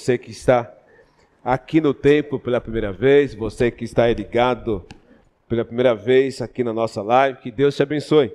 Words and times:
Você 0.00 0.16
que 0.16 0.30
está 0.30 0.74
aqui 1.44 1.78
no 1.78 1.92
templo 1.92 2.40
pela 2.40 2.58
primeira 2.58 2.90
vez, 2.90 3.34
você 3.34 3.70
que 3.70 3.84
está 3.84 4.10
ligado 4.10 4.82
pela 5.46 5.62
primeira 5.62 5.94
vez 5.94 6.40
aqui 6.40 6.64
na 6.64 6.72
nossa 6.72 7.02
live, 7.02 7.38
que 7.40 7.50
Deus 7.50 7.76
te 7.76 7.82
abençoe 7.82 8.32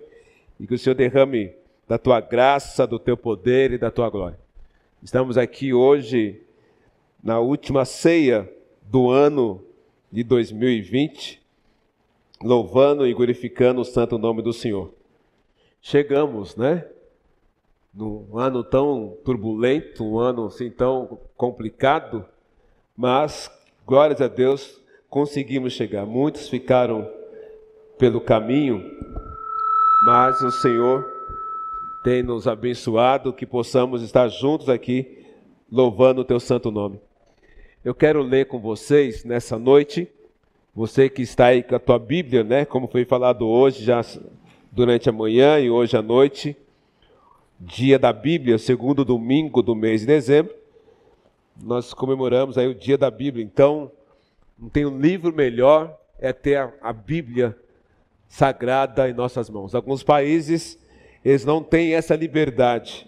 e 0.59 0.67
que 0.67 0.75
o 0.75 0.78
Senhor 0.78 0.93
derrame 0.93 1.51
da 1.88 1.97
tua 1.97 2.21
graça, 2.21 2.86
do 2.86 2.99
teu 2.99 3.17
poder 3.17 3.71
e 3.71 3.79
da 3.79 3.89
tua 3.89 4.12
glória. 4.12 4.38
Estamos 5.01 5.39
aqui 5.39 5.73
hoje 5.73 6.39
na 7.23 7.39
última 7.39 7.84
ceia 7.84 8.47
do 8.84 9.09
ano 9.09 9.59
de 10.11 10.23
2020, 10.23 11.41
louvando 12.43 13.07
e 13.07 13.13
glorificando 13.16 13.82
o 13.82 13.86
santo 13.86 14.20
nome 14.20 14.43
do 14.43 14.54
Senhor. 14.54 14.93
Chegamos, 15.82 16.55
né? 16.55 16.86
Num 17.96 18.38
ano 18.38 18.62
tão 18.62 19.18
turbulento, 19.23 20.04
um 20.04 20.20
ano 20.20 20.48
assim 20.48 20.70
tão 20.70 21.18
complicado, 21.38 22.25
mas 22.96 23.50
glórias 23.88 24.19
a 24.19 24.28
Deus 24.28 24.82
conseguimos 25.10 25.71
chegar. 25.71 26.05
Muitos 26.05 26.50
ficaram 26.50 27.10
pelo 27.97 28.19
caminho, 28.19 28.83
mas 30.05 30.42
o 30.42 30.52
Senhor 30.52 31.10
tem 32.03 32.22
nos 32.22 32.50
abençoado 32.50 33.31
que 33.31 33.45
possamos 33.45 34.02
estar 34.02 34.27
juntos 34.27 34.67
aqui 34.67 35.25
louvando 35.72 36.19
o 36.19 36.25
teu 36.25 36.39
santo 36.39 36.69
nome. 36.69 37.00
Eu 37.83 37.95
quero 37.95 38.22
ler 38.22 38.47
com 38.47 38.59
vocês 38.59 39.23
nessa 39.23 39.58
noite, 39.58 40.05
você 40.75 41.08
que 41.08 41.22
está 41.22 41.45
aí 41.45 41.64
com 41.64 41.75
a 41.75 41.80
tua 41.80 41.97
Bíblia, 41.97 42.44
né, 42.44 42.66
como 42.66 42.88
foi 42.88 43.05
falado 43.05 43.47
hoje 43.47 43.86
já 43.86 44.02
durante 44.69 45.08
a 45.08 45.14
manhã 45.14 45.58
e 45.59 45.69
hoje 45.69 45.95
à 45.95 46.02
noite, 46.02 46.58
dia 47.59 47.97
da 47.97 48.11
Bíblia, 48.11 48.58
segundo 48.58 49.05
domingo 49.05 49.61
do 49.61 49.75
mês 49.75 50.02
de 50.02 50.08
dezembro, 50.08 50.53
nós 51.61 51.94
comemoramos 51.94 52.58
aí 52.58 52.67
o 52.67 52.75
dia 52.75 52.97
da 52.97 53.09
Bíblia. 53.09 53.44
Então, 53.44 53.91
não 54.58 54.69
tem 54.69 54.86
um 54.86 55.00
livro 55.00 55.33
melhor 55.33 55.97
é 56.19 56.31
ter 56.31 56.73
a, 56.81 56.93
Bíblia 56.93 57.55
sagrada 58.27 59.09
em 59.09 59.13
nossas 59.13 59.49
mãos. 59.49 59.75
Alguns 59.75 60.03
países 60.03 60.80
eles 61.23 61.43
não 61.43 61.61
têm 61.61 61.95
essa 61.95 62.15
liberdade, 62.15 63.07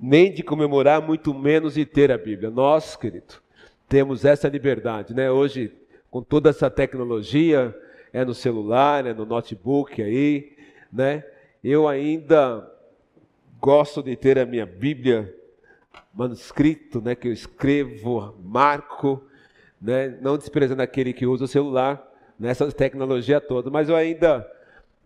nem 0.00 0.32
de 0.32 0.42
comemorar, 0.42 1.02
muito 1.02 1.34
menos 1.34 1.74
de 1.74 1.84
ter 1.84 2.10
a 2.10 2.18
Bíblia. 2.18 2.50
Nós, 2.50 2.96
querido, 2.96 3.34
temos 3.88 4.24
essa 4.24 4.48
liberdade, 4.48 5.14
né? 5.14 5.30
Hoje, 5.30 5.72
com 6.10 6.22
toda 6.22 6.50
essa 6.50 6.70
tecnologia, 6.70 7.76
é 8.12 8.24
no 8.24 8.34
celular, 8.34 9.06
é 9.06 9.12
no 9.12 9.26
notebook 9.26 10.00
aí, 10.00 10.52
né? 10.92 11.24
Eu 11.62 11.88
ainda 11.88 12.71
gosto 13.62 14.02
de 14.02 14.16
ter 14.16 14.40
a 14.40 14.44
minha 14.44 14.66
Bíblia 14.66 15.32
manuscrito, 16.12 17.00
né, 17.00 17.14
que 17.14 17.28
eu 17.28 17.32
escrevo, 17.32 18.34
marco, 18.42 19.22
né, 19.80 20.18
não 20.20 20.36
desprezando 20.36 20.82
aquele 20.82 21.12
que 21.12 21.24
usa 21.24 21.44
o 21.44 21.48
celular, 21.48 22.02
nessa 22.36 22.70
tecnologia 22.72 23.40
toda, 23.40 23.70
mas 23.70 23.88
eu 23.88 23.94
ainda 23.94 24.44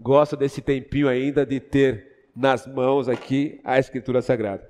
gosto 0.01 0.39
desse 0.39 0.63
tempinho 0.63 1.07
ainda 1.07 1.45
de 1.45 1.61
ter 1.61 2.29
nas 2.35 2.67
mãos 2.67 3.11
aqui 3.11 3.61
a 3.63 3.79
Escritura 3.79 4.23
Sagrada. 4.23 4.67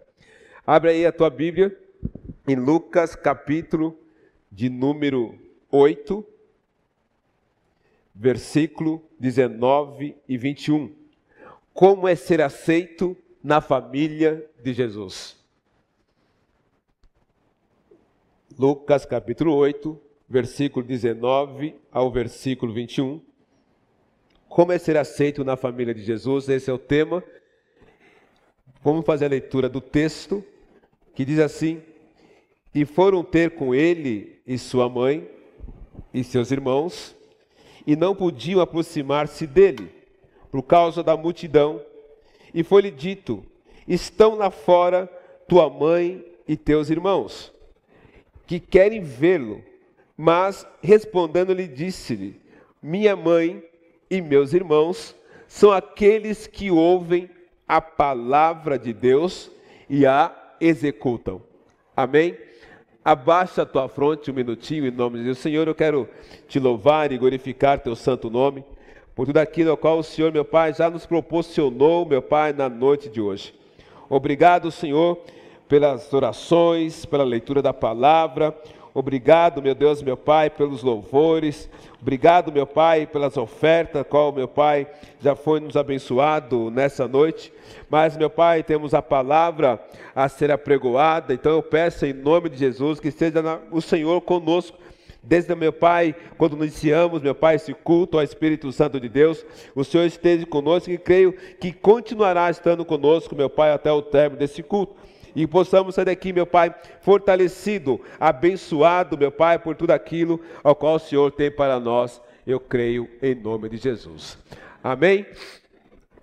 Abre 0.66 0.90
aí 0.90 1.06
a 1.06 1.12
tua 1.12 1.30
Bíblia 1.30 1.78
em 2.48 2.56
Lucas 2.56 3.14
capítulo 3.14 3.96
de 4.50 4.68
número 4.68 5.38
8, 5.70 6.26
versículo 8.12 9.00
19 9.20 10.16
e 10.28 10.36
21. 10.36 10.92
Como 11.72 12.08
é 12.08 12.16
ser 12.16 12.40
aceito 12.40 13.16
na 13.46 13.60
família 13.60 14.44
de 14.60 14.74
Jesus. 14.74 15.36
Lucas 18.58 19.06
capítulo 19.06 19.54
8, 19.54 19.96
versículo 20.28 20.84
19 20.84 21.76
ao 21.92 22.10
versículo 22.10 22.72
21. 22.72 23.20
Como 24.48 24.72
é 24.72 24.78
ser 24.78 24.96
aceito 24.96 25.44
na 25.44 25.56
família 25.56 25.94
de 25.94 26.02
Jesus? 26.02 26.48
Esse 26.48 26.70
é 26.70 26.72
o 26.72 26.78
tema. 26.78 27.22
Vamos 28.82 29.06
fazer 29.06 29.26
a 29.26 29.28
leitura 29.28 29.68
do 29.68 29.80
texto, 29.80 30.44
que 31.14 31.24
diz 31.24 31.38
assim: 31.38 31.80
E 32.74 32.84
foram 32.84 33.22
ter 33.22 33.52
com 33.52 33.72
ele 33.72 34.42
e 34.44 34.58
sua 34.58 34.88
mãe 34.88 35.30
e 36.12 36.24
seus 36.24 36.50
irmãos, 36.50 37.14
e 37.86 37.94
não 37.94 38.12
podiam 38.12 38.60
aproximar-se 38.60 39.46
dele, 39.46 39.94
por 40.50 40.64
causa 40.64 41.00
da 41.00 41.16
multidão 41.16 41.80
e 42.54 42.62
foi-lhe 42.62 42.90
dito: 42.90 43.44
Estão 43.86 44.34
lá 44.34 44.50
fora 44.50 45.06
tua 45.48 45.68
mãe 45.70 46.24
e 46.46 46.56
teus 46.56 46.90
irmãos, 46.90 47.52
que 48.46 48.58
querem 48.58 49.00
vê-lo. 49.00 49.62
Mas 50.16 50.66
respondendo-lhe, 50.82 51.66
disse-lhe: 51.66 52.40
Minha 52.82 53.14
mãe 53.14 53.62
e 54.10 54.20
meus 54.20 54.52
irmãos 54.52 55.14
são 55.46 55.70
aqueles 55.70 56.46
que 56.46 56.70
ouvem 56.70 57.28
a 57.68 57.80
palavra 57.80 58.78
de 58.78 58.92
Deus 58.92 59.50
e 59.88 60.06
a 60.06 60.34
executam. 60.60 61.42
Amém? 61.96 62.36
Abaixa 63.04 63.62
a 63.62 63.66
tua 63.66 63.88
fronte 63.88 64.30
um 64.30 64.34
minutinho 64.34 64.86
em 64.86 64.90
nome 64.90 65.18
de 65.18 65.24
Deus. 65.24 65.38
Senhor, 65.38 65.68
eu 65.68 65.74
quero 65.74 66.08
te 66.48 66.58
louvar 66.58 67.12
e 67.12 67.18
glorificar 67.18 67.78
teu 67.78 67.94
santo 67.94 68.30
nome 68.30 68.64
por 69.16 69.24
tudo 69.24 69.38
aquilo 69.38 69.70
ao 69.70 69.78
qual 69.78 69.98
o 69.98 70.02
Senhor, 70.02 70.30
meu 70.30 70.44
Pai, 70.44 70.74
já 70.74 70.90
nos 70.90 71.06
proporcionou, 71.06 72.04
meu 72.04 72.20
Pai, 72.20 72.52
na 72.52 72.68
noite 72.68 73.08
de 73.08 73.18
hoje. 73.18 73.54
Obrigado, 74.10 74.70
Senhor, 74.70 75.18
pelas 75.66 76.12
orações, 76.12 77.06
pela 77.06 77.24
leitura 77.24 77.62
da 77.62 77.72
palavra. 77.72 78.54
Obrigado, 78.92 79.62
meu 79.62 79.74
Deus, 79.74 80.02
meu 80.02 80.18
Pai, 80.18 80.50
pelos 80.50 80.82
louvores. 80.82 81.66
Obrigado, 81.98 82.52
meu 82.52 82.66
Pai, 82.66 83.06
pelas 83.06 83.38
ofertas, 83.38 84.04
qual, 84.06 84.32
meu 84.32 84.46
Pai, 84.46 84.86
já 85.18 85.34
foi 85.34 85.60
nos 85.60 85.78
abençoado 85.78 86.70
nessa 86.70 87.08
noite. 87.08 87.50
Mas, 87.88 88.18
meu 88.18 88.28
Pai, 88.28 88.62
temos 88.62 88.92
a 88.92 89.00
palavra 89.00 89.82
a 90.14 90.28
ser 90.28 90.52
apregoada. 90.52 91.32
Então 91.32 91.52
eu 91.52 91.62
peço 91.62 92.04
em 92.04 92.12
nome 92.12 92.50
de 92.50 92.58
Jesus 92.58 93.00
que 93.00 93.10
seja 93.10 93.62
o 93.70 93.80
Senhor 93.80 94.20
conosco 94.20 94.76
Desde 95.26 95.52
meu 95.56 95.72
Pai, 95.72 96.14
quando 96.38 96.56
iniciamos, 96.56 97.20
meu 97.20 97.34
Pai, 97.34 97.56
esse 97.56 97.74
culto 97.74 98.16
ao 98.16 98.22
Espírito 98.22 98.70
Santo 98.70 99.00
de 99.00 99.08
Deus, 99.08 99.44
o 99.74 99.82
Senhor 99.82 100.04
esteja 100.04 100.46
conosco 100.46 100.88
e 100.88 100.96
creio 100.96 101.32
que 101.58 101.72
continuará 101.72 102.48
estando 102.48 102.84
conosco, 102.84 103.34
meu 103.34 103.50
Pai, 103.50 103.72
até 103.72 103.90
o 103.90 104.00
término 104.00 104.38
desse 104.38 104.62
culto. 104.62 104.94
E 105.34 105.44
possamos 105.44 105.96
sair 105.96 106.04
daqui, 106.04 106.32
meu 106.32 106.46
Pai, 106.46 106.72
fortalecido, 107.00 108.00
abençoado, 108.20 109.18
meu 109.18 109.32
Pai, 109.32 109.58
por 109.58 109.74
tudo 109.74 109.90
aquilo 109.90 110.40
ao 110.62 110.76
qual 110.76 110.94
o 110.94 111.00
Senhor 111.00 111.32
tem 111.32 111.50
para 111.50 111.80
nós. 111.80 112.22
Eu 112.46 112.60
creio 112.60 113.08
em 113.20 113.34
nome 113.34 113.68
de 113.68 113.78
Jesus. 113.78 114.38
Amém? 114.82 115.26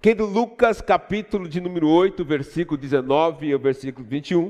Que 0.02 0.16
do 0.16 0.26
Lucas, 0.26 0.80
capítulo 0.80 1.50
de 1.50 1.60
número 1.60 1.90
8, 1.90 2.24
versículo 2.24 2.78
19 2.78 3.48
e 3.48 3.58
versículo 3.58 4.08
21. 4.08 4.50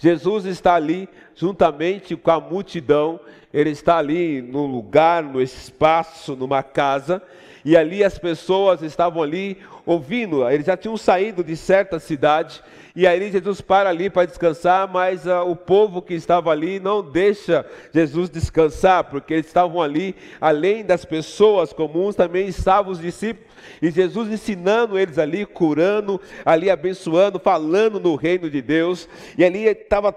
Jesus 0.00 0.46
está 0.46 0.74
ali 0.74 1.08
juntamente 1.36 2.16
com 2.16 2.32
a 2.32 2.40
multidão 2.40 3.20
ele 3.52 3.70
está 3.70 3.98
ali 3.98 4.40
no 4.40 4.64
lugar, 4.66 5.22
no 5.22 5.42
espaço, 5.42 6.36
numa 6.36 6.62
casa, 6.62 7.20
e 7.64 7.76
ali 7.76 8.02
as 8.02 8.18
pessoas 8.18 8.82
estavam 8.82 9.22
ali 9.22 9.58
ouvindo, 9.90 10.48
eles 10.48 10.66
já 10.66 10.76
tinham 10.76 10.96
saído 10.96 11.42
de 11.42 11.56
certa 11.56 11.98
cidade, 11.98 12.62
e 12.94 13.08
aí 13.08 13.32
Jesus 13.32 13.60
para 13.60 13.90
ali 13.90 14.08
para 14.08 14.24
descansar, 14.24 14.86
mas 14.86 15.26
uh, 15.26 15.40
o 15.44 15.56
povo 15.56 16.00
que 16.00 16.14
estava 16.14 16.52
ali 16.52 16.78
não 16.78 17.02
deixa 17.02 17.66
Jesus 17.92 18.30
descansar, 18.30 19.02
porque 19.02 19.34
eles 19.34 19.46
estavam 19.46 19.82
ali, 19.82 20.14
além 20.40 20.84
das 20.84 21.04
pessoas 21.04 21.72
comuns, 21.72 22.14
também 22.14 22.46
estavam 22.46 22.92
os 22.92 23.00
discípulos, 23.00 23.50
e 23.82 23.90
Jesus 23.90 24.30
ensinando 24.30 24.96
eles 24.96 25.18
ali, 25.18 25.44
curando, 25.44 26.20
ali 26.44 26.70
abençoando, 26.70 27.40
falando 27.40 27.98
no 27.98 28.14
reino 28.14 28.48
de 28.48 28.62
Deus, 28.62 29.08
e 29.36 29.44
ali 29.44 29.64
estava 29.64 30.12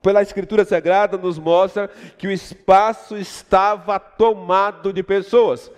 pela 0.00 0.22
Escritura 0.22 0.64
Sagrada, 0.64 1.18
nos 1.18 1.40
mostra 1.40 1.90
que 2.16 2.28
o 2.28 2.30
espaço 2.30 3.16
estava 3.16 3.98
tomado 3.98 4.92
de 4.92 5.02
pessoas 5.02 5.72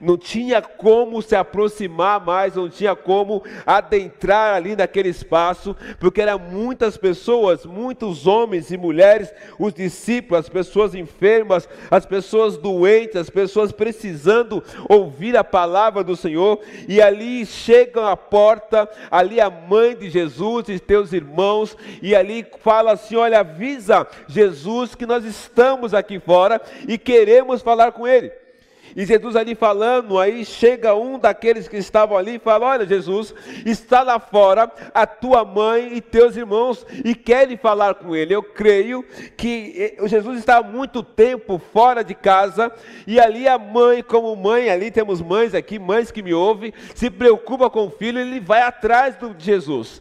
não 0.00 0.16
tinha 0.16 0.60
como 0.62 1.22
se 1.22 1.34
aproximar 1.34 2.24
mais, 2.24 2.54
não 2.54 2.68
tinha 2.68 2.94
como 2.94 3.42
adentrar 3.64 4.54
ali 4.54 4.76
naquele 4.76 5.08
espaço, 5.08 5.76
porque 5.98 6.20
eram 6.20 6.38
muitas 6.38 6.96
pessoas, 6.96 7.64
muitos 7.64 8.26
homens 8.26 8.70
e 8.70 8.76
mulheres, 8.76 9.32
os 9.58 9.72
discípulos, 9.72 10.40
as 10.44 10.48
pessoas 10.48 10.94
enfermas, 10.94 11.68
as 11.90 12.06
pessoas 12.06 12.56
doentes, 12.56 13.16
as 13.16 13.30
pessoas 13.30 13.72
precisando 13.72 14.62
ouvir 14.88 15.36
a 15.36 15.44
palavra 15.44 16.02
do 16.02 16.16
Senhor, 16.16 16.60
e 16.88 17.00
ali 17.00 17.44
chegam 17.44 18.06
à 18.06 18.16
porta, 18.16 18.88
ali 19.10 19.40
a 19.40 19.50
mãe 19.50 19.96
de 19.96 20.10
Jesus 20.10 20.68
e 20.68 20.78
teus 20.78 21.12
irmãos, 21.12 21.76
e 22.02 22.14
ali 22.14 22.46
fala 22.60 22.92
assim: 22.92 23.16
olha, 23.16 23.40
avisa 23.40 24.06
Jesus 24.26 24.94
que 24.94 25.06
nós 25.06 25.24
estamos 25.24 25.94
aqui 25.94 26.18
fora 26.18 26.60
e 26.86 26.98
queremos 26.98 27.62
falar 27.62 27.92
com 27.92 28.06
ele. 28.06 28.45
E 28.96 29.04
Jesus 29.04 29.36
ali 29.36 29.54
falando, 29.54 30.18
aí 30.18 30.42
chega 30.42 30.94
um 30.94 31.18
daqueles 31.18 31.68
que 31.68 31.76
estavam 31.76 32.16
ali 32.16 32.36
e 32.36 32.38
fala: 32.38 32.64
Olha, 32.64 32.86
Jesus, 32.86 33.34
está 33.66 34.02
lá 34.02 34.18
fora 34.18 34.72
a 34.94 35.06
tua 35.06 35.44
mãe 35.44 35.94
e 35.94 36.00
teus 36.00 36.34
irmãos 36.34 36.86
e 37.04 37.14
querem 37.14 37.58
falar 37.58 37.96
com 37.96 38.16
ele. 38.16 38.34
Eu 38.34 38.42
creio 38.42 39.04
que 39.36 39.96
eh, 40.00 40.08
Jesus 40.08 40.38
está 40.38 40.56
há 40.56 40.62
muito 40.62 41.02
tempo 41.02 41.60
fora 41.74 42.02
de 42.02 42.14
casa 42.14 42.72
e 43.06 43.20
ali 43.20 43.46
a 43.46 43.58
mãe, 43.58 44.02
como 44.02 44.34
mãe, 44.34 44.70
ali 44.70 44.90
temos 44.90 45.20
mães 45.20 45.54
aqui, 45.54 45.78
mães 45.78 46.10
que 46.10 46.22
me 46.22 46.32
ouvem, 46.32 46.72
se 46.94 47.10
preocupa 47.10 47.68
com 47.68 47.88
o 47.88 47.90
filho, 47.90 48.18
ele 48.18 48.40
vai 48.40 48.62
atrás 48.62 49.14
de 49.18 49.44
Jesus 49.44 50.00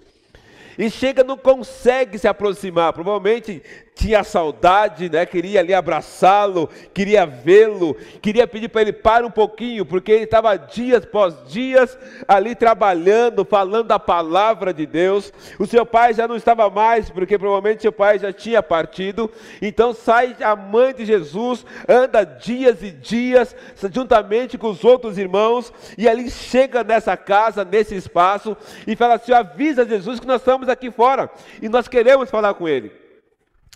e 0.78 0.90
chega, 0.90 1.24
não 1.24 1.38
consegue 1.38 2.18
se 2.18 2.28
aproximar. 2.28 2.94
Provavelmente 2.94 3.62
tinha 3.96 4.26
saudade, 4.26 5.10
né? 5.10 5.26
queria 5.26 5.62
ali 5.62 5.74
abraçá-lo, 5.74 6.70
queria 6.94 7.26
vê-lo, 7.26 7.96
queria 8.22 8.46
pedir 8.46 8.68
para 8.68 8.82
ele 8.82 8.92
para 8.92 9.26
um 9.26 9.32
pouquinho, 9.32 9.86
porque 9.86 10.12
ele 10.12 10.26
estava 10.26 10.58
dias 10.58 11.04
após 11.04 11.34
dias 11.48 11.98
ali 12.28 12.54
trabalhando, 12.54 13.46
falando 13.46 13.90
a 13.94 13.98
palavra 13.98 14.74
de 14.74 14.86
Deus. 14.86 15.32
O 15.58 15.66
seu 15.66 15.86
pai 15.86 16.14
já 16.14 16.28
não 16.28 16.36
estava 16.36 16.70
mais, 16.70 17.10
porque 17.10 17.40
provavelmente 17.40 17.84
seu 17.84 17.92
pai 17.92 18.20
já 18.20 18.34
tinha 18.34 18.62
partido. 18.62 19.32
Então 19.62 19.94
sai 19.94 20.36
a 20.42 20.58
mãe 20.58 20.94
de 20.94 21.06
Jesus, 21.06 21.66
anda 21.88 22.26
dias 22.26 22.84
e 22.84 22.92
dias, 22.92 23.56
juntamente 23.94 24.58
com 24.58 24.72
os 24.72 24.84
outros 24.84 25.18
irmãos, 25.18 25.72
e 25.98 26.10
ali 26.10 26.30
chega 26.30 26.84
nessa 26.84 27.16
casa, 27.16 27.64
nesse 27.64 27.96
espaço, 27.96 28.58
e 28.86 28.94
fala 28.94 29.16
assim: 29.16 29.32
avisa 29.32 29.88
Jesus 29.88 30.20
que 30.20 30.28
nós 30.28 30.42
estamos 30.42 30.68
aqui 30.68 30.92
fora 30.92 31.30
e 31.62 31.70
nós 31.70 31.88
queremos 31.88 32.30
falar 32.30 32.54
com 32.56 32.68
ele. 32.68 33.05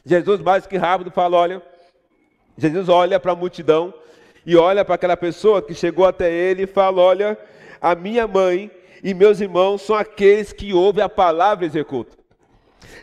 Jesus, 0.05 0.41
mais 0.41 0.65
que 0.65 0.77
rápido, 0.77 1.11
fala: 1.11 1.37
olha. 1.37 1.61
Jesus 2.57 2.89
olha 2.89 3.19
para 3.19 3.31
a 3.31 3.35
multidão 3.35 3.93
e 4.45 4.57
olha 4.57 4.83
para 4.83 4.95
aquela 4.95 5.15
pessoa 5.15 5.61
que 5.61 5.73
chegou 5.73 6.05
até 6.05 6.31
ele 6.31 6.63
e 6.63 6.67
fala: 6.67 7.01
olha, 7.01 7.37
a 7.81 7.95
minha 7.95 8.27
mãe 8.27 8.69
e 9.03 9.13
meus 9.13 9.39
irmãos 9.39 9.81
são 9.81 9.95
aqueles 9.95 10.51
que 10.51 10.73
ouvem 10.73 11.03
a 11.03 11.09
palavra 11.09 11.65
e 11.65 11.67
executam. 11.67 12.17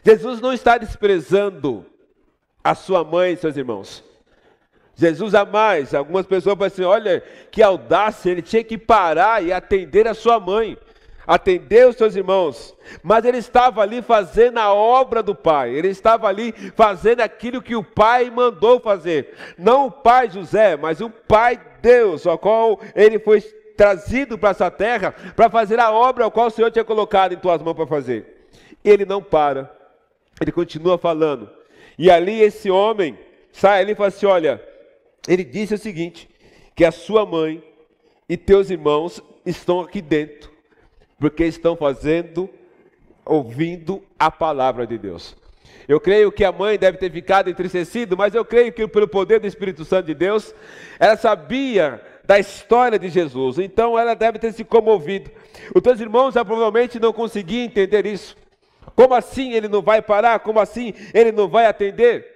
Jesus 0.04 0.40
não 0.40 0.52
está 0.52 0.76
desprezando 0.76 1.87
a 2.62 2.75
sua 2.75 3.02
mãe 3.02 3.32
e 3.32 3.37
seus 3.37 3.56
irmãos. 3.56 4.04
Jesus 4.94 5.34
a 5.34 5.44
mais, 5.44 5.94
algumas 5.94 6.26
pessoas 6.26 6.56
pensam 6.56 6.90
assim, 6.90 7.00
olha 7.00 7.22
que 7.50 7.62
audácia, 7.62 8.31
ele 8.31 8.43
tinha 8.43 8.64
que 8.64 8.78
parar 8.78 9.44
e 9.44 9.52
atender 9.52 10.06
a 10.08 10.14
sua 10.14 10.40
mãe 10.40 10.76
atendeu 11.26 11.88
os 11.88 11.96
seus 11.96 12.14
irmãos, 12.14 12.75
mas 13.02 13.25
ele 13.25 13.38
estava 13.38 13.82
ali 13.82 14.00
fazendo 14.00 14.58
a 14.58 14.73
obra 14.73 15.23
do 15.23 15.34
Pai, 15.34 15.75
ele 15.75 15.88
estava 15.88 16.28
ali 16.28 16.52
fazendo 16.75 17.20
aquilo 17.20 17.61
que 17.61 17.75
o 17.75 17.82
Pai 17.82 18.31
mandou 18.31 18.78
fazer. 18.78 19.34
Não 19.58 19.87
o 19.87 19.90
Pai 19.90 20.31
José, 20.31 20.76
mas 20.76 21.00
o 21.00 21.11
Pai 21.11 21.61
Deus, 21.82 22.26
ao 22.26 22.38
qual 22.38 22.81
ele 22.94 23.19
foi 23.19 23.40
trazido 23.76 24.38
para 24.38 24.50
essa 24.50 24.70
terra 24.70 25.12
para 25.34 25.50
fazer 25.50 25.78
a 25.78 25.93
obra 25.93 26.25
ao 26.25 26.31
qual 26.31 26.46
o 26.46 26.50
Senhor 26.50 26.70
tinha 26.70 26.84
colocado 26.84 27.32
em 27.32 27.38
tuas 27.38 27.61
mãos 27.62 27.75
para 27.75 27.87
fazer. 27.87 28.49
Ele 28.84 29.05
não 29.05 29.22
para, 29.22 29.70
ele 30.40 30.52
continua 30.52 30.96
falando. 30.96 31.50
E 31.99 32.11
ali 32.11 32.40
esse 32.40 32.70
homem 32.70 33.19
sai 33.52 33.82
ali 33.82 33.93
e 33.93 33.94
fala 33.94 34.08
assim: 34.08 34.26
Olha, 34.26 34.62
ele 35.26 35.44
disse 35.44 35.75
o 35.75 35.79
seguinte: 35.79 36.29
que 36.75 36.84
a 36.84 36.93
sua 36.93 37.26
mãe 37.26 37.62
e 38.29 38.37
teus 38.37 38.70
irmãos 38.70 39.22
estão 39.44 39.81
aqui 39.81 40.00
dentro 40.00 40.56
porque 41.18 41.44
estão 41.44 41.76
fazendo, 41.76 42.48
ouvindo 43.24 44.02
a 44.18 44.30
palavra 44.30 44.86
de 44.86 44.98
Deus. 44.98 45.36
Eu 45.88 46.00
creio 46.00 46.32
que 46.32 46.44
a 46.44 46.50
mãe 46.50 46.78
deve 46.78 46.98
ter 46.98 47.10
ficado 47.10 47.48
entristecida, 47.48 48.16
mas 48.16 48.34
eu 48.34 48.44
creio 48.44 48.72
que 48.72 48.86
pelo 48.88 49.06
poder 49.06 49.40
do 49.40 49.46
Espírito 49.46 49.84
Santo 49.84 50.06
de 50.06 50.14
Deus, 50.14 50.54
ela 50.98 51.16
sabia 51.16 52.02
da 52.24 52.38
história 52.38 52.98
de 52.98 53.08
Jesus, 53.08 53.58
então 53.58 53.98
ela 53.98 54.14
deve 54.14 54.38
ter 54.38 54.52
se 54.52 54.64
comovido. 54.64 55.30
Os 55.74 55.80
teus 55.80 56.00
irmãos 56.00 56.34
já 56.34 56.44
provavelmente 56.44 56.98
não 56.98 57.12
conseguiam 57.12 57.64
entender 57.64 58.04
isso. 58.04 58.36
Como 58.96 59.14
assim 59.14 59.52
ele 59.52 59.69
não 59.69 59.80
vai 59.80 60.02
parar? 60.02 60.40
Como 60.40 60.58
assim 60.58 60.92
ele 61.14 61.30
não 61.30 61.48
vai 61.48 61.66
atender? 61.66 62.35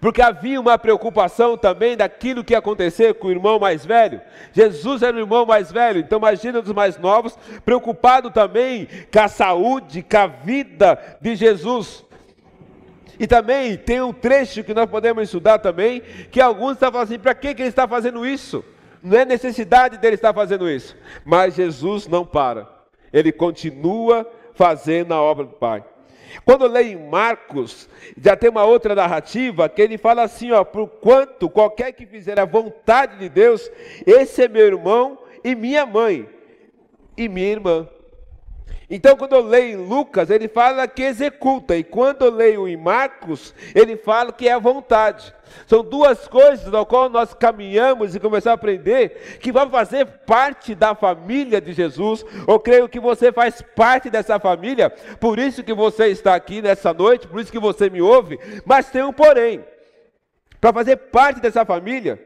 Porque 0.00 0.22
havia 0.22 0.60
uma 0.60 0.78
preocupação 0.78 1.56
também 1.56 1.96
daquilo 1.96 2.42
que 2.42 2.54
ia 2.54 2.58
acontecer 2.58 3.14
com 3.14 3.28
o 3.28 3.30
irmão 3.30 3.58
mais 3.58 3.84
velho. 3.84 4.20
Jesus 4.52 5.02
era 5.02 5.16
o 5.16 5.20
irmão 5.20 5.44
mais 5.44 5.70
velho, 5.70 6.00
então 6.00 6.18
imagina 6.18 6.60
os 6.60 6.72
mais 6.72 6.98
novos, 6.98 7.36
preocupado 7.64 8.30
também 8.30 8.88
com 9.12 9.20
a 9.20 9.28
saúde, 9.28 10.02
com 10.02 10.16
a 10.16 10.26
vida 10.26 10.98
de 11.20 11.36
Jesus. 11.36 12.04
E 13.18 13.26
também 13.26 13.76
tem 13.76 14.00
um 14.00 14.14
trecho 14.14 14.64
que 14.64 14.72
nós 14.72 14.88
podemos 14.88 15.24
estudar 15.24 15.58
também, 15.58 16.00
que 16.30 16.40
alguns 16.40 16.72
estavam 16.72 17.02
assim, 17.02 17.18
para 17.18 17.34
que 17.34 17.48
ele 17.48 17.64
está 17.64 17.86
fazendo 17.86 18.26
isso? 18.26 18.64
Não 19.02 19.18
é 19.18 19.24
necessidade 19.26 19.98
dele 19.98 20.14
estar 20.14 20.32
fazendo 20.32 20.68
isso. 20.68 20.96
Mas 21.24 21.54
Jesus 21.54 22.06
não 22.06 22.24
para. 22.24 22.66
Ele 23.12 23.30
continua 23.30 24.26
fazendo 24.54 25.12
a 25.12 25.20
obra 25.20 25.44
do 25.44 25.52
Pai. 25.52 25.84
Quando 26.44 26.66
leio 26.66 26.98
em 26.98 27.08
Marcos, 27.08 27.88
já 28.20 28.36
tem 28.36 28.50
uma 28.50 28.64
outra 28.64 28.94
narrativa 28.94 29.68
que 29.68 29.82
ele 29.82 29.98
fala 29.98 30.22
assim: 30.22 30.50
ó, 30.52 30.64
por 30.64 30.88
quanto 30.88 31.48
qualquer 31.48 31.92
que 31.92 32.06
fizer 32.06 32.38
a 32.38 32.44
vontade 32.44 33.18
de 33.18 33.28
Deus, 33.28 33.70
esse 34.06 34.42
é 34.42 34.48
meu 34.48 34.66
irmão 34.66 35.18
e 35.42 35.54
minha 35.54 35.84
mãe 35.86 36.28
e 37.16 37.28
minha 37.28 37.48
irmã. 37.48 37.88
Então, 38.90 39.16
quando 39.16 39.34
eu 39.34 39.42
leio 39.42 39.84
Lucas, 39.84 40.30
ele 40.30 40.48
fala 40.48 40.88
que 40.88 41.04
executa, 41.04 41.76
e 41.76 41.84
quando 41.84 42.24
eu 42.24 42.30
leio 42.32 42.66
em 42.66 42.76
Marcos, 42.76 43.54
ele 43.72 43.96
fala 43.96 44.32
que 44.32 44.48
é 44.48 44.52
a 44.52 44.58
vontade. 44.58 45.32
São 45.64 45.84
duas 45.84 46.26
coisas 46.26 46.66
na 46.66 46.84
qual 46.84 47.08
nós 47.08 47.32
caminhamos 47.32 48.16
e 48.16 48.20
começamos 48.20 48.48
a 48.48 48.52
aprender 48.54 49.38
que 49.40 49.52
vão 49.52 49.70
fazer 49.70 50.06
parte 50.26 50.74
da 50.74 50.92
família 50.92 51.60
de 51.60 51.72
Jesus. 51.72 52.24
Eu 52.48 52.58
creio 52.58 52.88
que 52.88 52.98
você 52.98 53.30
faz 53.30 53.62
parte 53.76 54.10
dessa 54.10 54.40
família, 54.40 54.90
por 55.20 55.38
isso 55.38 55.62
que 55.62 55.72
você 55.72 56.08
está 56.08 56.34
aqui 56.34 56.60
nessa 56.60 56.92
noite, 56.92 57.28
por 57.28 57.40
isso 57.40 57.52
que 57.52 57.60
você 57.60 57.88
me 57.88 58.02
ouve, 58.02 58.40
mas 58.64 58.90
tem 58.90 59.04
um 59.04 59.12
porém. 59.12 59.64
Para 60.60 60.72
fazer 60.72 60.96
parte 60.96 61.40
dessa 61.40 61.64
família, 61.64 62.20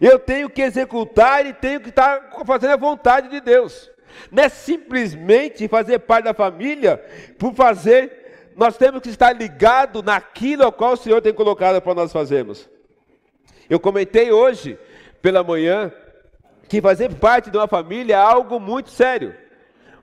eu 0.00 0.18
tenho 0.18 0.50
que 0.50 0.60
executar 0.60 1.46
e 1.46 1.54
tenho 1.54 1.80
que 1.80 1.88
estar 1.88 2.30
fazendo 2.44 2.72
a 2.72 2.76
vontade 2.76 3.28
de 3.28 3.40
Deus. 3.40 3.90
Não 4.30 4.42
é 4.42 4.48
simplesmente 4.48 5.68
fazer 5.68 5.98
parte 6.00 6.24
da 6.24 6.34
família 6.34 7.02
por 7.38 7.54
fazer, 7.54 8.52
nós 8.56 8.76
temos 8.76 9.00
que 9.00 9.08
estar 9.08 9.32
ligado 9.32 10.02
naquilo 10.02 10.64
ao 10.64 10.72
qual 10.72 10.94
o 10.94 10.96
Senhor 10.96 11.22
tem 11.22 11.32
colocado 11.32 11.80
para 11.80 11.94
nós 11.94 12.12
fazermos. 12.12 12.68
Eu 13.70 13.78
comentei 13.78 14.32
hoje 14.32 14.78
pela 15.22 15.44
manhã 15.44 15.92
que 16.68 16.80
fazer 16.80 17.14
parte 17.14 17.50
de 17.50 17.56
uma 17.56 17.68
família 17.68 18.14
é 18.14 18.18
algo 18.18 18.58
muito 18.58 18.90
sério. 18.90 19.34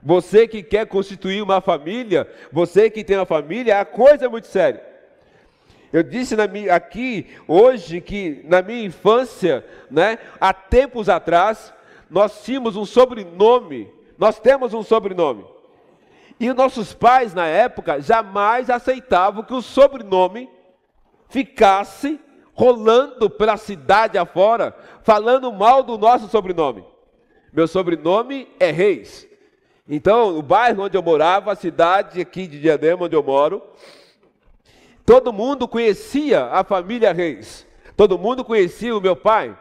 Você 0.01 0.47
que 0.47 0.62
quer 0.62 0.85
constituir 0.85 1.41
uma 1.41 1.62
família, 1.62 2.29
você 2.51 2.89
que 2.89 3.03
tem 3.03 3.17
uma 3.17 3.25
família, 3.25 3.73
é 3.73 3.77
uma 3.77 3.85
coisa 3.85 4.29
muito 4.29 4.47
séria. 4.47 4.83
Eu 5.91 6.03
disse 6.03 6.35
aqui 6.71 7.27
hoje 7.47 8.01
que 8.01 8.41
na 8.45 8.62
minha 8.62 8.84
infância, 8.84 9.65
né, 9.89 10.19
há 10.39 10.53
tempos 10.53 11.10
atrás, 11.10 11.74
nós 12.10 12.43
tínhamos 12.43 12.75
um 12.75 12.86
sobrenome 12.86 13.89
nós 14.17 14.39
temos 14.39 14.74
um 14.74 14.84
sobrenome. 14.84 15.45
E 16.39 16.51
nossos 16.53 16.93
pais, 16.93 17.34
na 17.34 17.45
época, 17.45 18.01
jamais 18.01 18.69
aceitavam 18.69 19.43
que 19.43 19.53
o 19.53 19.62
sobrenome 19.62 20.50
ficasse 21.29 22.19
rolando 22.53 23.29
pela 23.29 23.57
cidade 23.57 24.17
afora, 24.17 24.75
falando 25.03 25.51
mal 25.51 25.84
do 25.84 25.98
nosso 25.98 26.27
sobrenome. 26.27 26.84
Meu 27.51 27.67
sobrenome 27.67 28.48
é 28.60 28.72
Reis. 28.72 29.27
Então, 29.88 30.38
o 30.38 30.41
bairro 30.41 30.84
onde 30.84 30.98
eu 30.98 31.03
morava, 31.03 31.51
a 31.51 31.55
cidade 31.55 32.19
aqui 32.19 32.48
de 32.48 32.60
Diadema, 32.60 33.05
onde 33.05 33.15
eu 33.15 33.24
moro, 33.24 33.62
todo 35.05 35.31
mundo 35.31 35.67
conhecia 35.67 36.45
a 36.45 36.63
família 36.63 37.13
Reis. 37.13 37.65
Todo 37.95 38.17
mundo 38.17 38.43
conhecia 38.43 38.95
o 38.95 39.01
meu 39.01 39.15
pai. 39.15 39.57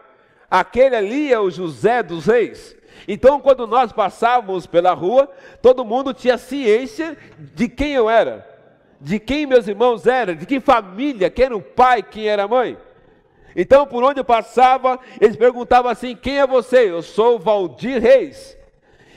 Aquele 0.51 0.97
ali 0.97 1.33
é 1.33 1.39
o 1.39 1.51
José 1.51 2.03
dos 2.03 2.27
Reis. 2.27 2.77
Então, 3.07 3.41
quando 3.41 3.67
nós 3.67 3.93
passávamos 3.93 4.67
pela 4.67 4.93
rua, 4.93 5.31
todo 5.61 5.85
mundo 5.85 6.15
tinha 6.15 6.39
ciência 6.39 7.17
de 7.39 7.69
quem 7.69 7.93
eu 7.93 8.09
era, 8.09 8.47
de 9.01 9.19
quem 9.19 9.47
meus 9.47 9.69
irmãos 9.69 10.07
eram, 10.07 10.35
de 10.35 10.47
que 10.47 10.61
família, 10.61 11.31
quem 11.31 11.47
era 11.47 11.57
o 11.57 11.63
pai, 11.63 12.03
quem 12.03 12.27
era 12.27 12.45
a 12.45 12.49
mãe. 12.49 12.77
Então, 13.57 13.87
por 13.87 14.03
onde 14.03 14.21
eu 14.21 14.25
passava, 14.25 14.99
eles 15.21 15.37
perguntavam 15.37 15.91
assim: 15.91 16.17
quem 16.17 16.41
é 16.41 16.47
você? 16.47 16.91
Eu 16.91 17.03
sou 17.03 17.39
Valdir 17.39 18.01
Reis. 18.01 18.57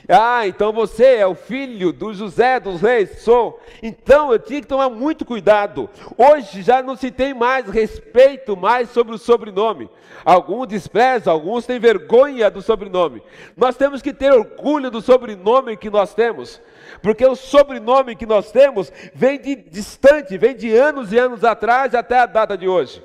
Ah, 0.08 0.46
então 0.46 0.72
você 0.72 1.16
é 1.16 1.26
o 1.26 1.34
filho 1.34 1.92
do 1.92 2.14
José 2.14 2.58
dos 2.58 2.80
Reis? 2.80 3.20
Sou. 3.20 3.60
Então 3.82 4.32
eu 4.32 4.38
tinha 4.38 4.62
que 4.62 4.66
tomar 4.66 4.88
muito 4.88 5.22
cuidado. 5.22 5.90
Hoje 6.16 6.62
já 6.62 6.82
não 6.82 6.96
se 6.96 7.10
tem 7.10 7.34
mais 7.34 7.68
respeito 7.68 8.56
mais 8.56 8.88
sobre 8.88 9.14
o 9.14 9.18
sobrenome. 9.18 9.90
Alguns 10.24 10.66
desprezam, 10.68 11.30
alguns 11.30 11.66
têm 11.66 11.78
vergonha 11.78 12.50
do 12.50 12.62
sobrenome. 12.62 13.22
Nós 13.54 13.76
temos 13.76 14.00
que 14.00 14.14
ter 14.14 14.32
orgulho 14.32 14.90
do 14.90 15.02
sobrenome 15.02 15.76
que 15.76 15.90
nós 15.90 16.14
temos. 16.14 16.58
Porque 17.02 17.26
o 17.26 17.36
sobrenome 17.36 18.16
que 18.16 18.24
nós 18.24 18.50
temos 18.50 18.90
vem 19.14 19.38
de 19.38 19.56
distante, 19.56 20.38
vem 20.38 20.56
de 20.56 20.74
anos 20.74 21.12
e 21.12 21.18
anos 21.18 21.44
atrás 21.44 21.94
até 21.94 22.18
a 22.18 22.26
data 22.26 22.56
de 22.56 22.66
hoje. 22.66 23.02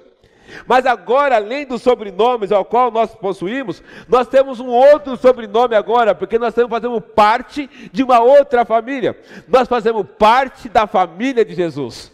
Mas 0.68 0.86
agora, 0.86 1.36
além 1.36 1.66
dos 1.66 1.82
sobrenomes 1.82 2.52
ao 2.52 2.66
qual 2.66 2.92
nós 2.92 3.14
possuímos, 3.16 3.84
nós 4.08 4.28
temos 4.28 4.60
um 4.60 4.68
outro 4.68 5.16
sobrenome 5.18 5.76
agora, 5.76 6.14
porque 6.14 6.40
nós 6.40 6.50
estamos 6.50 6.70
fazendo 6.70 7.00
parte 7.02 7.70
de 7.92 8.04
uma 8.04 8.20
outra 8.20 8.66
família. 8.66 9.18
Nós 9.48 9.68
fazemos 9.68 10.06
parte 10.18 10.70
da 10.70 10.88
família 10.88 11.44
de 11.44 11.54
Jesus. 11.54 12.12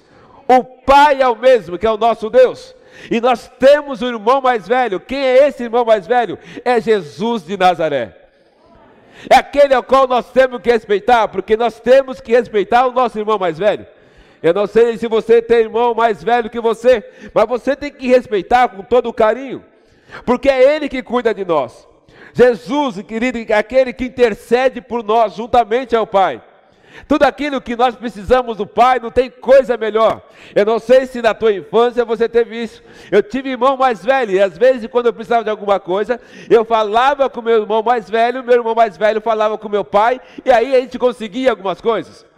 O 0.47 0.63
Pai 0.63 1.21
é 1.21 1.27
o 1.27 1.35
mesmo, 1.35 1.77
que 1.77 1.85
é 1.85 1.91
o 1.91 1.97
nosso 1.97 2.29
Deus. 2.29 2.75
E 3.09 3.21
nós 3.21 3.49
temos 3.59 4.01
o 4.01 4.07
irmão 4.07 4.41
mais 4.41 4.67
velho. 4.67 4.99
Quem 4.99 5.19
é 5.19 5.47
esse 5.47 5.63
irmão 5.63 5.85
mais 5.85 6.07
velho? 6.07 6.37
É 6.65 6.81
Jesus 6.81 7.45
de 7.45 7.55
Nazaré. 7.55 8.15
É 9.29 9.35
aquele 9.35 9.73
ao 9.73 9.83
qual 9.83 10.07
nós 10.07 10.31
temos 10.31 10.61
que 10.61 10.71
respeitar, 10.71 11.27
porque 11.27 11.57
nós 11.57 11.79
temos 11.79 12.21
que 12.21 12.31
respeitar 12.31 12.87
o 12.87 12.91
nosso 12.91 13.17
irmão 13.19 13.37
mais 13.37 13.57
velho. 13.57 13.85
Eu 14.41 14.53
não 14.53 14.67
sei 14.67 14.97
se 14.97 15.07
você 15.07 15.41
tem 15.41 15.59
irmão 15.59 15.93
mais 15.93 16.23
velho 16.23 16.49
que 16.49 16.59
você, 16.59 17.03
mas 17.33 17.47
você 17.47 17.75
tem 17.75 17.91
que 17.91 18.07
respeitar 18.07 18.69
com 18.69 18.83
todo 18.83 19.09
o 19.09 19.13
carinho, 19.13 19.63
porque 20.25 20.49
é 20.49 20.75
Ele 20.75 20.87
que 20.87 21.03
cuida 21.03 21.33
de 21.33 21.43
nós. 21.43 21.87
Jesus, 22.33 23.01
querido, 23.01 23.37
é 23.51 23.57
aquele 23.57 23.91
que 23.91 24.05
intercede 24.05 24.81
por 24.81 25.03
nós 25.03 25.33
juntamente 25.35 25.95
ao 25.95 26.07
Pai. 26.07 26.41
Tudo 27.07 27.23
aquilo 27.23 27.61
que 27.61 27.75
nós 27.75 27.95
precisamos 27.95 28.57
do 28.57 28.65
Pai, 28.65 28.99
não 28.99 29.11
tem 29.11 29.29
coisa 29.29 29.77
melhor. 29.77 30.21
Eu 30.55 30.65
não 30.65 30.79
sei 30.79 31.05
se 31.05 31.21
na 31.21 31.33
tua 31.33 31.53
infância 31.53 32.03
você 32.03 32.27
teve 32.27 32.63
isso. 32.63 32.83
Eu 33.11 33.21
tive 33.21 33.49
irmão 33.49 33.77
mais 33.77 34.03
velho, 34.03 34.31
e 34.31 34.41
às 34.41 34.57
vezes, 34.57 34.87
quando 34.87 35.07
eu 35.07 35.13
precisava 35.13 35.43
de 35.43 35.49
alguma 35.49 35.79
coisa, 35.79 36.19
eu 36.49 36.65
falava 36.65 37.29
com 37.29 37.41
meu 37.41 37.61
irmão 37.61 37.83
mais 37.83 38.09
velho, 38.09 38.43
meu 38.43 38.55
irmão 38.55 38.75
mais 38.75 38.97
velho 38.97 39.21
falava 39.21 39.57
com 39.57 39.69
meu 39.69 39.83
pai, 39.83 40.19
e 40.43 40.51
aí 40.51 40.75
a 40.75 40.79
gente 40.79 40.97
conseguia 40.97 41.51
algumas 41.51 41.79
coisas. 41.79 42.28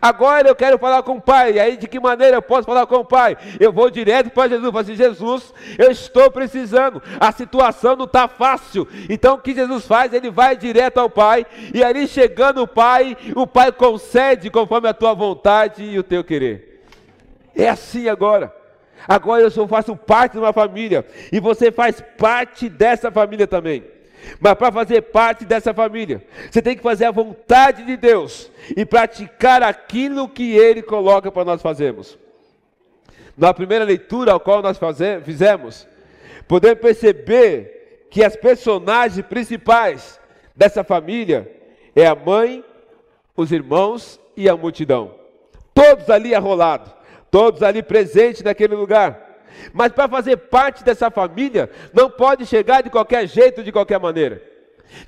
Agora 0.00 0.48
eu 0.48 0.54
quero 0.54 0.78
falar 0.78 1.02
com 1.02 1.16
o 1.16 1.20
Pai. 1.20 1.54
E 1.54 1.60
aí, 1.60 1.76
de 1.76 1.88
que 1.88 1.98
maneira 1.98 2.36
eu 2.36 2.42
posso 2.42 2.64
falar 2.64 2.86
com 2.86 2.96
o 2.96 3.04
Pai? 3.04 3.36
Eu 3.58 3.72
vou 3.72 3.90
direto 3.90 4.30
para 4.30 4.48
Jesus. 4.48 4.70
Falo 4.70 4.78
assim: 4.78 4.94
Jesus, 4.94 5.54
eu 5.78 5.90
estou 5.90 6.30
precisando. 6.30 7.02
A 7.18 7.32
situação 7.32 7.96
não 7.96 8.04
está 8.04 8.28
fácil. 8.28 8.86
Então, 9.08 9.34
o 9.34 9.38
que 9.38 9.54
Jesus 9.54 9.86
faz? 9.86 10.12
Ele 10.12 10.30
vai 10.30 10.56
direto 10.56 10.98
ao 10.98 11.10
Pai. 11.10 11.46
E 11.74 11.82
ali, 11.82 12.06
chegando 12.06 12.62
o 12.62 12.68
Pai, 12.68 13.16
o 13.34 13.46
Pai 13.46 13.72
concede 13.72 14.50
conforme 14.50 14.88
a 14.88 14.94
tua 14.94 15.14
vontade 15.14 15.82
e 15.82 15.98
o 15.98 16.02
teu 16.02 16.22
querer. 16.22 16.84
É 17.54 17.68
assim 17.68 18.08
agora. 18.08 18.54
Agora 19.06 19.42
eu 19.42 19.50
só 19.50 19.66
faço 19.66 19.96
parte 19.96 20.32
de 20.32 20.38
uma 20.38 20.52
família. 20.52 21.04
E 21.32 21.40
você 21.40 21.72
faz 21.72 22.02
parte 22.16 22.68
dessa 22.68 23.10
família 23.10 23.46
também. 23.46 23.97
Mas 24.40 24.54
para 24.54 24.72
fazer 24.72 25.02
parte 25.02 25.44
dessa 25.44 25.72
família, 25.72 26.22
você 26.50 26.60
tem 26.62 26.76
que 26.76 26.82
fazer 26.82 27.06
a 27.06 27.10
vontade 27.10 27.84
de 27.84 27.96
Deus 27.96 28.50
e 28.76 28.84
praticar 28.84 29.62
aquilo 29.62 30.28
que 30.28 30.56
Ele 30.56 30.82
coloca 30.82 31.30
para 31.30 31.44
nós 31.44 31.62
fazermos. 31.62 32.18
Na 33.36 33.54
primeira 33.54 33.84
leitura 33.84 34.32
ao 34.32 34.40
qual 34.40 34.62
nós 34.62 34.78
fizemos, 35.24 35.86
podemos 36.46 36.80
perceber 36.80 38.06
que 38.10 38.24
as 38.24 38.36
personagens 38.36 39.24
principais 39.26 40.18
dessa 40.56 40.82
família 40.82 41.50
é 41.94 42.06
a 42.06 42.14
mãe, 42.14 42.64
os 43.36 43.52
irmãos 43.52 44.20
e 44.36 44.48
a 44.48 44.56
multidão. 44.56 45.14
Todos 45.72 46.10
ali 46.10 46.34
arrolados, 46.34 46.92
todos 47.30 47.62
ali 47.62 47.82
presentes 47.82 48.42
naquele 48.42 48.74
lugar. 48.74 49.27
Mas 49.72 49.92
para 49.92 50.08
fazer 50.08 50.36
parte 50.36 50.84
dessa 50.84 51.10
família, 51.10 51.70
não 51.92 52.10
pode 52.10 52.46
chegar 52.46 52.82
de 52.82 52.90
qualquer 52.90 53.26
jeito, 53.26 53.62
de 53.62 53.72
qualquer 53.72 53.98
maneira. 53.98 54.42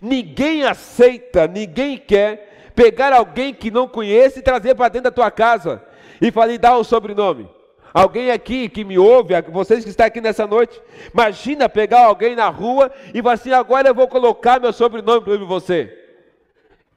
Ninguém 0.00 0.64
aceita, 0.64 1.46
ninguém 1.46 1.96
quer 1.96 2.70
pegar 2.74 3.12
alguém 3.12 3.52
que 3.52 3.70
não 3.70 3.88
conhece 3.88 4.40
e 4.40 4.42
trazer 4.42 4.74
para 4.74 4.88
dentro 4.88 5.04
da 5.04 5.14
tua 5.14 5.30
casa 5.30 5.82
e 6.20 6.30
falar, 6.30 6.58
dá 6.58 6.76
o 6.76 6.84
sobrenome. 6.84 7.48
Alguém 7.92 8.30
aqui 8.30 8.68
que 8.68 8.84
me 8.84 8.98
ouve, 8.98 9.34
vocês 9.50 9.82
que 9.82 9.90
estão 9.90 10.06
aqui 10.06 10.20
nessa 10.20 10.46
noite, 10.46 10.80
imagina 11.12 11.68
pegar 11.68 12.04
alguém 12.04 12.36
na 12.36 12.48
rua 12.48 12.90
e 13.12 13.20
falar 13.20 13.34
assim: 13.34 13.52
agora 13.52 13.88
eu 13.88 13.94
vou 13.94 14.06
colocar 14.06 14.60
meu 14.60 14.72
sobrenome 14.72 15.24
para 15.24 15.36
você. 15.38 15.96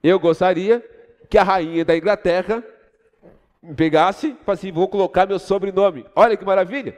Eu 0.03 0.19
gostaria 0.19 0.83
que 1.29 1.37
a 1.37 1.43
rainha 1.43 1.83
da 1.83 1.97
Inglaterra 1.97 2.63
pegasse 3.75 4.27
e 4.27 4.45
falasse: 4.45 4.71
vou 4.71 4.87
colocar 4.87 5.25
meu 5.25 5.39
sobrenome. 5.39 6.05
Olha 6.15 6.37
que 6.37 6.45
maravilha 6.45 6.95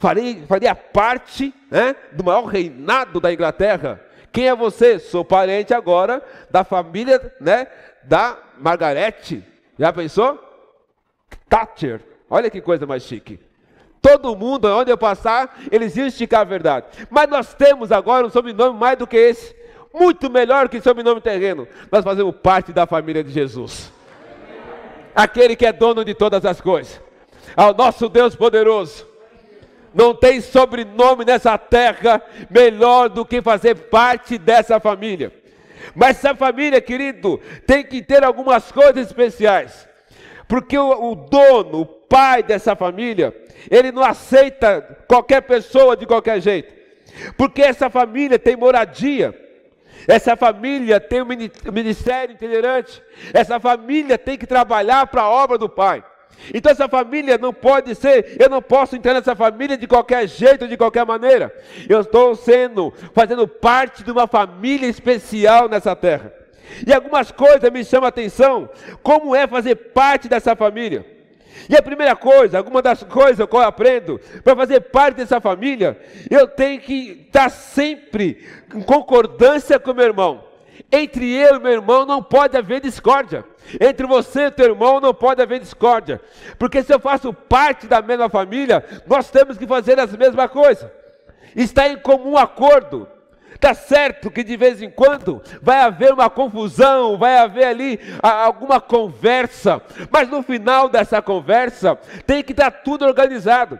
farei, 0.00 0.42
faria 0.48 0.74
parte 0.74 1.54
né, 1.70 1.94
do 2.10 2.24
maior 2.24 2.46
reinado 2.46 3.20
da 3.20 3.32
Inglaterra. 3.32 4.00
Quem 4.32 4.48
é 4.48 4.56
você? 4.56 4.98
Sou 4.98 5.24
parente 5.24 5.74
agora 5.74 6.22
da 6.50 6.64
família 6.64 7.32
né, 7.40 7.66
da 8.02 8.38
Margarete. 8.58 9.44
Já 9.78 9.92
pensou? 9.92 10.42
Thatcher. 11.48 12.00
Olha 12.28 12.50
que 12.50 12.60
coisa 12.60 12.86
mais 12.86 13.02
chique. 13.02 13.38
Todo 14.00 14.34
mundo, 14.34 14.66
onde 14.68 14.90
eu 14.90 14.96
passar, 14.96 15.60
eles 15.70 15.94
iam 15.96 16.06
esticar 16.06 16.40
a 16.40 16.44
verdade. 16.44 16.86
Mas 17.10 17.28
nós 17.28 17.52
temos 17.52 17.92
agora 17.92 18.26
um 18.26 18.30
sobrenome 18.30 18.78
mais 18.78 18.96
do 18.96 19.06
que 19.06 19.16
esse. 19.16 19.54
Muito 19.92 20.30
melhor 20.30 20.68
que 20.68 20.80
sobrenome 20.80 21.20
terreno. 21.20 21.68
Nós 21.92 22.02
fazemos 22.02 22.34
parte 22.36 22.72
da 22.72 22.86
família 22.86 23.22
de 23.22 23.30
Jesus. 23.30 23.92
Aquele 25.14 25.54
que 25.54 25.66
é 25.66 25.72
dono 25.72 26.04
de 26.04 26.14
todas 26.14 26.46
as 26.46 26.60
coisas. 26.60 27.00
Ao 27.54 27.74
nosso 27.74 28.08
Deus 28.08 28.34
poderoso 28.34 29.09
não 29.94 30.14
tem 30.14 30.40
sobrenome 30.40 31.24
nessa 31.24 31.58
terra 31.58 32.22
melhor 32.48 33.08
do 33.08 33.24
que 33.24 33.42
fazer 33.42 33.74
parte 33.74 34.38
dessa 34.38 34.78
família. 34.78 35.32
Mas 35.94 36.18
essa 36.18 36.34
família, 36.34 36.80
querido, 36.80 37.40
tem 37.66 37.84
que 37.84 38.02
ter 38.02 38.22
algumas 38.22 38.70
coisas 38.70 39.06
especiais. 39.06 39.88
Porque 40.46 40.76
o, 40.76 41.12
o 41.12 41.14
dono, 41.14 41.80
o 41.80 41.86
pai 41.86 42.42
dessa 42.42 42.74
família, 42.74 43.34
ele 43.70 43.92
não 43.92 44.02
aceita 44.02 44.98
qualquer 45.08 45.42
pessoa 45.42 45.96
de 45.96 46.06
qualquer 46.06 46.40
jeito. 46.40 46.72
Porque 47.36 47.62
essa 47.62 47.90
família 47.90 48.38
tem 48.38 48.56
moradia. 48.56 49.34
Essa 50.08 50.36
família 50.36 50.98
tem 51.00 51.22
um 51.22 51.72
ministério 51.72 52.34
itinerante. 52.34 53.02
Essa 53.32 53.60
família 53.60 54.16
tem 54.16 54.38
que 54.38 54.46
trabalhar 54.46 55.06
para 55.06 55.22
a 55.22 55.30
obra 55.30 55.58
do 55.58 55.68
Pai. 55.68 56.02
Então 56.52 56.72
essa 56.72 56.88
família 56.88 57.38
não 57.38 57.52
pode 57.52 57.94
ser, 57.94 58.36
eu 58.40 58.48
não 58.48 58.62
posso 58.62 58.96
entrar 58.96 59.14
nessa 59.14 59.36
família 59.36 59.76
de 59.76 59.86
qualquer 59.86 60.26
jeito, 60.26 60.66
de 60.66 60.76
qualquer 60.76 61.04
maneira. 61.04 61.54
Eu 61.88 62.00
estou 62.00 62.34
sendo, 62.34 62.92
fazendo 63.14 63.46
parte 63.46 64.02
de 64.02 64.10
uma 64.10 64.26
família 64.26 64.88
especial 64.88 65.68
nessa 65.68 65.94
terra. 65.94 66.32
E 66.86 66.92
algumas 66.92 67.30
coisas 67.30 67.70
me 67.70 67.84
chamam 67.84 68.06
a 68.06 68.08
atenção, 68.08 68.68
como 69.02 69.34
é 69.34 69.46
fazer 69.46 69.74
parte 69.74 70.28
dessa 70.28 70.54
família. 70.56 71.04
E 71.68 71.76
a 71.76 71.82
primeira 71.82 72.16
coisa, 72.16 72.58
alguma 72.58 72.80
das 72.80 73.02
coisas 73.02 73.46
que 73.46 73.56
eu 73.56 73.60
aprendo, 73.60 74.20
para 74.42 74.56
fazer 74.56 74.80
parte 74.80 75.16
dessa 75.16 75.40
família, 75.40 76.00
eu 76.30 76.46
tenho 76.46 76.80
que 76.80 77.24
estar 77.26 77.50
sempre 77.50 78.46
em 78.74 78.80
concordância 78.80 79.78
com 79.78 79.92
meu 79.92 80.06
irmão. 80.06 80.49
Entre 80.92 81.32
eu 81.32 81.56
e 81.56 81.60
meu 81.60 81.72
irmão 81.72 82.04
não 82.04 82.22
pode 82.22 82.56
haver 82.56 82.80
discórdia. 82.80 83.44
Entre 83.80 84.06
você 84.06 84.46
e 84.46 84.50
teu 84.50 84.66
irmão 84.66 85.00
não 85.00 85.14
pode 85.14 85.40
haver 85.40 85.60
discórdia. 85.60 86.20
Porque 86.58 86.82
se 86.82 86.92
eu 86.92 86.98
faço 86.98 87.32
parte 87.32 87.86
da 87.86 88.02
mesma 88.02 88.28
família, 88.28 88.84
nós 89.06 89.30
temos 89.30 89.56
que 89.56 89.66
fazer 89.66 90.00
as 90.00 90.14
mesmas 90.16 90.50
coisas. 90.50 90.90
Está 91.54 91.88
em 91.88 91.96
comum 91.96 92.36
acordo. 92.36 93.06
Está 93.54 93.74
certo 93.74 94.30
que 94.30 94.42
de 94.42 94.56
vez 94.56 94.80
em 94.80 94.90
quando 94.90 95.42
vai 95.60 95.80
haver 95.80 96.14
uma 96.14 96.30
confusão, 96.30 97.18
vai 97.18 97.36
haver 97.36 97.66
ali 97.66 98.00
alguma 98.22 98.80
conversa, 98.80 99.82
mas 100.10 100.30
no 100.30 100.42
final 100.42 100.88
dessa 100.88 101.20
conversa 101.20 101.94
tem 102.26 102.42
que 102.42 102.52
estar 102.52 102.70
tudo 102.70 103.04
organizado. 103.04 103.78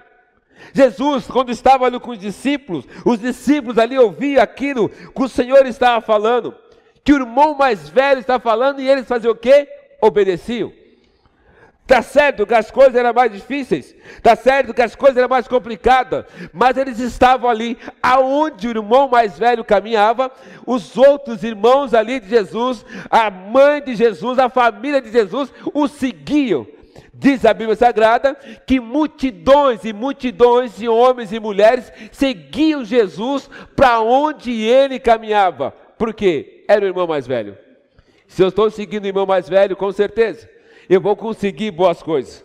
Jesus, 0.74 1.26
quando 1.26 1.50
estava 1.50 1.86
ali 1.86 1.98
com 1.98 2.10
os 2.10 2.18
discípulos, 2.18 2.84
os 3.06 3.18
discípulos 3.18 3.78
ali 3.78 3.98
ouviam 3.98 4.42
aquilo 4.42 4.90
que 4.90 5.22
o 5.22 5.28
Senhor 5.28 5.64
estava 5.64 6.02
falando 6.02 6.54
que 7.10 7.14
o 7.14 7.16
irmão 7.16 7.56
mais 7.56 7.88
velho 7.88 8.20
está 8.20 8.38
falando 8.38 8.80
e 8.80 8.88
eles 8.88 9.04
faziam 9.04 9.32
o 9.32 9.36
quê? 9.36 9.66
Obedeciam. 10.00 10.72
Está 11.82 12.02
certo 12.02 12.46
que 12.46 12.54
as 12.54 12.70
coisas 12.70 12.94
eram 12.94 13.12
mais 13.12 13.32
difíceis, 13.32 13.96
está 14.12 14.36
certo 14.36 14.72
que 14.72 14.80
as 14.80 14.94
coisas 14.94 15.16
eram 15.16 15.28
mais 15.28 15.48
complicadas, 15.48 16.24
mas 16.52 16.76
eles 16.76 17.00
estavam 17.00 17.50
ali, 17.50 17.76
aonde 18.00 18.68
o 18.68 18.70
irmão 18.70 19.08
mais 19.08 19.36
velho 19.36 19.64
caminhava, 19.64 20.30
os 20.64 20.96
outros 20.96 21.42
irmãos 21.42 21.94
ali 21.94 22.20
de 22.20 22.28
Jesus, 22.28 22.86
a 23.10 23.28
mãe 23.28 23.82
de 23.82 23.96
Jesus, 23.96 24.38
a 24.38 24.48
família 24.48 25.02
de 25.02 25.10
Jesus, 25.10 25.52
o 25.74 25.88
seguiam. 25.88 26.64
Diz 27.12 27.44
a 27.44 27.52
Bíblia 27.52 27.74
Sagrada 27.74 28.36
que 28.64 28.78
multidões 28.78 29.84
e 29.84 29.92
multidões 29.92 30.76
de 30.76 30.88
homens 30.88 31.32
e 31.32 31.40
mulheres 31.40 31.92
seguiam 32.12 32.84
Jesus 32.84 33.50
para 33.74 34.00
onde 34.00 34.52
ele 34.62 35.00
caminhava. 35.00 35.72
Por 35.98 36.14
quê? 36.14 36.59
Era 36.70 36.84
o 36.84 36.88
irmão 36.88 37.04
mais 37.04 37.26
velho. 37.26 37.58
Se 38.28 38.44
eu 38.44 38.48
estou 38.48 38.70
seguindo 38.70 39.02
o 39.02 39.08
irmão 39.08 39.26
mais 39.26 39.48
velho, 39.48 39.74
com 39.74 39.90
certeza, 39.90 40.48
eu 40.88 41.00
vou 41.00 41.16
conseguir 41.16 41.72
boas 41.72 42.00
coisas. 42.00 42.44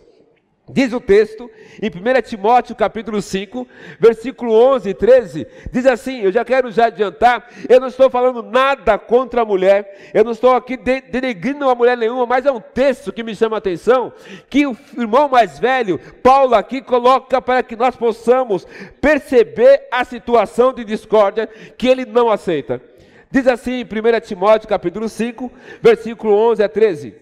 Diz 0.68 0.92
o 0.92 0.98
texto, 0.98 1.48
em 1.80 1.86
1 1.86 2.22
Timóteo 2.22 2.74
capítulo 2.74 3.22
5, 3.22 3.68
versículo 4.00 4.52
11 4.52 4.88
e 4.88 4.94
13, 4.94 5.46
diz 5.70 5.86
assim, 5.86 6.22
eu 6.22 6.32
já 6.32 6.44
quero 6.44 6.72
já 6.72 6.86
adiantar, 6.86 7.48
eu 7.68 7.78
não 7.78 7.86
estou 7.86 8.10
falando 8.10 8.42
nada 8.42 8.98
contra 8.98 9.42
a 9.42 9.44
mulher, 9.44 10.10
eu 10.12 10.24
não 10.24 10.32
estou 10.32 10.56
aqui 10.56 10.76
denegrindo 10.76 11.70
a 11.70 11.74
mulher 11.76 11.96
nenhuma, 11.96 12.26
mas 12.26 12.44
é 12.44 12.50
um 12.50 12.60
texto 12.60 13.12
que 13.12 13.22
me 13.22 13.32
chama 13.32 13.56
a 13.56 13.58
atenção, 13.58 14.12
que 14.50 14.66
o 14.66 14.76
irmão 14.98 15.28
mais 15.28 15.56
velho, 15.56 16.00
Paulo 16.20 16.56
aqui 16.56 16.82
coloca 16.82 17.40
para 17.40 17.62
que 17.62 17.76
nós 17.76 17.94
possamos 17.94 18.66
perceber 19.00 19.86
a 19.92 20.04
situação 20.04 20.72
de 20.72 20.84
discórdia 20.84 21.48
que 21.78 21.86
ele 21.86 22.04
não 22.04 22.28
aceita. 22.28 22.82
Diz 23.30 23.46
assim 23.46 23.80
em 23.80 23.84
1 23.84 24.20
Timóteo 24.20 24.68
capítulo 24.68 25.08
5, 25.08 25.50
versículo 25.82 26.34
11 26.50 26.62
a 26.62 26.68
13, 26.68 27.14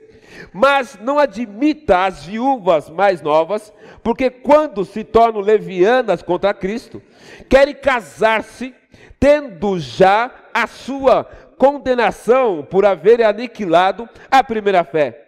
mas 0.53 0.99
não 1.01 1.19
admita 1.19 2.05
as 2.05 2.25
viúvas 2.25 2.91
mais 2.91 3.23
novas, 3.23 3.73
porque 4.03 4.31
quando 4.31 4.85
se 4.85 5.03
tornam 5.03 5.41
levianas 5.41 6.23
contra 6.23 6.53
Cristo, 6.53 7.03
querem 7.49 7.75
casar-se, 7.75 8.75
tendo 9.19 9.79
já 9.79 10.31
a 10.53 10.67
sua 10.67 11.25
condenação 11.57 12.67
por 12.69 12.85
haverem 12.85 13.25
aniquilado 13.25 14.09
a 14.31 14.45
primeira 14.45 14.85
fé. 14.85 15.24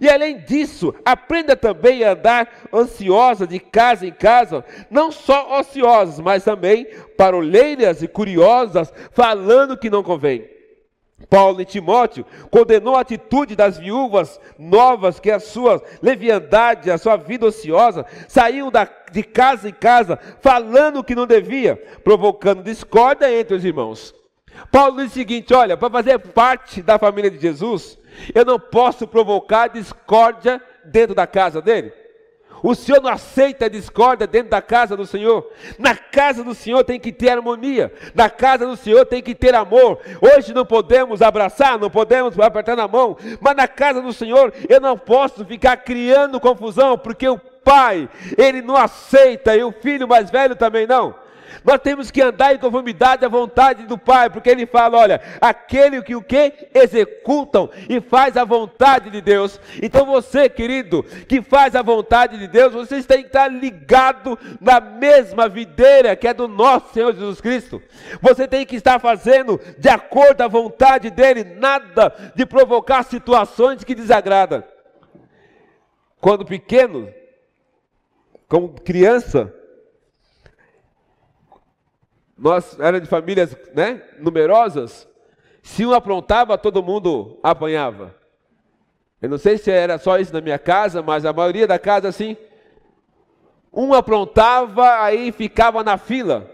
E 0.00 0.08
além 0.08 0.38
disso, 0.38 0.94
aprenda 1.04 1.56
também 1.56 2.04
a 2.04 2.12
andar 2.12 2.68
ansiosa 2.72 3.46
de 3.46 3.58
casa 3.58 4.06
em 4.06 4.12
casa, 4.12 4.64
não 4.90 5.10
só 5.10 5.58
ociosas, 5.58 6.20
mas 6.20 6.44
também 6.44 6.86
paroleiras 7.16 8.02
e 8.02 8.08
curiosas, 8.08 8.92
falando 9.12 9.76
que 9.76 9.90
não 9.90 10.02
convém. 10.02 10.56
Paulo 11.30 11.60
e 11.62 11.64
Timóteo 11.64 12.26
condenou 12.50 12.94
a 12.94 13.00
atitude 13.00 13.56
das 13.56 13.78
viúvas 13.78 14.38
novas 14.58 15.18
que 15.18 15.30
a 15.30 15.40
sua 15.40 15.82
leviandade, 16.02 16.90
a 16.90 16.98
sua 16.98 17.16
vida 17.16 17.46
ociosa, 17.46 18.04
saíam 18.28 18.70
da, 18.70 18.86
de 19.10 19.22
casa 19.22 19.68
em 19.68 19.72
casa 19.72 20.18
falando 20.40 21.02
que 21.02 21.14
não 21.14 21.26
devia, 21.26 21.76
provocando 22.04 22.62
discórdia 22.62 23.32
entre 23.32 23.54
os 23.54 23.64
irmãos. 23.64 24.14
Paulo 24.70 24.96
diz 24.96 25.10
o 25.10 25.14
seguinte: 25.14 25.54
olha, 25.54 25.76
para 25.76 25.90
fazer 25.90 26.18
parte 26.18 26.82
da 26.82 26.98
família 26.98 27.30
de 27.30 27.38
Jesus, 27.38 27.98
eu 28.34 28.44
não 28.44 28.58
posso 28.58 29.06
provocar 29.06 29.68
discórdia 29.68 30.60
dentro 30.84 31.14
da 31.14 31.26
casa 31.26 31.60
dele. 31.60 31.92
O 32.62 32.74
Senhor 32.74 33.02
não 33.02 33.10
aceita 33.10 33.66
a 33.66 33.68
discórdia 33.68 34.26
dentro 34.26 34.50
da 34.50 34.62
casa 34.62 34.96
do 34.96 35.06
Senhor. 35.06 35.48
Na 35.78 35.94
casa 35.94 36.42
do 36.42 36.54
Senhor 36.54 36.82
tem 36.84 36.98
que 36.98 37.12
ter 37.12 37.30
harmonia. 37.30 37.92
Na 38.14 38.30
casa 38.30 38.66
do 38.66 38.76
Senhor 38.76 39.04
tem 39.04 39.22
que 39.22 39.34
ter 39.34 39.54
amor. 39.54 40.00
Hoje 40.20 40.54
não 40.54 40.64
podemos 40.64 41.22
abraçar, 41.22 41.78
não 41.78 41.90
podemos 41.90 42.38
apertar 42.38 42.74
na 42.74 42.88
mão. 42.88 43.16
Mas 43.40 43.56
na 43.56 43.68
casa 43.68 44.00
do 44.00 44.12
Senhor 44.12 44.52
eu 44.68 44.80
não 44.80 44.96
posso 44.96 45.44
ficar 45.44 45.76
criando 45.76 46.40
confusão, 46.40 46.96
porque 46.96 47.28
o 47.28 47.38
pai, 47.38 48.08
ele 48.38 48.62
não 48.62 48.76
aceita 48.76 49.54
e 49.56 49.62
o 49.62 49.72
filho 49.72 50.08
mais 50.08 50.30
velho 50.30 50.56
também 50.56 50.86
não. 50.86 51.14
Nós 51.64 51.80
temos 51.80 52.10
que 52.10 52.22
andar 52.22 52.54
em 52.54 52.58
conformidade 52.58 53.24
à 53.24 53.28
vontade 53.28 53.84
do 53.84 53.98
Pai, 53.98 54.30
porque 54.30 54.50
ele 54.50 54.66
fala, 54.66 54.98
olha, 54.98 55.20
aquele 55.40 56.02
que 56.02 56.14
o 56.14 56.22
que 56.22 56.68
executam 56.74 57.70
e 57.88 58.00
faz 58.00 58.36
a 58.36 58.44
vontade 58.44 59.10
de 59.10 59.20
Deus. 59.20 59.60
Então 59.82 60.06
você, 60.06 60.48
querido, 60.48 61.02
que 61.28 61.42
faz 61.42 61.74
a 61.74 61.82
vontade 61.82 62.38
de 62.38 62.46
Deus, 62.46 62.72
vocês 62.72 63.06
têm 63.06 63.22
que 63.22 63.28
estar 63.28 63.48
ligado 63.48 64.38
na 64.60 64.80
mesma 64.80 65.48
videira 65.48 66.16
que 66.16 66.28
é 66.28 66.34
do 66.34 66.48
nosso 66.48 66.92
Senhor 66.92 67.12
Jesus 67.14 67.40
Cristo. 67.40 67.82
Você 68.20 68.46
tem 68.46 68.64
que 68.64 68.76
estar 68.76 68.98
fazendo 68.98 69.60
de 69.78 69.88
acordo 69.88 70.42
à 70.42 70.48
vontade 70.48 71.10
dele, 71.10 71.44
nada 71.44 72.14
de 72.34 72.46
provocar 72.46 73.02
situações 73.02 73.84
que 73.84 73.94
desagradam. 73.94 74.62
Quando 76.20 76.44
pequeno, 76.44 77.12
como 78.48 78.68
criança, 78.80 79.52
nós 82.36 82.78
era 82.78 83.00
de 83.00 83.06
famílias 83.06 83.56
né, 83.74 84.02
numerosas, 84.18 85.08
se 85.62 85.84
um 85.86 85.92
aprontava, 85.92 86.58
todo 86.58 86.82
mundo 86.82 87.38
apanhava. 87.42 88.14
Eu 89.20 89.30
não 89.30 89.38
sei 89.38 89.56
se 89.56 89.70
era 89.70 89.98
só 89.98 90.18
isso 90.18 90.32
na 90.32 90.40
minha 90.40 90.58
casa, 90.58 91.02
mas 91.02 91.24
a 91.24 91.32
maioria 91.32 91.66
da 91.66 91.78
casa 91.78 92.08
assim, 92.08 92.36
um 93.72 93.94
aprontava, 93.94 95.02
aí 95.02 95.32
ficava 95.32 95.82
na 95.82 95.96
fila. 95.96 96.50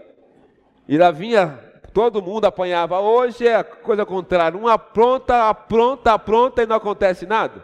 E 0.87 0.97
lá 0.97 1.11
vinha, 1.11 1.59
todo 1.93 2.21
mundo 2.21 2.45
apanhava. 2.45 2.99
Hoje 2.99 3.47
é 3.47 3.55
a 3.55 3.63
coisa 3.63 4.05
contrária, 4.05 4.57
um 4.57 4.67
apronta, 4.67 5.49
apronta, 5.49 6.13
apronta 6.13 6.63
e 6.63 6.65
não 6.65 6.77
acontece 6.77 7.25
nada. 7.25 7.63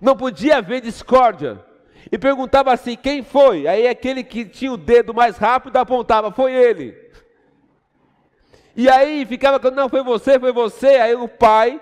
Não 0.00 0.16
podia 0.16 0.58
haver 0.58 0.80
discórdia 0.80 1.64
e 2.10 2.18
perguntava 2.18 2.72
assim: 2.72 2.96
quem 2.96 3.22
foi? 3.22 3.66
Aí 3.66 3.86
aquele 3.86 4.22
que 4.22 4.44
tinha 4.44 4.72
o 4.72 4.76
dedo 4.76 5.14
mais 5.14 5.36
rápido 5.36 5.76
apontava: 5.76 6.30
foi 6.30 6.52
ele. 6.52 7.04
E 8.76 8.88
aí 8.88 9.24
ficava, 9.24 9.70
não, 9.70 9.88
foi 9.88 10.02
você, 10.02 10.38
foi 10.38 10.52
você. 10.52 10.96
Aí 10.96 11.14
o 11.14 11.28
pai, 11.28 11.80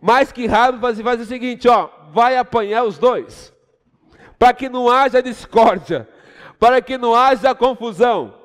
mais 0.00 0.32
que 0.32 0.46
rápido, 0.46 0.80
fazia, 0.80 1.04
fazia 1.04 1.24
o 1.24 1.28
seguinte: 1.28 1.68
ó, 1.68 1.88
vai 2.10 2.36
apanhar 2.36 2.84
os 2.84 2.98
dois, 2.98 3.52
para 4.38 4.52
que 4.52 4.68
não 4.68 4.88
haja 4.88 5.22
discórdia, 5.22 6.08
para 6.58 6.80
que 6.80 6.96
não 6.96 7.14
haja 7.14 7.54
confusão. 7.54 8.39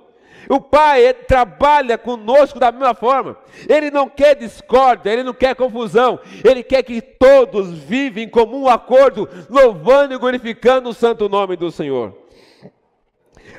O 0.49 0.60
Pai 0.60 1.13
trabalha 1.13 1.97
conosco 1.97 2.60
da 2.60 2.71
mesma 2.71 2.93
forma. 2.93 3.38
Ele 3.67 3.89
não 3.89 4.08
quer 4.08 4.36
discórdia, 4.36 5.10
ele 5.12 5.23
não 5.23 5.34
quer 5.34 5.55
confusão. 5.55 6.19
Ele 6.43 6.62
quer 6.63 6.84
que 6.84 7.01
todos 7.01 7.71
vivem 7.71 8.25
em 8.25 8.29
comum 8.29 8.67
acordo, 8.67 9.27
louvando 9.49 10.13
e 10.13 10.17
glorificando 10.17 10.89
o 10.89 10.93
santo 10.93 11.27
nome 11.27 11.55
do 11.55 11.71
Senhor. 11.71 12.15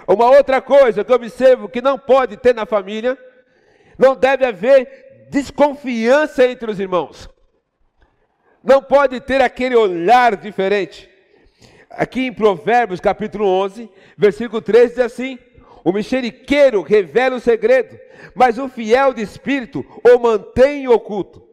Uma 0.07 0.31
outra 0.31 0.61
coisa 0.61 1.03
que 1.03 1.11
eu 1.11 1.16
observo 1.16 1.68
que 1.68 1.83
não 1.83 1.99
pode 1.99 2.37
ter 2.37 2.55
na 2.55 2.64
família, 2.64 3.18
não 3.99 4.14
deve 4.14 4.44
haver 4.44 5.27
desconfiança 5.31 6.46
entre 6.46 6.70
os 6.70 6.79
irmãos. 6.79 7.29
Não 8.62 8.83
pode 8.83 9.20
ter 9.20 9.40
aquele 9.40 9.75
olhar 9.75 10.37
diferente. 10.37 11.11
Aqui 11.90 12.27
em 12.27 12.33
Provérbios 12.33 13.01
capítulo 13.01 13.46
11, 13.46 13.90
versículo 14.16 14.61
13 14.61 14.88
diz 14.94 14.99
assim: 14.99 15.38
o 15.87 15.92
mexeriqueiro 15.92 16.83
revela 16.83 17.37
o 17.37 17.40
segredo, 17.40 17.96
mas 18.35 18.59
o 18.59 18.68
fiel 18.68 19.14
de 19.14 19.22
espírito 19.22 19.87
o 20.03 20.18
mantém 20.18 20.88
oculto. 20.88 21.46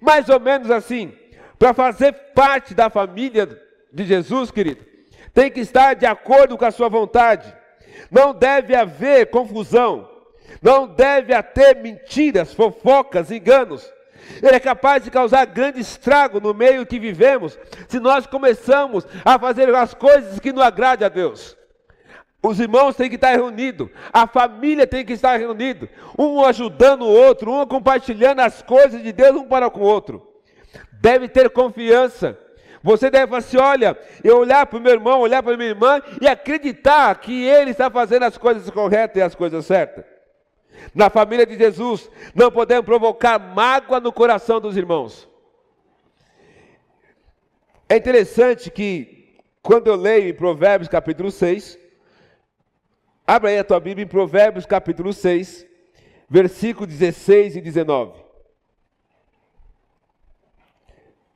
Mais 0.00 0.28
ou 0.28 0.38
menos 0.38 0.70
assim, 0.70 1.12
para 1.58 1.74
fazer 1.74 2.12
parte 2.36 2.72
da 2.72 2.88
família 2.88 3.48
de 3.92 4.04
Jesus, 4.04 4.52
querido, 4.52 4.86
tem 5.32 5.50
que 5.50 5.58
estar 5.58 5.94
de 5.94 6.06
acordo 6.06 6.56
com 6.56 6.64
a 6.64 6.70
sua 6.70 6.88
vontade. 6.88 7.52
Não 8.12 8.32
deve 8.32 8.76
haver 8.76 9.26
confusão, 9.30 10.08
não 10.62 10.86
deve 10.86 11.34
haver 11.34 11.74
mentiras, 11.74 12.54
fofocas, 12.54 13.32
enganos. 13.32 13.92
Ele 14.40 14.54
é 14.54 14.60
capaz 14.60 15.02
de 15.02 15.10
causar 15.10 15.46
grande 15.46 15.80
estrago 15.80 16.38
no 16.38 16.54
meio 16.54 16.86
que 16.86 17.00
vivemos, 17.00 17.58
se 17.88 17.98
nós 17.98 18.24
começamos 18.24 19.04
a 19.24 19.36
fazer 19.36 19.74
as 19.74 19.94
coisas 19.94 20.38
que 20.38 20.52
não 20.52 20.62
agradem 20.62 21.04
a 21.04 21.08
Deus. 21.08 21.56
Os 22.44 22.60
irmãos 22.60 22.94
têm 22.94 23.08
que 23.08 23.14
estar 23.14 23.30
reunidos, 23.30 23.88
a 24.12 24.26
família 24.26 24.86
tem 24.86 25.02
que 25.02 25.14
estar 25.14 25.34
reunida, 25.38 25.88
um 26.18 26.44
ajudando 26.44 27.00
o 27.00 27.10
outro, 27.10 27.50
um 27.50 27.66
compartilhando 27.66 28.40
as 28.40 28.60
coisas 28.60 29.02
de 29.02 29.12
Deus 29.12 29.34
um 29.34 29.48
para 29.48 29.70
com 29.70 29.80
o 29.80 29.84
outro. 29.84 30.30
Deve 30.92 31.26
ter 31.26 31.48
confiança. 31.48 32.38
Você 32.82 33.10
deve 33.10 33.28
falar 33.28 33.38
assim: 33.38 33.56
olha, 33.56 33.98
eu 34.22 34.36
olhar 34.36 34.66
para 34.66 34.78
o 34.78 34.82
meu 34.82 34.92
irmão, 34.92 35.20
olhar 35.20 35.42
para 35.42 35.54
a 35.54 35.56
minha 35.56 35.70
irmã 35.70 36.02
e 36.20 36.28
acreditar 36.28 37.18
que 37.18 37.46
ele 37.46 37.70
está 37.70 37.90
fazendo 37.90 38.24
as 38.24 38.36
coisas 38.36 38.68
corretas 38.68 39.16
e 39.16 39.22
as 39.22 39.34
coisas 39.34 39.64
certas. 39.64 40.04
Na 40.94 41.08
família 41.08 41.46
de 41.46 41.56
Jesus, 41.56 42.10
não 42.34 42.52
podemos 42.52 42.84
provocar 42.84 43.38
mágoa 43.38 44.00
no 44.00 44.12
coração 44.12 44.60
dos 44.60 44.76
irmãos. 44.76 45.26
É 47.88 47.96
interessante 47.96 48.70
que, 48.70 49.38
quando 49.62 49.86
eu 49.86 49.96
leio 49.96 50.28
em 50.28 50.34
Provérbios 50.34 50.90
capítulo 50.90 51.30
6, 51.30 51.83
Abra 53.26 53.48
aí 53.48 53.58
a 53.58 53.64
tua 53.64 53.80
Bíblia 53.80 54.04
em 54.04 54.08
Provérbios 54.08 54.66
capítulo 54.66 55.10
6, 55.10 55.66
versículos 56.28 56.90
16 56.90 57.56
e 57.56 57.60
19. 57.62 58.22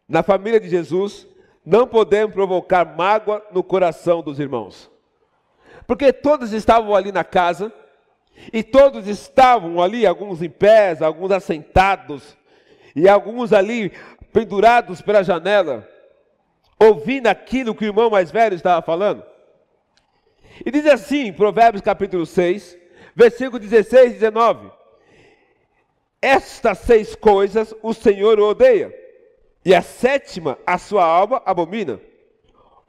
Na 0.07 0.22
família 0.22 0.61
de 0.61 0.68
Jesus, 0.68 1.27
não 1.64 1.87
podemos 1.87 2.35
provocar 2.35 2.85
mágoa 2.85 3.42
no 3.53 3.62
coração 3.62 4.22
dos 4.22 4.38
irmãos. 4.38 4.90
Porque 5.87 6.12
todos 6.12 6.53
estavam 6.53 6.94
ali 6.94 7.11
na 7.11 7.24
casa, 7.24 7.72
e 8.53 8.62
todos 8.62 9.07
estavam 9.07 9.83
ali, 9.83 10.07
alguns 10.07 10.42
em 10.42 10.51
pés, 10.51 11.01
alguns 11.01 11.31
assentados, 11.31 12.37
e 12.94 13.09
alguns 13.09 13.51
ali 13.55 13.92
pendurados 14.31 15.01
pela 15.01 15.22
janela, 15.22 15.88
ouvindo 16.79 17.29
aquilo 17.29 17.74
que 17.74 17.87
o 17.87 17.88
irmão 17.88 18.11
mais 18.11 18.31
velho 18.31 18.55
estava 18.55 18.83
falando. 18.83 19.24
E 20.64 20.71
diz 20.71 20.87
assim, 20.87 21.33
Provérbios 21.33 21.83
capítulo 21.83 22.27
6, 22.27 22.77
versículo 23.14 23.59
16 23.59 24.12
e 24.12 24.14
19: 24.14 24.71
Estas 26.21 26.79
seis 26.79 27.14
coisas 27.14 27.75
o 27.83 27.92
Senhor 27.92 28.38
odeia, 28.40 28.94
e 29.64 29.75
a 29.75 29.83
sétima 29.83 30.59
a 30.66 30.79
sua 30.79 31.05
alma 31.05 31.42
abomina: 31.44 32.01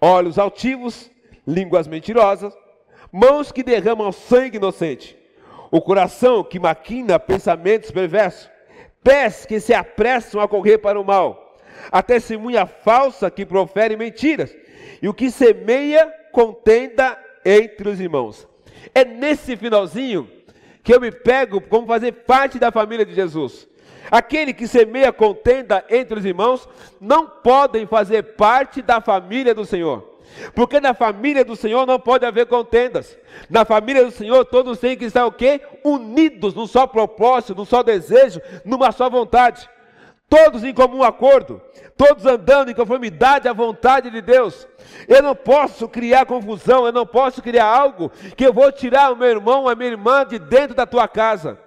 olhos 0.01 0.39
altivos, 0.39 1.11
línguas 1.45 1.87
mentirosas, 1.87 2.53
mãos 3.11 3.51
que 3.51 3.63
derramam 3.63 4.11
sangue 4.11 4.57
inocente, 4.57 5.17
o 5.71 5.81
coração 5.81 6.43
que 6.43 6.59
maquina 6.59 7.19
pensamentos 7.19 7.91
perversos, 7.91 8.49
pés 9.03 9.45
que 9.45 9.59
se 9.59 9.73
apressam 9.73 10.41
a 10.41 10.47
correr 10.47 10.79
para 10.79 10.99
o 10.99 11.05
mal, 11.05 11.57
a 11.91 12.01
testemunha 12.01 12.65
falsa 12.65 13.29
que 13.29 13.45
profere 13.45 13.95
mentiras, 13.95 14.55
e 15.01 15.07
o 15.07 15.13
que 15.13 15.29
semeia 15.29 16.07
contenda 16.31 17.17
entre 17.45 17.89
os 17.89 17.99
irmãos. 17.99 18.47
É 18.93 19.03
nesse 19.05 19.55
finalzinho 19.55 20.29
que 20.83 20.93
eu 20.93 20.99
me 20.99 21.11
pego 21.11 21.61
como 21.61 21.87
fazer 21.87 22.11
parte 22.11 22.57
da 22.57 22.71
família 22.71 23.05
de 23.05 23.13
Jesus. 23.13 23.67
Aquele 24.09 24.53
que 24.53 24.67
semeia 24.67 25.13
contenda 25.13 25.85
entre 25.89 26.19
os 26.19 26.25
irmãos 26.25 26.67
não 26.99 27.27
podem 27.27 27.85
fazer 27.85 28.23
parte 28.35 28.81
da 28.81 28.99
família 28.99 29.53
do 29.53 29.65
Senhor. 29.65 30.17
Porque 30.53 30.79
na 30.79 30.93
família 30.93 31.43
do 31.43 31.55
Senhor 31.55 31.85
não 31.85 31.99
pode 31.99 32.25
haver 32.25 32.45
contendas. 32.45 33.17
Na 33.49 33.65
família 33.65 34.05
do 34.05 34.11
Senhor 34.11 34.45
todos 34.45 34.79
têm 34.79 34.97
que 34.97 35.05
estar 35.05 35.25
o 35.25 35.31
quê? 35.31 35.61
Unidos 35.83 36.53
num 36.53 36.67
só 36.67 36.87
propósito, 36.87 37.55
num 37.55 37.65
só 37.65 37.83
desejo, 37.83 38.41
numa 38.63 38.91
só 38.91 39.09
vontade. 39.09 39.69
Todos 40.29 40.63
em 40.63 40.73
comum 40.73 41.01
acordo, 41.01 41.59
todos 41.97 42.25
andando 42.25 42.69
em 42.69 42.75
conformidade 42.75 43.47
à 43.47 43.53
vontade 43.53 44.11
de 44.11 44.21
Deus. 44.21 44.67
Eu 45.07 45.23
não 45.23 45.35
posso 45.35 45.87
criar 45.89 46.25
confusão, 46.25 46.85
eu 46.85 46.91
não 46.91 47.05
posso 47.05 47.41
criar 47.41 47.65
algo 47.65 48.11
que 48.37 48.45
eu 48.45 48.53
vou 48.53 48.71
tirar 48.71 49.11
o 49.11 49.15
meu 49.15 49.27
irmão, 49.27 49.67
a 49.67 49.73
minha 49.73 49.89
irmã 49.89 50.23
de 50.25 50.37
dentro 50.37 50.75
da 50.75 50.85
tua 50.85 51.07
casa. 51.07 51.57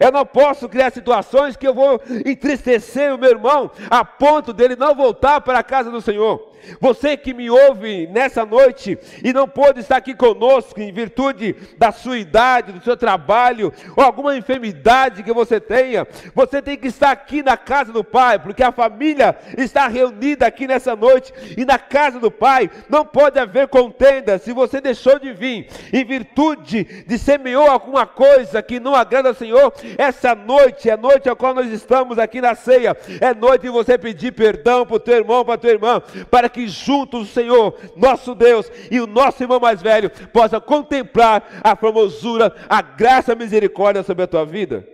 Eu 0.00 0.10
não 0.10 0.24
posso 0.24 0.68
criar 0.68 0.90
situações 0.90 1.56
que 1.56 1.66
eu 1.66 1.74
vou 1.74 2.00
entristecer 2.24 3.14
o 3.14 3.18
meu 3.18 3.30
irmão 3.30 3.70
a 3.90 4.04
ponto 4.04 4.52
dele 4.52 4.76
não 4.76 4.94
voltar 4.94 5.40
para 5.42 5.58
a 5.58 5.62
casa 5.62 5.90
do 5.90 6.00
Senhor. 6.00 6.45
Você 6.80 7.16
que 7.16 7.34
me 7.34 7.50
ouve 7.50 8.06
nessa 8.08 8.44
noite 8.44 8.98
e 9.22 9.32
não 9.32 9.48
pôde 9.48 9.80
estar 9.80 9.96
aqui 9.96 10.14
conosco 10.14 10.80
em 10.80 10.92
virtude 10.92 11.54
da 11.78 11.92
sua 11.92 12.18
idade, 12.18 12.72
do 12.72 12.82
seu 12.82 12.96
trabalho 12.96 13.72
ou 13.96 14.04
alguma 14.04 14.36
enfermidade 14.36 15.22
que 15.22 15.32
você 15.32 15.60
tenha, 15.60 16.06
você 16.34 16.60
tem 16.60 16.76
que 16.76 16.88
estar 16.88 17.10
aqui 17.10 17.42
na 17.42 17.56
casa 17.56 17.92
do 17.92 18.04
Pai, 18.04 18.38
porque 18.38 18.62
a 18.62 18.72
família 18.72 19.36
está 19.56 19.88
reunida 19.88 20.46
aqui 20.46 20.66
nessa 20.66 20.94
noite 20.94 21.32
e 21.56 21.64
na 21.64 21.78
casa 21.78 22.18
do 22.18 22.30
Pai 22.30 22.70
não 22.88 23.04
pode 23.04 23.38
haver 23.38 23.68
contenda. 23.68 24.38
Se 24.38 24.52
você 24.52 24.80
deixou 24.80 25.18
de 25.18 25.32
vir 25.32 25.68
em 25.92 26.04
virtude 26.04 27.04
de 27.06 27.18
semeou 27.18 27.68
alguma 27.70 28.06
coisa 28.06 28.62
que 28.62 28.80
não 28.80 28.94
agrada 28.94 29.28
ao 29.28 29.34
Senhor, 29.34 29.72
essa 29.98 30.34
noite 30.34 30.88
é 30.88 30.96
noite 30.96 31.28
a 31.28 31.36
qual 31.36 31.54
nós 31.54 31.70
estamos 31.70 32.18
aqui 32.18 32.40
na 32.40 32.54
ceia, 32.54 32.96
é 33.20 33.34
noite 33.34 33.62
de 33.62 33.70
você 33.70 33.98
pedir 33.98 34.32
perdão 34.32 34.86
para 34.86 34.96
o 34.96 35.00
teu 35.00 35.16
irmão, 35.16 35.44
para 35.44 35.54
a 35.54 35.58
tua 35.58 35.70
irmã, 35.70 36.02
para 36.30 36.48
que 36.48 36.55
que 36.56 36.66
juntos 36.66 37.28
o 37.28 37.32
Senhor, 37.32 37.74
nosso 37.94 38.34
Deus 38.34 38.70
e 38.90 38.98
o 38.98 39.06
nosso 39.06 39.42
irmão 39.42 39.60
mais 39.60 39.82
velho 39.82 40.10
possa 40.32 40.58
contemplar 40.58 41.60
a 41.62 41.76
formosura, 41.76 42.54
a 42.66 42.80
graça 42.80 43.30
e 43.30 43.34
a 43.34 43.36
misericórdia 43.36 44.02
sobre 44.02 44.24
a 44.24 44.26
tua 44.26 44.46
vida. 44.46 44.88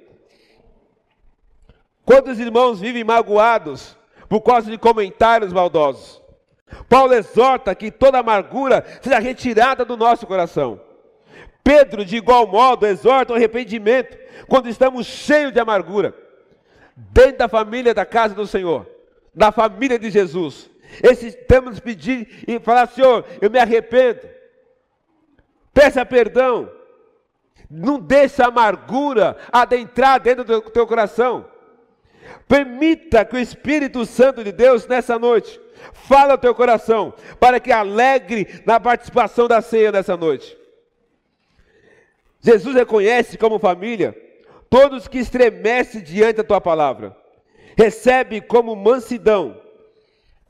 Quantos 2.05 2.41
irmãos 2.41 2.81
vivem 2.81 3.05
magoados 3.05 3.97
por 4.29 4.41
causa 4.41 4.69
de 4.69 4.77
comentários 4.77 5.53
maldosos? 5.53 6.21
Paulo 6.89 7.15
exorta 7.15 7.75
que 7.75 7.93
toda 7.93 8.19
amargura 8.19 8.85
seja 9.01 9.21
retirada 9.21 9.85
do 9.85 9.97
nosso 9.97 10.27
coração. 10.27 10.81
Pedro, 11.63 12.05
de 12.05 12.17
igual 12.17 12.45
modo, 12.47 12.87
exorta 12.87 13.33
o 13.33 13.37
arrependimento 13.37 14.19
quando 14.49 14.69
estamos 14.69 15.07
cheios 15.07 15.53
de 15.53 15.61
amargura. 15.61 16.13
Dentro 16.97 17.39
da 17.39 17.49
família 17.49 17.95
da 17.95 18.05
casa 18.05 18.35
do 18.35 18.47
Senhor, 18.49 18.87
da 19.33 19.53
família 19.53 19.99
de 19.99 20.11
Jesus, 20.11 20.72
esse 21.03 21.33
temos 21.33 21.79
pedir 21.79 22.45
e 22.47 22.59
falar, 22.59 22.89
Senhor, 22.89 23.25
eu 23.41 23.51
me 23.51 23.59
arrependo. 23.59 24.29
Peça 25.73 26.05
perdão. 26.05 26.71
Não 27.71 27.99
deixe 27.99 28.43
a 28.43 28.49
amargura 28.49 29.37
adentrar 29.51 30.21
dentro 30.21 30.45
do 30.45 30.61
teu 30.61 30.87
coração. 30.87 31.47
Permita 32.47 33.25
que 33.25 33.37
o 33.37 33.39
Espírito 33.39 34.05
Santo 34.05 34.45
de 34.45 34.53
Deus 34.53 34.87
nessa 34.87 35.19
noite 35.19 35.61
fale 35.93 36.33
ao 36.33 36.39
teu 36.39 36.55
coração, 36.55 37.15
para 37.41 37.59
que 37.59 37.73
alegre 37.73 38.63
na 38.67 38.79
participação 38.79 39.49
da 39.49 39.61
ceia 39.61 39.91
nessa 39.91 40.17
noite. 40.17 40.57
Jesus 42.41 42.75
reconhece 42.75 43.39
como 43.39 43.59
família 43.59 44.17
todos 44.69 45.07
que 45.07 45.19
estremecem 45.19 46.03
diante 46.03 46.37
da 46.37 46.45
tua 46.45 46.61
palavra. 46.61 47.17
Recebe 47.77 48.41
como 48.41 48.77
mansidão 48.77 49.62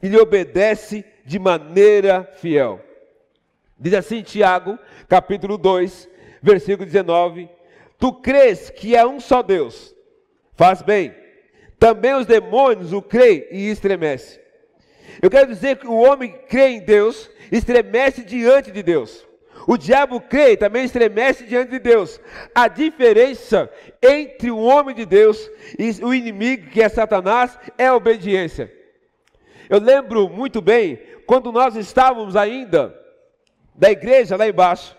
e 0.03 0.09
lhe 0.09 0.19
obedece 0.19 1.05
de 1.25 1.39
maneira 1.39 2.29
fiel. 2.39 2.81
Diz 3.79 3.95
assim 3.95 4.23
Tiago, 4.23 4.79
capítulo 5.09 5.57
2, 5.57 6.09
versículo 6.43 6.85
19: 6.85 7.49
Tu 7.99 8.13
crês 8.15 8.71
que 8.71 8.97
é 8.97 9.07
um 9.07 9.21
só 9.21 9.43
Deus, 9.43 9.95
faz 10.55 10.83
bem. 10.83 11.15
Também 11.79 12.15
os 12.15 12.27
demônios 12.27 12.93
o 12.93 13.03
creem 13.03 13.47
e 13.51 13.71
estremecem. 13.71 14.41
Eu 15.21 15.31
quero 15.31 15.49
dizer 15.49 15.77
que 15.77 15.87
o 15.87 15.97
homem 15.97 16.33
crê 16.49 16.69
em 16.69 16.81
Deus, 16.81 17.31
estremece 17.51 18.23
diante 18.23 18.71
de 18.71 18.83
Deus. 18.83 19.27
O 19.67 19.77
diabo 19.77 20.21
crê 20.21 20.53
e 20.53 20.57
também 20.57 20.85
estremece 20.85 21.45
diante 21.45 21.71
de 21.71 21.79
Deus. 21.79 22.21
A 22.55 22.67
diferença 22.69 23.71
entre 24.03 24.51
o 24.51 24.59
homem 24.59 24.95
de 24.95 25.05
Deus 25.05 25.51
e 25.79 26.05
o 26.05 26.15
inimigo, 26.15 26.71
que 26.71 26.83
é 26.83 26.89
Satanás, 26.89 27.57
é 27.79 27.87
a 27.87 27.95
obediência. 27.95 28.73
Eu 29.69 29.79
lembro 29.79 30.29
muito 30.29 30.61
bem 30.61 30.99
quando 31.27 31.53
nós 31.53 31.77
estávamos 31.77 32.37
ainda 32.37 32.95
da 33.75 33.91
igreja 33.91 34.37
lá 34.37 34.47
embaixo. 34.47 34.97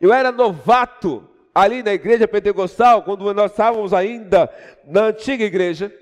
Eu 0.00 0.12
era 0.12 0.32
novato 0.32 1.28
ali 1.54 1.82
na 1.82 1.92
igreja 1.92 2.26
pentecostal, 2.26 3.02
quando 3.02 3.32
nós 3.32 3.50
estávamos 3.52 3.92
ainda 3.92 4.50
na 4.84 5.04
antiga 5.04 5.44
igreja. 5.44 5.92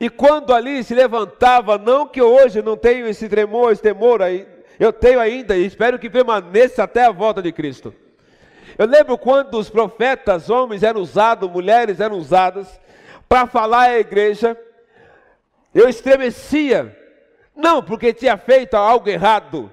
E 0.00 0.08
quando 0.08 0.54
ali 0.54 0.82
se 0.82 0.94
levantava, 0.94 1.76
não 1.76 2.06
que 2.06 2.22
hoje 2.22 2.62
não 2.62 2.76
tenho 2.76 3.06
esse 3.06 3.28
tremor, 3.28 3.72
esse 3.72 3.82
temor 3.82 4.22
aí, 4.22 4.48
eu 4.78 4.92
tenho 4.92 5.20
ainda 5.20 5.56
e 5.56 5.66
espero 5.66 5.98
que 5.98 6.08
permaneça 6.08 6.82
até 6.82 7.04
a 7.04 7.12
volta 7.12 7.42
de 7.42 7.52
Cristo. 7.52 7.94
Eu 8.78 8.86
lembro 8.86 9.18
quando 9.18 9.58
os 9.58 9.68
profetas, 9.68 10.48
homens 10.48 10.82
eram 10.82 11.02
usados, 11.02 11.50
mulheres 11.50 12.00
eram 12.00 12.16
usadas 12.16 12.80
para 13.28 13.46
falar 13.46 13.90
à 13.90 13.98
igreja, 13.98 14.58
eu 15.74 15.88
estremecia, 15.88 16.96
não 17.54 17.82
porque 17.82 18.12
tinha 18.12 18.36
feito 18.36 18.74
algo 18.74 19.08
errado, 19.08 19.70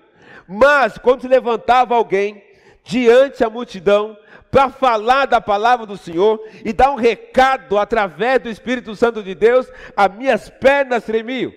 mas 0.47 0.97
quando 0.97 1.21
se 1.21 1.27
levantava 1.27 1.95
alguém 1.95 2.43
diante 2.83 3.39
da 3.39 3.49
multidão 3.49 4.17
para 4.49 4.69
falar 4.69 5.25
da 5.25 5.41
palavra 5.41 5.85
do 5.85 5.97
Senhor 5.97 6.41
e 6.63 6.71
dar 6.71 6.91
um 6.91 6.95
recado 6.95 7.77
através 7.77 8.39
do 8.39 8.49
Espírito 8.49 8.95
Santo 8.95 9.21
de 9.21 9.35
Deus, 9.35 9.67
as 9.95 10.13
minhas 10.13 10.49
pernas 10.49 11.03
tremiam 11.03 11.51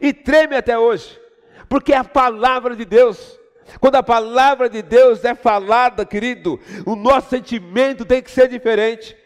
e 0.00 0.12
treme 0.12 0.56
até 0.56 0.78
hoje, 0.78 1.20
porque 1.68 1.92
é 1.92 1.96
a 1.96 2.04
palavra 2.04 2.76
de 2.76 2.84
Deus. 2.84 3.38
Quando 3.80 3.96
a 3.96 4.02
palavra 4.02 4.68
de 4.68 4.80
Deus 4.80 5.24
é 5.24 5.34
falada, 5.34 6.04
querido, 6.06 6.60
o 6.86 6.94
nosso 6.94 7.30
sentimento 7.30 8.04
tem 8.04 8.22
que 8.22 8.30
ser 8.30 8.48
diferente. 8.48 9.16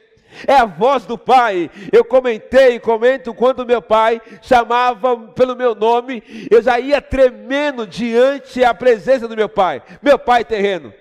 É 0.46 0.54
a 0.54 0.64
voz 0.64 1.04
do 1.04 1.18
Pai. 1.18 1.70
Eu 1.92 2.04
comentei 2.04 2.76
e 2.76 2.80
comento 2.80 3.34
quando 3.34 3.66
meu 3.66 3.82
pai 3.82 4.20
chamava 4.40 5.16
pelo 5.16 5.56
meu 5.56 5.74
nome, 5.74 6.22
eu 6.50 6.62
já 6.62 6.78
ia 6.78 7.00
tremendo 7.00 7.86
diante 7.86 8.64
a 8.64 8.72
presença 8.72 9.26
do 9.26 9.36
meu 9.36 9.48
pai, 9.48 9.82
meu 10.02 10.18
pai 10.18 10.44
terreno. 10.44 10.92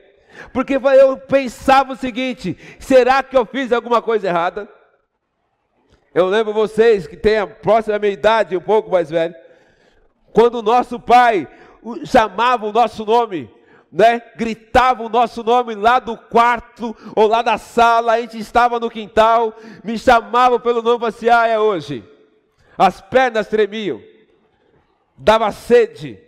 Porque 0.53 0.75
eu 0.75 1.17
pensava 1.17 1.93
o 1.93 1.97
seguinte: 1.97 2.57
será 2.79 3.21
que 3.21 3.37
eu 3.37 3.45
fiz 3.45 3.71
alguma 3.71 4.01
coisa 4.01 4.27
errada? 4.27 4.67
Eu 6.13 6.27
lembro 6.27 6.53
vocês 6.53 7.05
que 7.05 7.15
têm 7.15 7.37
a 7.37 7.47
próxima 7.47 7.99
minha 7.99 8.13
idade, 8.13 8.57
um 8.57 8.61
pouco 8.61 8.89
mais 8.89 9.09
velho, 9.09 9.35
quando 10.33 10.55
o 10.55 10.63
nosso 10.63 10.99
pai 10.99 11.47
chamava 12.05 12.65
o 12.65 12.71
nosso 12.71 13.05
nome, 13.05 13.49
né, 13.91 14.21
gritava 14.35 15.03
o 15.03 15.09
nosso 15.09 15.43
nome 15.43 15.73
lá 15.73 15.99
do 15.99 16.15
quarto 16.15 16.95
ou 17.15 17.27
lá 17.27 17.41
da 17.41 17.57
sala, 17.57 18.13
a 18.13 18.21
gente 18.21 18.37
estava 18.37 18.79
no 18.79 18.89
quintal, 18.89 19.55
me 19.83 19.97
chamava 19.97 20.59
pelo 20.59 20.81
nome 20.81 21.05
assim, 21.05 21.29
ah, 21.29 21.47
é 21.47 21.59
hoje. 21.59 22.03
As 22.77 23.01
pernas 23.01 23.47
tremiam, 23.47 24.01
dava 25.17 25.51
sede, 25.51 26.19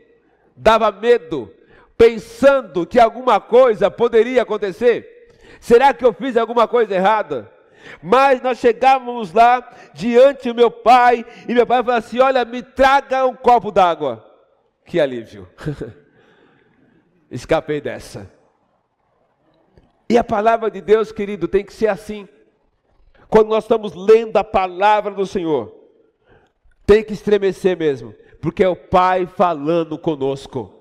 dava 0.56 0.92
medo, 0.92 1.54
pensando 1.98 2.86
que 2.86 3.00
alguma 3.00 3.40
coisa 3.40 3.92
poderia 3.92 4.42
acontecer. 4.42 5.30
Será 5.60 5.94
que 5.94 6.04
eu 6.04 6.12
fiz 6.12 6.36
alguma 6.36 6.68
coisa 6.68 6.96
errada? 6.96 7.50
Mas 8.02 8.42
nós 8.42 8.58
chegávamos 8.58 9.34
lá 9.34 9.68
diante 9.94 10.50
do 10.50 10.56
meu 10.56 10.72
pai, 10.72 11.26
e 11.48 11.54
meu 11.54 11.66
pai 11.66 11.84
falou 11.84 11.98
assim: 11.98 12.20
Olha, 12.20 12.44
me 12.46 12.62
traga 12.62 13.26
um 13.26 13.36
copo 13.36 13.72
d'água. 13.72 14.26
Que 14.86 15.00
alívio. 15.00 15.48
Escapei 17.32 17.80
dessa. 17.80 18.30
E 20.10 20.18
a 20.18 20.24
palavra 20.24 20.70
de 20.70 20.82
Deus, 20.82 21.14
querido, 21.14 21.48
tem 21.48 21.64
que 21.64 21.72
ser 21.72 21.88
assim. 21.88 22.28
Quando 23.30 23.48
nós 23.48 23.64
estamos 23.64 23.96
lendo 23.96 24.36
a 24.36 24.44
palavra 24.44 25.14
do 25.14 25.26
Senhor, 25.26 25.74
tem 26.86 27.02
que 27.02 27.14
estremecer 27.14 27.78
mesmo, 27.78 28.14
porque 28.42 28.62
é 28.62 28.68
o 28.68 28.76
Pai 28.76 29.26
falando 29.26 29.98
conosco. 29.98 30.74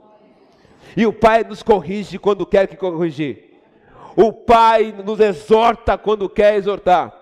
E 0.97 1.07
o 1.07 1.13
Pai 1.13 1.45
nos 1.45 1.63
corrige 1.63 2.19
quando 2.19 2.45
quer 2.45 2.67
que 2.67 2.77
corrigir. 2.77 3.61
O 4.17 4.33
Pai 4.33 4.93
nos 4.93 5.21
exorta 5.21 5.97
quando 5.97 6.29
quer 6.29 6.57
exortar. 6.57 7.19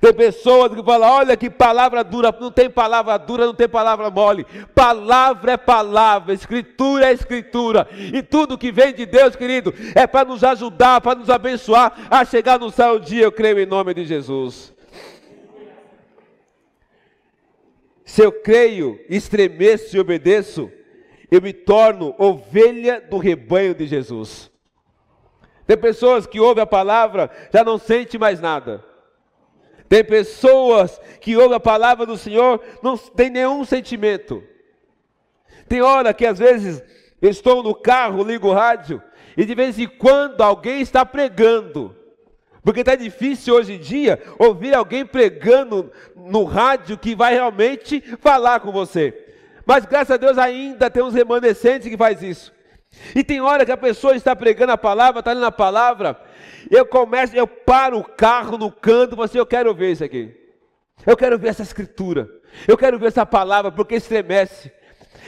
Tem 0.00 0.12
pessoas 0.12 0.72
que 0.72 0.82
falam: 0.82 1.10
olha 1.10 1.36
que 1.36 1.50
palavra 1.50 2.04
dura, 2.04 2.34
não 2.38 2.50
tem 2.50 2.70
palavra 2.70 3.16
dura, 3.18 3.46
não 3.46 3.54
tem 3.54 3.68
palavra 3.68 4.10
mole. 4.10 4.46
Palavra 4.74 5.52
é 5.52 5.56
palavra, 5.56 6.34
escritura 6.34 7.06
é 7.06 7.12
escritura. 7.12 7.88
E 8.12 8.22
tudo 8.22 8.58
que 8.58 8.70
vem 8.70 8.94
de 8.94 9.06
Deus, 9.06 9.34
querido, 9.34 9.74
é 9.94 10.06
para 10.06 10.28
nos 10.28 10.44
ajudar, 10.44 11.00
para 11.00 11.18
nos 11.18 11.30
abençoar 11.30 12.08
a 12.10 12.24
chegar 12.24 12.58
no 12.58 12.70
céu 12.70 12.98
dia, 12.98 13.24
eu 13.24 13.32
creio 13.32 13.58
em 13.58 13.66
nome 13.66 13.94
de 13.94 14.04
Jesus. 14.04 14.72
Se 18.04 18.22
eu 18.22 18.32
creio, 18.32 19.00
estremeço 19.08 19.96
e 19.96 20.00
obedeço, 20.00 20.70
eu 21.30 21.40
me 21.40 21.52
torno 21.52 22.14
ovelha 22.18 23.00
do 23.00 23.18
rebanho 23.18 23.74
de 23.74 23.86
Jesus. 23.86 24.50
Tem 25.66 25.76
pessoas 25.76 26.26
que 26.26 26.40
ouvem 26.40 26.62
a 26.62 26.66
palavra, 26.66 27.30
já 27.52 27.62
não 27.62 27.78
sente 27.78 28.18
mais 28.18 28.40
nada. 28.40 28.89
Tem 29.90 30.04
pessoas 30.04 31.00
que 31.20 31.36
ouvem 31.36 31.56
a 31.56 31.60
palavra 31.60 32.06
do 32.06 32.16
Senhor, 32.16 32.62
não 32.80 32.96
tem 32.96 33.28
nenhum 33.28 33.64
sentimento. 33.64 34.40
Tem 35.68 35.82
hora 35.82 36.14
que 36.14 36.24
às 36.24 36.38
vezes 36.38 36.80
estou 37.20 37.60
no 37.60 37.74
carro, 37.74 38.22
ligo 38.22 38.46
o 38.46 38.52
rádio, 38.52 39.02
e 39.36 39.44
de 39.44 39.52
vez 39.52 39.80
em 39.80 39.88
quando 39.88 40.42
alguém 40.42 40.80
está 40.80 41.04
pregando. 41.04 41.96
Porque 42.62 42.80
está 42.80 42.94
difícil 42.94 43.52
hoje 43.52 43.72
em 43.72 43.78
dia 43.80 44.22
ouvir 44.38 44.76
alguém 44.76 45.04
pregando 45.04 45.90
no 46.14 46.44
rádio 46.44 46.96
que 46.96 47.16
vai 47.16 47.34
realmente 47.34 48.00
falar 48.20 48.60
com 48.60 48.70
você. 48.70 49.26
Mas 49.66 49.84
graças 49.86 50.12
a 50.12 50.16
Deus 50.16 50.38
ainda 50.38 50.88
tem 50.88 51.02
uns 51.02 51.14
remanescentes 51.14 51.88
que 51.88 51.96
faz 51.96 52.22
isso. 52.22 52.52
E 53.14 53.22
tem 53.24 53.40
hora 53.40 53.64
que 53.64 53.72
a 53.72 53.76
pessoa 53.76 54.14
está 54.14 54.34
pregando 54.34 54.72
a 54.72 54.78
palavra, 54.78 55.20
está 55.20 55.32
lendo 55.32 55.46
a 55.46 55.52
palavra, 55.52 56.20
eu 56.70 56.84
começo, 56.84 57.36
eu 57.36 57.46
paro 57.46 57.98
o 57.98 58.04
carro 58.04 58.58
no 58.58 58.70
canto, 58.70 59.16
você, 59.16 59.32
assim, 59.32 59.38
eu 59.38 59.46
quero 59.46 59.74
ver 59.74 59.92
isso 59.92 60.04
aqui. 60.04 60.36
Eu 61.06 61.16
quero 61.16 61.38
ver 61.38 61.48
essa 61.48 61.62
escritura. 61.62 62.28
Eu 62.66 62.76
quero 62.76 62.98
ver 62.98 63.06
essa 63.06 63.24
palavra, 63.24 63.70
porque 63.70 63.94
estremece. 63.94 64.70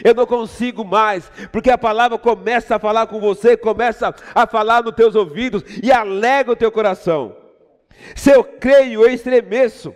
Eu 0.05 0.14
não 0.14 0.27
consigo 0.27 0.85
mais, 0.85 1.31
porque 1.51 1.70
a 1.70 1.79
palavra 1.79 2.18
começa 2.18 2.77
a 2.77 2.79
falar 2.79 3.07
com 3.07 3.20
você, 3.20 3.57
começa 3.57 4.14
a 4.35 4.46
falar 4.46 4.83
nos 4.83 4.94
teus 4.94 5.14
ouvidos 5.14 5.62
e 5.83 5.92
alegra 5.92 6.53
o 6.53 6.57
teu 6.57 6.72
coração. 6.72 7.37
Se 8.16 8.31
eu 8.31 8.42
creio, 8.42 9.03
eu 9.03 9.11
estremeço. 9.11 9.94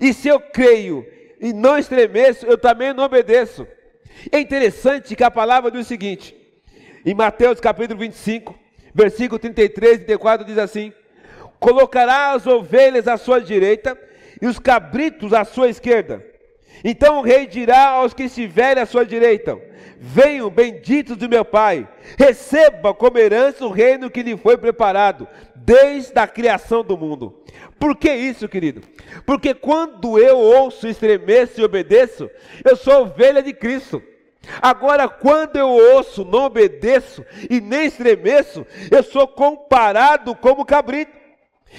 E 0.00 0.12
se 0.14 0.28
eu 0.28 0.40
creio 0.40 1.06
e 1.40 1.52
não 1.52 1.76
estremeço, 1.76 2.46
eu 2.46 2.56
também 2.56 2.92
não 2.92 3.04
obedeço. 3.04 3.66
É 4.30 4.40
interessante 4.40 5.16
que 5.16 5.24
a 5.24 5.30
palavra 5.30 5.70
diz 5.70 5.80
o 5.82 5.88
seguinte, 5.88 6.36
em 7.04 7.14
Mateus 7.14 7.60
capítulo 7.60 7.98
25, 8.00 8.58
versículo 8.94 9.38
33 9.38 9.94
e 9.94 10.04
34 10.04 10.46
diz 10.46 10.58
assim: 10.58 10.92
Colocará 11.58 12.32
as 12.32 12.46
ovelhas 12.46 13.08
à 13.08 13.16
sua 13.16 13.40
direita 13.40 13.98
e 14.40 14.46
os 14.46 14.58
cabritos 14.58 15.32
à 15.32 15.44
sua 15.44 15.68
esquerda. 15.68 16.31
Então 16.84 17.18
o 17.18 17.22
rei 17.22 17.46
dirá 17.46 17.90
aos 17.90 18.14
que 18.14 18.24
estiverem 18.24 18.82
à 18.82 18.86
sua 18.86 19.04
direita: 19.04 19.58
Venham, 19.98 20.50
benditos 20.50 21.16
do 21.16 21.28
meu 21.28 21.44
Pai, 21.44 21.88
receba 22.18 22.92
como 22.92 23.18
herança 23.18 23.64
o 23.64 23.70
reino 23.70 24.10
que 24.10 24.22
lhe 24.22 24.36
foi 24.36 24.56
preparado 24.56 25.28
desde 25.54 26.18
a 26.18 26.26
criação 26.26 26.82
do 26.82 26.96
mundo. 26.96 27.42
Por 27.78 27.96
que 27.96 28.12
isso, 28.12 28.48
querido? 28.48 28.80
Porque 29.24 29.54
quando 29.54 30.18
eu 30.18 30.38
ouço, 30.38 30.88
estremeço 30.88 31.60
e 31.60 31.64
obedeço, 31.64 32.30
eu 32.64 32.76
sou 32.76 33.02
ovelha 33.02 33.42
de 33.42 33.52
Cristo. 33.52 34.02
Agora, 34.60 35.08
quando 35.08 35.56
eu 35.56 35.68
ouço, 35.68 36.24
não 36.24 36.46
obedeço 36.46 37.24
e 37.48 37.60
nem 37.60 37.86
estremeço, 37.86 38.66
eu 38.90 39.02
sou 39.02 39.26
comparado 39.26 40.34
como 40.34 40.64
cabrito. 40.64 41.21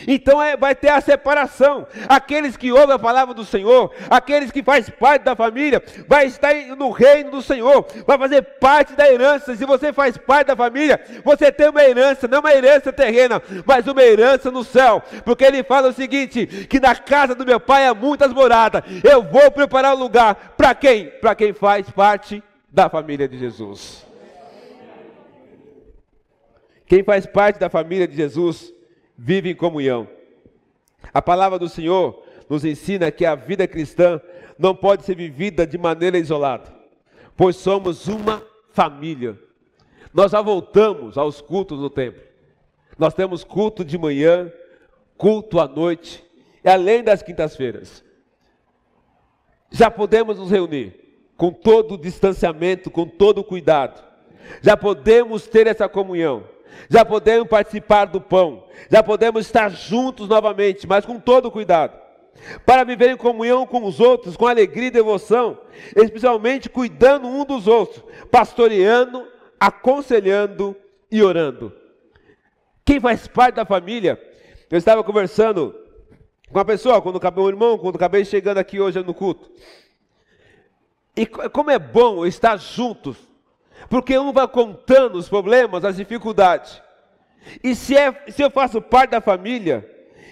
Então 0.07 0.41
é, 0.41 0.57
vai 0.57 0.75
ter 0.75 0.89
a 0.89 1.01
separação. 1.01 1.87
Aqueles 2.07 2.57
que 2.57 2.71
ouvem 2.71 2.95
a 2.95 2.99
palavra 2.99 3.33
do 3.33 3.45
Senhor, 3.45 3.91
aqueles 4.09 4.51
que 4.51 4.63
fazem 4.63 4.93
parte 4.99 5.23
da 5.23 5.35
família, 5.35 5.81
vai 6.07 6.25
estar 6.25 6.53
no 6.77 6.91
reino 6.91 7.31
do 7.31 7.41
Senhor, 7.41 7.85
vai 8.05 8.17
fazer 8.17 8.41
parte 8.59 8.93
da 8.93 9.09
herança. 9.09 9.55
Se 9.55 9.65
você 9.65 9.93
faz 9.93 10.17
parte 10.17 10.47
da 10.47 10.55
família, 10.55 10.99
você 11.23 11.51
tem 11.51 11.69
uma 11.69 11.83
herança, 11.83 12.27
não 12.27 12.39
uma 12.39 12.53
herança 12.53 12.91
terrena, 12.91 13.41
mas 13.65 13.87
uma 13.87 14.01
herança 14.01 14.51
no 14.51 14.63
céu. 14.63 15.01
Porque 15.23 15.43
ele 15.43 15.63
fala 15.63 15.89
o 15.89 15.93
seguinte: 15.93 16.45
que 16.45 16.79
na 16.79 16.95
casa 16.95 17.35
do 17.35 17.45
meu 17.45 17.59
pai 17.59 17.87
há 17.87 17.93
muitas 17.93 18.33
moradas. 18.33 18.83
Eu 19.03 19.23
vou 19.23 19.51
preparar 19.51 19.95
um 19.95 19.99
lugar 19.99 20.53
para 20.57 20.73
quem? 20.75 21.07
Para 21.21 21.35
quem 21.35 21.53
faz 21.53 21.89
parte 21.89 22.43
da 22.71 22.89
família 22.89 23.27
de 23.27 23.37
Jesus. 23.37 24.05
Quem 26.85 27.03
faz 27.03 27.25
parte 27.25 27.59
da 27.59 27.69
família 27.69 28.07
de 28.07 28.15
Jesus 28.15 28.73
vive 29.17 29.51
em 29.51 29.55
comunhão. 29.55 30.07
A 31.13 31.21
palavra 31.21 31.59
do 31.59 31.69
Senhor 31.69 32.23
nos 32.49 32.65
ensina 32.65 33.11
que 33.11 33.25
a 33.25 33.35
vida 33.35 33.67
cristã 33.67 34.21
não 34.57 34.75
pode 34.75 35.03
ser 35.03 35.15
vivida 35.15 35.65
de 35.65 35.77
maneira 35.77 36.17
isolada, 36.17 36.73
pois 37.35 37.55
somos 37.55 38.07
uma 38.07 38.43
família. 38.71 39.39
Nós 40.13 40.31
já 40.31 40.41
voltamos 40.41 41.17
aos 41.17 41.41
cultos 41.41 41.79
no 41.79 41.89
templo. 41.89 42.21
Nós 42.97 43.13
temos 43.13 43.43
culto 43.43 43.83
de 43.83 43.97
manhã, 43.97 44.51
culto 45.17 45.59
à 45.59 45.67
noite, 45.67 46.23
e 46.63 46.69
além 46.69 47.03
das 47.03 47.23
quintas-feiras. 47.23 48.03
Já 49.71 49.89
podemos 49.89 50.37
nos 50.37 50.51
reunir 50.51 51.03
com 51.35 51.51
todo 51.51 51.95
o 51.95 51.97
distanciamento, 51.97 52.91
com 52.91 53.07
todo 53.07 53.39
o 53.39 53.43
cuidado. 53.43 54.03
Já 54.61 54.77
podemos 54.77 55.47
ter 55.47 55.65
essa 55.65 55.89
comunhão, 55.89 56.43
já 56.89 57.03
podemos 57.03 57.47
participar 57.47 58.05
do 58.05 58.21
pão, 58.21 58.65
já 58.89 59.01
podemos 59.01 59.45
estar 59.45 59.69
juntos 59.69 60.27
novamente, 60.27 60.87
mas 60.87 61.05
com 61.05 61.19
todo 61.19 61.51
cuidado. 61.51 62.01
Para 62.65 62.83
viver 62.83 63.11
em 63.11 63.17
comunhão 63.17 63.65
com 63.65 63.83
os 63.85 63.99
outros, 63.99 64.35
com 64.35 64.47
alegria 64.47 64.87
e 64.87 64.91
devoção, 64.91 65.59
especialmente 65.95 66.69
cuidando 66.69 67.27
um 67.27 67.45
dos 67.45 67.67
outros, 67.67 68.03
pastoreando, 68.29 69.27
aconselhando 69.59 70.75
e 71.11 71.21
orando. 71.21 71.71
Quem 72.83 72.99
faz 72.99 73.27
parte 73.27 73.55
da 73.55 73.65
família, 73.65 74.19
eu 74.69 74.77
estava 74.77 75.03
conversando 75.03 75.73
com 76.49 76.57
uma 76.57 76.65
pessoa, 76.65 77.01
quando 77.01 77.17
acabei, 77.17 77.43
um 77.43 77.47
irmão, 77.49 77.77
quando 77.77 77.95
acabei 77.95 78.25
chegando 78.25 78.57
aqui 78.57 78.79
hoje 78.79 79.01
no 79.01 79.13
culto. 79.13 79.49
E 81.15 81.25
como 81.25 81.71
é 81.71 81.79
bom 81.79 82.25
estar 82.25 82.57
juntos, 82.57 83.17
porque 83.89 84.17
um 84.17 84.31
vai 84.31 84.47
contando 84.47 85.15
os 85.15 85.29
problemas, 85.29 85.85
as 85.85 85.97
dificuldades. 85.97 86.81
E 87.63 87.75
se, 87.75 87.95
é, 87.95 88.23
se 88.29 88.41
eu 88.41 88.49
faço 88.49 88.81
parte 88.81 89.11
da 89.11 89.21
família, 89.21 89.89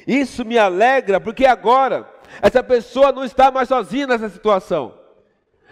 isso 0.08 0.46
me 0.46 0.58
alegra, 0.58 1.20
porque 1.20 1.46
agora 1.46 2.10
essa 2.42 2.64
pessoa 2.64 3.12
não 3.12 3.24
está 3.24 3.52
mais 3.52 3.68
sozinha 3.68 4.08
nessa 4.08 4.30
situação. 4.30 5.00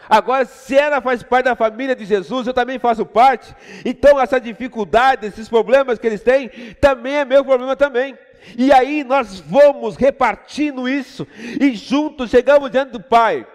Agora, 0.09 0.43
se 0.45 0.75
ela 0.75 1.01
faz 1.01 1.21
parte 1.21 1.45
da 1.45 1.55
família 1.55 1.95
de 1.95 2.03
Jesus, 2.03 2.47
eu 2.47 2.53
também 2.53 2.79
faço 2.79 3.05
parte. 3.05 3.53
Então, 3.85 4.19
essa 4.19 4.39
dificuldade, 4.39 5.27
esses 5.27 5.47
problemas 5.47 5.99
que 5.99 6.07
eles 6.07 6.23
têm, 6.23 6.49
também 6.81 7.15
é 7.15 7.25
meu 7.25 7.45
problema 7.45 7.75
também. 7.75 8.17
E 8.57 8.71
aí 8.71 9.03
nós 9.03 9.39
vamos 9.39 9.95
repartindo 9.95 10.87
isso 10.87 11.27
e 11.59 11.75
juntos 11.75 12.31
chegamos 12.31 12.71
diante 12.71 12.91
do 12.91 12.99
Pai. 12.99 13.45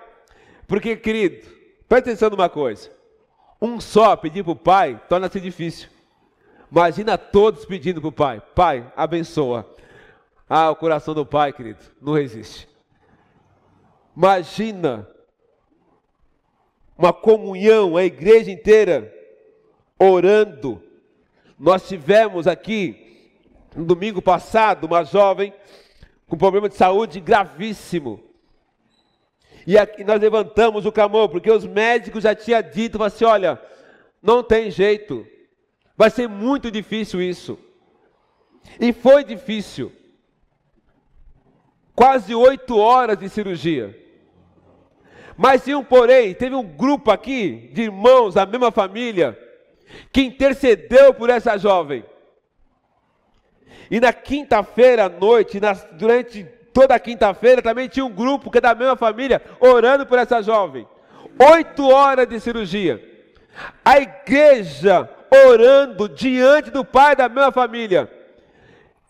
Porque, 0.66 0.94
querido, 0.94 1.46
presta 1.88 2.10
atenção 2.10 2.30
numa 2.30 2.48
coisa: 2.48 2.90
um 3.64 3.80
só 3.80 4.14
pedir 4.14 4.42
para 4.42 4.52
o 4.52 4.56
pai 4.56 5.00
torna-se 5.08 5.40
difícil. 5.40 5.88
Imagina 6.70 7.16
todos 7.16 7.64
pedindo 7.64 8.00
para 8.00 8.08
o 8.08 8.12
pai: 8.12 8.42
Pai, 8.54 8.92
abençoa. 8.94 9.74
Ah, 10.48 10.70
o 10.70 10.76
coração 10.76 11.14
do 11.14 11.24
pai, 11.24 11.52
querido, 11.52 11.82
não 12.00 12.12
resiste. 12.12 12.68
Imagina 14.14 15.08
uma 16.96 17.12
comunhão, 17.12 17.96
a 17.96 18.04
igreja 18.04 18.50
inteira 18.50 19.12
orando. 19.98 20.82
Nós 21.58 21.88
tivemos 21.88 22.46
aqui, 22.46 23.30
no 23.74 23.84
domingo 23.84 24.20
passado, 24.20 24.84
uma 24.84 25.04
jovem 25.04 25.52
com 26.28 26.36
problema 26.36 26.68
de 26.68 26.74
saúde 26.74 27.18
gravíssimo. 27.18 28.22
E 29.66 29.78
aqui 29.78 30.04
nós 30.04 30.20
levantamos 30.20 30.84
o 30.84 30.92
clamor, 30.92 31.28
porque 31.28 31.50
os 31.50 31.64
médicos 31.64 32.22
já 32.22 32.34
tinham 32.34 32.62
dito 32.62 33.02
assim: 33.02 33.24
olha, 33.24 33.60
não 34.22 34.42
tem 34.42 34.70
jeito, 34.70 35.26
vai 35.96 36.10
ser 36.10 36.28
muito 36.28 36.70
difícil 36.70 37.22
isso. 37.22 37.58
E 38.80 38.92
foi 38.92 39.24
difícil. 39.24 39.92
Quase 41.94 42.34
oito 42.34 42.76
horas 42.76 43.18
de 43.18 43.28
cirurgia. 43.28 43.98
Mas 45.36 45.62
sim, 45.62 45.82
porém, 45.82 46.34
teve 46.34 46.54
um 46.54 46.64
grupo 46.64 47.10
aqui 47.10 47.70
de 47.72 47.82
irmãos 47.82 48.34
da 48.34 48.46
mesma 48.46 48.70
família 48.70 49.38
que 50.12 50.22
intercedeu 50.22 51.14
por 51.14 51.30
essa 51.30 51.56
jovem. 51.56 52.04
E 53.90 54.00
na 54.00 54.12
quinta-feira 54.12 55.04
à 55.04 55.08
noite, 55.08 55.60
durante 55.92 56.46
Toda 56.74 56.98
quinta-feira 56.98 57.62
também 57.62 57.88
tinha 57.88 58.04
um 58.04 58.10
grupo 58.10 58.50
que 58.50 58.58
é 58.58 58.60
da 58.60 58.74
mesma 58.74 58.96
família 58.96 59.40
orando 59.60 60.04
por 60.04 60.18
essa 60.18 60.42
jovem. 60.42 60.84
Oito 61.52 61.88
horas 61.88 62.26
de 62.26 62.40
cirurgia. 62.40 63.00
A 63.84 64.00
igreja 64.00 65.08
orando 65.46 66.08
diante 66.08 66.72
do 66.72 66.84
Pai 66.84 67.14
da 67.14 67.28
minha 67.28 67.52
família. 67.52 68.10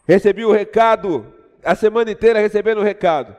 Recebi 0.06 0.44
o 0.44 0.52
recado, 0.52 1.32
a 1.64 1.74
semana 1.74 2.10
inteira 2.10 2.38
recebendo 2.38 2.82
o 2.82 2.84
recado. 2.84 3.34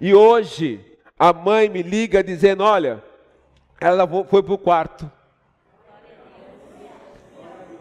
E 0.00 0.14
hoje 0.14 0.80
a 1.18 1.32
mãe 1.32 1.68
me 1.68 1.82
liga 1.82 2.22
dizendo: 2.22 2.62
Olha, 2.62 3.02
ela 3.80 4.06
foi 4.06 4.40
para 4.40 4.54
o 4.54 4.58
quarto 4.58 5.10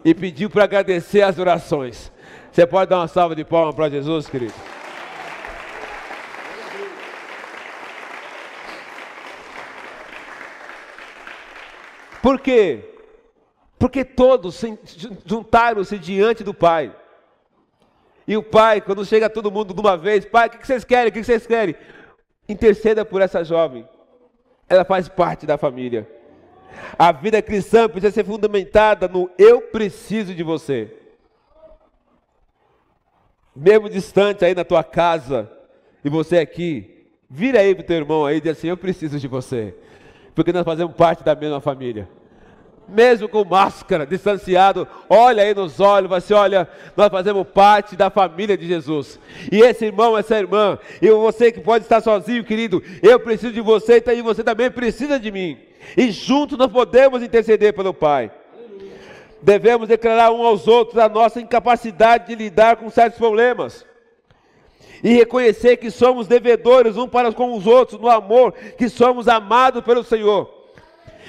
e 0.04 0.16
pediu 0.16 0.50
para 0.50 0.64
agradecer 0.64 1.22
as 1.22 1.38
orações. 1.38 2.12
Você 2.52 2.66
pode 2.66 2.90
dar 2.90 2.98
uma 2.98 3.08
salva 3.08 3.36
de 3.36 3.46
palmas 3.46 3.76
para 3.76 3.90
Jesus, 3.90 4.28
querido? 4.28 4.81
Por 12.22 12.40
quê? 12.40 12.92
Porque 13.80 14.06
todos 14.06 14.62
juntaram-se 15.26 15.98
diante 15.98 16.44
do 16.44 16.54
Pai. 16.54 16.96
E 18.28 18.38
o 18.38 18.44
Pai, 18.44 18.80
quando 18.80 19.04
chega 19.04 19.30
todo 19.30 19.52
mundo 19.52 19.74
de 19.74 19.82
uma 19.82 19.98
vez, 19.98 20.24
Pai, 20.26 20.48
o 20.48 20.52
que 20.52 20.66
vocês 20.66 20.84
querem? 20.84 21.10
O 21.10 21.12
que 21.12 21.24
vocês 21.24 21.48
querem? 21.48 21.76
Interceda 22.48 23.04
por 23.04 23.22
essa 23.22 23.44
jovem. 23.44 23.88
Ela 24.70 24.86
faz 24.86 25.10
parte 25.10 25.46
da 25.46 25.58
família. 25.58 26.08
A 26.98 27.12
vida 27.12 27.42
cristã 27.42 27.90
precisa 27.90 28.14
ser 28.14 28.24
fundamentada 28.24 29.08
no 29.08 29.30
eu 29.38 29.62
preciso 29.62 30.34
de 30.34 30.44
você. 30.44 30.96
Mesmo 33.56 33.90
distante 33.90 34.46
aí 34.46 34.56
na 34.56 34.64
tua 34.64 34.84
casa, 34.84 35.52
e 36.04 36.10
você 36.10 36.38
aqui, 36.38 37.06
vira 37.30 37.60
aí 37.60 37.76
pro 37.76 37.84
teu 37.84 37.98
irmão 37.98 38.26
aí 38.26 38.38
e 38.38 38.42
diz 38.42 38.58
assim: 38.58 38.68
Eu 38.68 38.78
preciso 38.78 39.20
de 39.20 39.28
você. 39.28 39.76
Porque 40.34 40.54
nós 40.54 40.64
fazemos 40.64 40.96
parte 40.96 41.24
da 41.24 41.36
mesma 41.36 41.60
família 41.60 42.08
mesmo 42.92 43.28
com 43.28 43.44
máscara, 43.44 44.06
distanciado, 44.06 44.88
olha 45.10 45.44
aí 45.44 45.54
nos 45.54 45.80
olhos, 45.80 46.10
vai 46.10 46.20
assim, 46.20 46.34
olha, 46.34 46.68
nós 46.96 47.10
fazemos 47.10 47.48
parte 47.48 47.96
da 47.96 48.10
família 48.10 48.58
de 48.58 48.68
Jesus. 48.68 49.20
E 49.52 49.62
esse 49.62 49.86
irmão, 49.86 50.18
essa 50.18 50.38
irmã, 50.38 50.78
e 51.02 51.10
você 51.10 51.52
que 51.52 51.62
pode 51.62 51.86
estar 51.86 52.02
sozinho, 52.02 52.44
querido, 52.44 52.84
eu 53.02 53.20
preciso 53.20 53.54
de 53.54 53.62
você 53.62 54.04
e 54.06 54.22
você 54.22 54.44
também 54.44 54.70
precisa 54.70 55.20
de 55.20 55.32
mim. 55.32 55.58
E 55.98 56.12
juntos 56.12 56.58
nós 56.58 56.72
podemos 56.72 57.24
interceder 57.24 57.74
pelo 57.74 57.94
Pai. 57.94 58.30
Devemos 59.42 59.88
declarar 59.88 60.32
um 60.32 60.46
aos 60.46 60.68
outros 60.68 61.00
a 61.00 61.10
nossa 61.10 61.42
incapacidade 61.42 62.28
de 62.28 62.36
lidar 62.36 62.76
com 62.76 62.90
certos 62.90 63.18
problemas. 63.18 63.86
E 65.04 65.14
reconhecer 65.14 65.78
que 65.78 65.90
somos 65.90 66.28
devedores 66.28 66.98
um 66.98 67.08
para 67.08 67.32
com 67.32 67.56
os 67.58 67.66
outros 67.66 68.00
no 68.00 68.10
amor, 68.10 68.54
que 68.78 68.88
somos 68.88 69.28
amados 69.28 69.84
pelo 69.84 70.04
Senhor. 70.04 70.62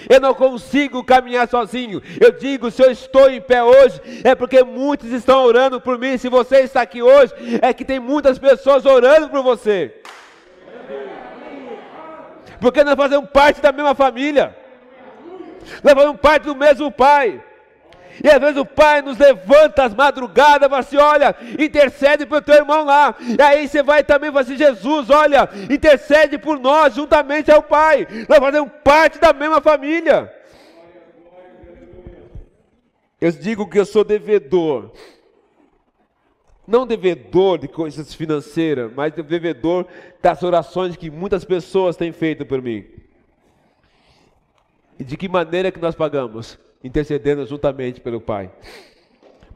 Eu 0.08 0.20
não 0.20 0.34
consigo 0.34 1.04
caminhar 1.04 1.48
sozinho. 1.48 2.02
Eu 2.20 2.32
digo, 2.32 2.70
se 2.70 2.82
eu 2.82 2.90
estou 2.90 3.30
em 3.30 3.40
pé 3.40 3.62
hoje, 3.62 4.00
é 4.24 4.34
porque 4.34 4.62
muitos 4.64 5.10
estão 5.12 5.44
orando 5.44 5.80
por 5.80 5.98
mim. 5.98 6.18
Se 6.18 6.28
você 6.28 6.60
está 6.60 6.82
aqui 6.82 7.02
hoje, 7.02 7.32
é 7.60 7.72
que 7.72 7.84
tem 7.84 8.00
muitas 8.00 8.38
pessoas 8.38 8.84
orando 8.84 9.28
por 9.28 9.42
você. 9.42 9.94
Porque 12.60 12.84
nós 12.84 12.94
fazemos 12.94 13.28
parte 13.30 13.60
da 13.60 13.72
mesma 13.72 13.94
família. 13.94 14.56
Nós 15.82 15.94
fazemos 15.94 16.20
parte 16.20 16.44
do 16.44 16.56
mesmo 16.56 16.90
pai. 16.90 17.42
E 18.22 18.28
às 18.28 18.40
vezes 18.40 18.56
o 18.56 18.64
pai 18.64 19.00
nos 19.00 19.18
levanta 19.18 19.84
às 19.84 19.94
madrugadas 19.94 20.68
fala 20.68 20.80
assim: 20.80 20.96
olha, 20.96 21.36
intercede 21.58 22.26
para 22.26 22.38
o 22.38 22.42
teu 22.42 22.56
irmão 22.56 22.84
lá. 22.84 23.14
E 23.20 23.40
aí 23.40 23.68
você 23.68 23.82
vai 23.82 24.02
também 24.02 24.30
e 24.30 24.32
fala 24.32 24.42
assim: 24.42 24.56
Jesus, 24.56 25.10
olha, 25.10 25.48
intercede 25.70 26.36
por 26.38 26.58
nós, 26.58 26.94
juntamente 26.94 27.50
ao 27.50 27.62
pai. 27.62 28.06
Nós 28.28 28.38
fazemos 28.38 28.70
parte 28.82 29.18
da 29.18 29.32
mesma 29.32 29.60
família. 29.60 30.32
Eu 33.20 33.30
digo 33.30 33.68
que 33.68 33.78
eu 33.78 33.86
sou 33.86 34.02
devedor. 34.02 34.90
Não 36.66 36.86
devedor 36.86 37.58
de 37.58 37.68
coisas 37.68 38.14
financeiras, 38.14 38.92
mas 38.94 39.12
devedor 39.12 39.86
das 40.20 40.42
orações 40.42 40.96
que 40.96 41.10
muitas 41.10 41.44
pessoas 41.44 41.96
têm 41.96 42.12
feito 42.12 42.46
por 42.46 42.62
mim. 42.62 42.84
E 44.98 45.04
de 45.04 45.16
que 45.16 45.28
maneira 45.28 45.72
que 45.72 45.80
nós 45.80 45.94
pagamos? 45.94 46.58
Intercedendo 46.82 47.46
juntamente 47.46 48.00
pelo 48.00 48.20
Pai. 48.20 48.50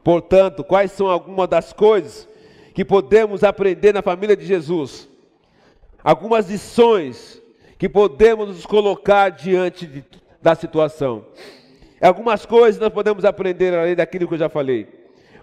Portanto, 0.03 0.63
quais 0.63 0.91
são 0.91 1.07
algumas 1.07 1.49
das 1.49 1.73
coisas 1.73 2.27
que 2.73 2.85
podemos 2.85 3.43
aprender 3.43 3.93
na 3.93 4.01
família 4.01 4.35
de 4.35 4.45
Jesus? 4.45 5.09
Algumas 6.03 6.49
lições 6.49 7.41
que 7.77 7.89
podemos 7.89 8.47
nos 8.47 8.65
colocar 8.65 9.29
diante 9.29 9.85
de, 9.85 10.03
da 10.41 10.55
situação. 10.55 11.25
Algumas 12.01 12.45
coisas 12.45 12.79
nós 12.79 12.93
podemos 12.93 13.25
aprender 13.25 13.73
além 13.73 13.95
daquilo 13.95 14.27
que 14.27 14.33
eu 14.35 14.39
já 14.39 14.49
falei. 14.49 14.87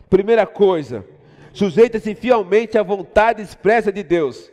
Primeira 0.09 0.47
coisa, 0.47 1.05
sujeita-se 1.53 2.15
fielmente 2.15 2.79
à 2.79 2.83
vontade 2.83 3.43
expressa 3.43 3.93
de 3.93 4.03
Deus. 4.03 4.51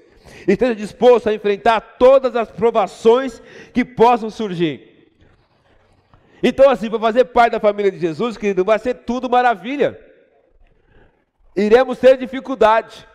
Esteja 0.47 0.75
disposto 0.75 1.29
a 1.29 1.33
enfrentar 1.33 1.79
todas 1.97 2.35
as 2.35 2.49
provações 2.49 3.41
que 3.73 3.85
possam 3.85 4.29
surgir. 4.29 4.90
Então, 6.43 6.69
assim, 6.69 6.89
para 6.89 6.99
fazer 6.99 7.25
parte 7.25 7.53
da 7.53 7.59
família 7.59 7.91
de 7.91 7.99
Jesus, 7.99 8.35
querido, 8.37 8.65
vai 8.65 8.79
ser 8.79 8.95
tudo 8.95 9.29
maravilha. 9.29 9.99
Iremos 11.55 11.99
ter 11.99 12.17
dificuldade. 12.17 13.07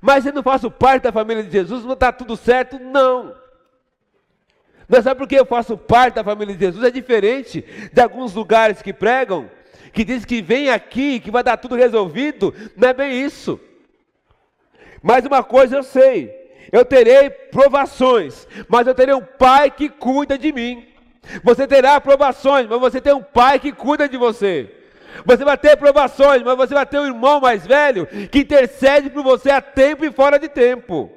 Mas 0.00 0.24
se 0.24 0.30
eu 0.30 0.34
não 0.34 0.42
faço 0.42 0.70
parte 0.70 1.04
da 1.04 1.12
família 1.12 1.42
de 1.42 1.50
Jesus, 1.50 1.84
não 1.84 1.92
está 1.92 2.10
tudo 2.10 2.36
certo? 2.36 2.78
Não. 2.78 3.34
Mas 4.88 5.04
sabe 5.04 5.18
por 5.18 5.28
que 5.28 5.36
eu 5.36 5.46
faço 5.46 5.76
parte 5.76 6.14
da 6.14 6.24
família 6.24 6.54
de 6.54 6.64
Jesus? 6.64 6.84
É 6.84 6.90
diferente 6.90 7.64
de 7.92 8.00
alguns 8.00 8.34
lugares 8.34 8.82
que 8.82 8.92
pregam, 8.92 9.50
que 9.92 10.04
diz 10.04 10.24
que 10.24 10.42
vem 10.42 10.70
aqui, 10.70 11.20
que 11.20 11.30
vai 11.30 11.42
dar 11.42 11.56
tudo 11.56 11.74
resolvido. 11.74 12.54
Não 12.76 12.88
é 12.88 12.92
bem 12.92 13.24
isso. 13.24 13.60
Mas 15.02 15.24
uma 15.24 15.42
coisa 15.42 15.76
eu 15.76 15.82
sei: 15.82 16.34
eu 16.72 16.84
terei 16.84 17.30
provações, 17.30 18.46
mas 18.68 18.86
eu 18.86 18.94
terei 18.94 19.14
um 19.14 19.24
pai 19.24 19.70
que 19.70 19.88
cuida 19.88 20.38
de 20.38 20.52
mim. 20.52 20.95
Você 21.42 21.66
terá 21.66 22.00
provações, 22.00 22.66
mas 22.66 22.80
você 22.80 23.00
tem 23.00 23.14
um 23.14 23.22
pai 23.22 23.58
que 23.58 23.72
cuida 23.72 24.08
de 24.08 24.16
você. 24.16 24.72
Você 25.24 25.44
vai 25.44 25.56
ter 25.56 25.76
provações, 25.76 26.42
mas 26.42 26.56
você 26.56 26.74
vai 26.74 26.86
ter 26.86 26.98
um 26.98 27.06
irmão 27.06 27.40
mais 27.40 27.66
velho 27.66 28.06
que 28.30 28.40
intercede 28.40 29.10
por 29.10 29.22
você 29.22 29.50
a 29.50 29.60
tempo 29.60 30.04
e 30.04 30.12
fora 30.12 30.38
de 30.38 30.48
tempo. 30.48 31.10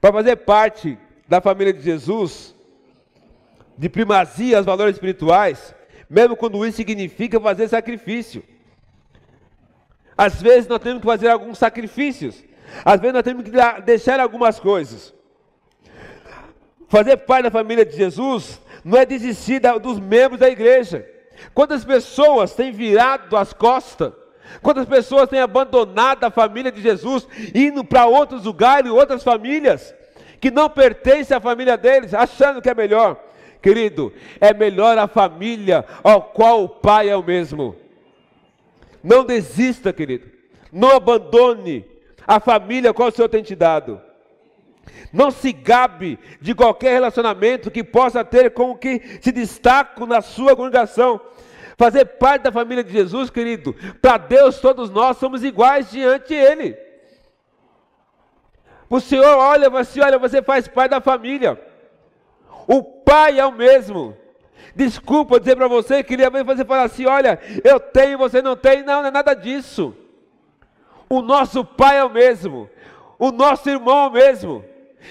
Para 0.00 0.12
fazer 0.12 0.36
parte 0.36 0.98
da 1.28 1.40
família 1.40 1.72
de 1.72 1.82
Jesus, 1.82 2.54
de 3.76 3.88
primazia 3.88 4.56
aos 4.56 4.66
valores 4.66 4.96
espirituais, 4.96 5.74
mesmo 6.08 6.36
quando 6.36 6.64
isso 6.66 6.76
significa 6.76 7.40
fazer 7.40 7.68
sacrifício. 7.68 8.42
Às 10.16 10.40
vezes 10.40 10.68
nós 10.68 10.78
temos 10.78 11.00
que 11.00 11.06
fazer 11.06 11.28
alguns 11.28 11.58
sacrifícios, 11.58 12.44
às 12.84 13.00
vezes 13.00 13.14
nós 13.14 13.22
temos 13.22 13.44
que 13.44 13.50
deixar 13.84 14.20
algumas 14.20 14.60
coisas. 14.60 15.12
Fazer 16.94 17.16
parte 17.16 17.42
da 17.42 17.50
família 17.50 17.84
de 17.84 17.96
Jesus 17.96 18.62
não 18.84 18.96
é 18.96 19.04
desistir 19.04 19.60
dos 19.82 19.98
membros 19.98 20.38
da 20.38 20.48
igreja. 20.48 21.04
Quantas 21.52 21.84
pessoas 21.84 22.54
têm 22.54 22.70
virado 22.70 23.36
as 23.36 23.52
costas? 23.52 24.12
Quantas 24.62 24.86
pessoas 24.86 25.28
têm 25.28 25.40
abandonado 25.40 26.22
a 26.22 26.30
família 26.30 26.70
de 26.70 26.80
Jesus, 26.80 27.26
indo 27.52 27.84
para 27.84 28.06
outros 28.06 28.44
lugares, 28.44 28.92
outras 28.92 29.24
famílias, 29.24 29.92
que 30.40 30.52
não 30.52 30.70
pertencem 30.70 31.36
à 31.36 31.40
família 31.40 31.76
deles, 31.76 32.14
achando 32.14 32.62
que 32.62 32.70
é 32.70 32.74
melhor? 32.76 33.20
Querido, 33.60 34.12
é 34.40 34.54
melhor 34.54 34.96
a 34.96 35.08
família 35.08 35.84
ao 36.04 36.22
qual 36.22 36.62
o 36.62 36.68
pai 36.68 37.08
é 37.08 37.16
o 37.16 37.24
mesmo. 37.24 37.74
Não 39.02 39.24
desista, 39.24 39.92
querido. 39.92 40.30
Não 40.70 40.94
abandone 40.94 41.84
a 42.24 42.38
família 42.38 42.94
qual 42.94 43.08
o 43.08 43.12
Senhor 43.12 43.28
tem 43.28 43.42
te 43.42 43.56
dado. 43.56 44.00
Não 45.12 45.30
se 45.30 45.52
gabe 45.52 46.18
de 46.40 46.54
qualquer 46.54 46.92
relacionamento 46.92 47.70
que 47.70 47.84
possa 47.84 48.24
ter 48.24 48.50
com 48.50 48.70
o 48.70 48.76
que 48.76 49.18
se 49.20 49.30
destaca 49.30 50.04
na 50.06 50.20
sua 50.20 50.56
congregação. 50.56 51.20
Fazer 51.76 52.04
parte 52.04 52.42
da 52.42 52.52
família 52.52 52.84
de 52.84 52.92
Jesus, 52.92 53.30
querido, 53.30 53.74
para 54.00 54.16
Deus 54.16 54.58
todos 54.60 54.90
nós 54.90 55.16
somos 55.16 55.42
iguais 55.42 55.90
diante 55.90 56.28
dele. 56.28 56.76
O 58.88 59.00
Senhor 59.00 59.36
olha 59.36 59.68
você, 59.70 60.00
olha, 60.00 60.18
você 60.18 60.42
faz 60.42 60.68
parte 60.68 60.90
da 60.90 61.00
família. 61.00 61.60
O 62.66 62.82
pai 62.82 63.40
é 63.40 63.46
o 63.46 63.52
mesmo. 63.52 64.16
Desculpa 64.74 65.38
dizer 65.38 65.56
para 65.56 65.68
você, 65.68 66.02
queria 66.02 66.30
ver 66.30 66.44
você 66.44 66.64
falar 66.64 66.84
assim: 66.84 67.06
olha, 67.06 67.38
eu 67.62 67.78
tenho, 67.78 68.18
você 68.18 68.42
não 68.42 68.56
tem. 68.56 68.82
Não, 68.82 69.00
não 69.00 69.08
é 69.08 69.10
nada 69.10 69.34
disso. 69.34 69.94
O 71.08 71.22
nosso 71.22 71.64
pai 71.64 71.98
é 71.98 72.04
o 72.04 72.10
mesmo. 72.10 72.68
O 73.18 73.30
nosso 73.30 73.68
irmão 73.68 74.04
é 74.04 74.08
o 74.08 74.12
mesmo. 74.12 74.64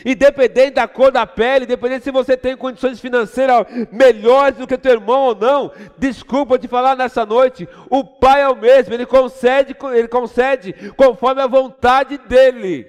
Independente 0.06 0.72
da 0.72 0.88
cor 0.88 1.12
da 1.12 1.26
pele, 1.26 1.66
independente 1.66 2.04
se 2.04 2.12
você 2.12 2.36
tem 2.36 2.56
condições 2.58 3.00
financeiras 3.00 3.66
melhores 3.92 4.58
do 4.58 4.68
que 4.68 4.78
teu 4.78 4.94
irmão 4.94 5.28
ou 5.28 5.36
não, 5.36 5.72
desculpa 5.98 6.58
te 6.58 6.68
falar 6.68 6.96
nessa 6.96 7.26
noite, 7.26 7.68
o 7.90 8.04
Pai 8.04 8.42
é 8.42 8.50
o 8.50 8.56
mesmo, 8.56 8.94
ele 8.94 9.06
concede, 9.06 9.76
ele 9.94 10.08
concede 10.08 10.74
conforme 10.96 11.42
a 11.42 11.48
vontade 11.48 12.18
dele. 12.18 12.88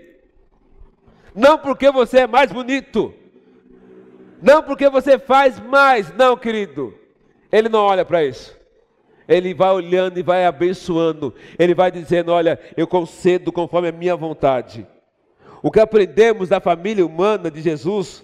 Não 1.35 1.59
porque 1.59 1.91
você 1.91 2.21
é 2.21 2.27
mais 2.27 2.53
bonito, 2.53 3.13
Não 4.41 4.63
porque 4.63 4.91
você 4.91 5.19
faz 5.19 5.59
mais, 5.59 6.15
não, 6.15 6.37
querido. 6.37 6.95
Ele 7.51 7.69
não 7.69 7.81
olha 7.81 8.05
para 8.05 8.25
isso. 8.25 8.55
Ele 9.27 9.55
vai 9.55 9.71
olhando 9.71 10.19
e 10.19 10.23
vai 10.23 10.45
abençoando. 10.45 11.35
Ele 11.59 11.75
vai 11.75 11.91
dizendo: 11.91 12.31
Olha, 12.31 12.61
eu 12.77 12.87
concedo 12.87 13.51
conforme 13.51 13.89
a 13.89 13.93
minha 13.93 14.15
vontade. 14.15 14.87
O 15.65 15.71
que 15.71 15.81
aprendemos 15.81 16.51
da 16.51 16.61
família 16.61 17.07
humana 17.07 17.51
de 17.51 17.63
Jesus 17.63 18.23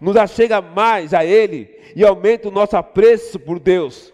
nos 0.00 0.16
achega 0.16 0.60
mais 0.60 1.14
a 1.14 1.24
Ele 1.24 1.70
e 1.94 2.04
aumenta 2.04 2.48
o 2.48 2.50
nosso 2.50 2.76
apreço 2.76 3.38
por 3.38 3.60
Deus. 3.60 4.12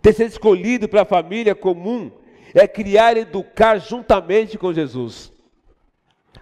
Ter 0.00 0.14
sido 0.14 0.30
escolhido 0.30 0.88
para 0.88 1.02
a 1.02 1.04
família 1.04 1.54
comum 1.54 2.10
é 2.54 2.66
criar 2.66 3.18
e 3.18 3.20
educar 3.20 3.76
juntamente 3.76 4.56
com 4.56 4.72
Jesus. 4.72 5.30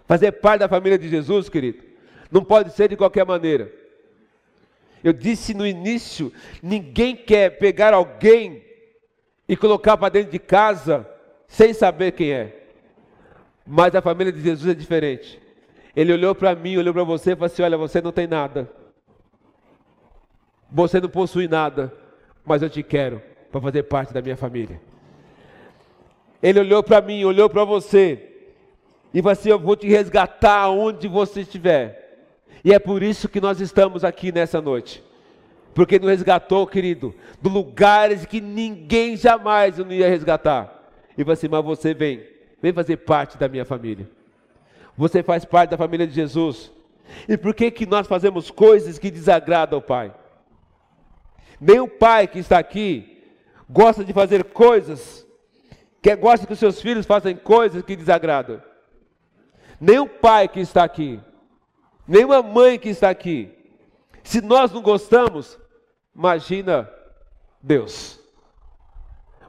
Fazer 0.07 0.31
parte 0.31 0.61
da 0.61 0.69
família 0.69 0.97
de 0.97 1.09
Jesus, 1.09 1.49
querido, 1.49 1.83
não 2.31 2.45
pode 2.45 2.73
ser 2.73 2.91
de 2.91 2.97
qualquer 2.97 3.27
maneira. 3.27 3.73
Eu 5.03 5.13
disse 5.13 5.53
no 5.53 5.67
início: 5.67 6.33
ninguém 6.63 7.17
quer 7.17 7.59
pegar 7.59 7.93
alguém 7.93 8.63
e 9.49 9.57
colocar 9.57 9.97
para 9.97 10.11
dentro 10.11 10.31
de 10.31 10.39
casa 10.39 11.05
sem 11.49 11.75
saber 11.75 12.13
quem 12.13 12.31
é. 12.31 12.57
Mas 13.67 13.97
a 13.97 14.01
família 14.01 14.33
de 14.33 14.41
Jesus 14.41 14.71
é 14.71 14.75
diferente. 14.75 15.45
Ele 15.97 16.13
olhou 16.13 16.35
para 16.35 16.55
mim, 16.55 16.77
olhou 16.77 16.93
para 16.93 17.05
você 17.05 17.33
e 17.33 17.35
falou 17.35 17.47
assim: 17.47 17.63
Olha, 17.63 17.79
você 17.79 18.03
não 18.03 18.13
tem 18.13 18.27
nada. 18.27 18.71
Você 20.71 21.01
não 21.01 21.09
possui 21.09 21.49
nada, 21.49 21.91
mas 22.45 22.61
eu 22.61 22.69
te 22.69 22.83
quero 22.83 23.23
para 23.51 23.63
fazer 23.63 23.85
parte 23.85 24.13
da 24.13 24.21
minha 24.21 24.37
família. 24.37 24.79
Ele 26.43 26.61
olhou 26.61 26.83
para 26.83 27.01
mim, 27.01 27.25
olhou 27.25 27.49
para 27.49 27.65
você 27.65 28.31
e 29.15 29.23
falou 29.23 29.33
assim: 29.33 29.49
Eu 29.49 29.59
vou 29.59 29.75
te 29.75 29.89
resgatar 29.89 30.69
onde 30.69 31.09
você 31.09 31.41
estiver. 31.41 32.29
E 32.63 32.75
é 32.75 32.79
por 32.79 33.03
isso 33.03 33.27
que 33.27 33.41
nós 33.41 33.59
estamos 33.59 34.05
aqui 34.05 34.31
nessa 34.31 34.61
noite. 34.61 35.03
Porque 35.73 35.99
nos 35.99 36.11
resgatou, 36.11 36.67
querido, 36.67 37.15
de 37.41 37.49
lugares 37.49 38.27
que 38.27 38.41
ninguém 38.41 39.17
jamais 39.17 39.79
não 39.79 39.91
ia 39.91 40.11
resgatar. 40.11 40.91
E 41.17 41.23
falou 41.23 41.33
assim: 41.33 41.49
Mas 41.49 41.65
você 41.65 41.95
vem, 41.95 42.23
vem 42.61 42.75
fazer 42.75 42.99
parte 42.99 43.39
da 43.39 43.49
minha 43.49 43.65
família. 43.65 44.07
Você 44.97 45.23
faz 45.23 45.45
parte 45.45 45.71
da 45.71 45.77
família 45.77 46.07
de 46.07 46.15
Jesus. 46.15 46.73
E 47.29 47.37
por 47.37 47.55
que, 47.55 47.71
que 47.71 47.87
nós 47.87 48.07
fazemos 48.07 48.51
coisas 48.51 48.99
que 48.99 49.11
desagradam 49.11 49.79
ao 49.79 49.83
Pai? 49.83 50.15
Nem 51.61 51.81
o 51.81 51.89
pai 51.89 52.27
que 52.27 52.39
está 52.39 52.59
aqui 52.59 53.25
gosta 53.69 54.05
de 54.05 54.13
fazer 54.13 54.45
coisas, 54.45 55.27
que 56.03 56.15
gosta 56.15 56.47
que 56.47 56.53
os 56.53 56.59
seus 56.59 56.81
filhos 56.81 57.07
façam 57.07 57.35
coisas 57.35 57.83
que 57.83 57.97
desagradam. 57.97 58.63
Nem 59.81 59.99
o 59.99 60.09
pai 60.09 60.49
que 60.49 60.61
está 60.61 60.85
aqui, 60.85 61.21
nem 62.07 62.25
uma 62.25 62.43
mãe 62.43 62.79
que 62.79 62.89
está 62.89 63.11
aqui. 63.11 63.53
Se 64.23 64.41
nós 64.41 64.73
não 64.73 64.83
gostamos, 64.83 65.59
imagina 66.15 66.91
Deus. 67.63 68.21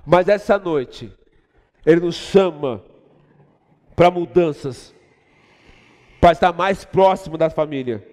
Mas 0.06 0.28
essa 0.28 0.58
noite, 0.58 1.14
Ele 1.86 2.02
nos 2.02 2.16
chama 2.16 2.84
para 3.96 4.12
mudanças, 4.12 4.94
para 6.20 6.32
estar 6.32 6.54
mais 6.54 6.84
próximo 6.86 7.38
da 7.38 7.50
família. 7.50 8.06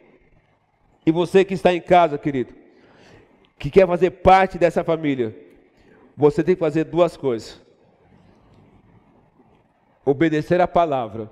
E 1.06 1.12
você 1.12 1.44
que 1.44 1.54
está 1.54 1.72
em 1.72 1.80
casa, 1.80 2.18
querido, 2.18 2.54
que 3.58 3.70
quer 3.70 3.86
fazer 3.86 4.10
parte 4.10 4.58
dessa 4.58 4.82
família, 4.82 5.36
você 6.16 6.42
tem 6.42 6.54
que 6.54 6.60
fazer 6.60 6.84
duas 6.84 7.16
coisas: 7.16 7.60
obedecer 10.04 10.60
a 10.60 10.68
palavra 10.68 11.30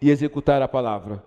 e 0.00 0.10
executar 0.10 0.62
a 0.62 0.68
palavra. 0.68 1.22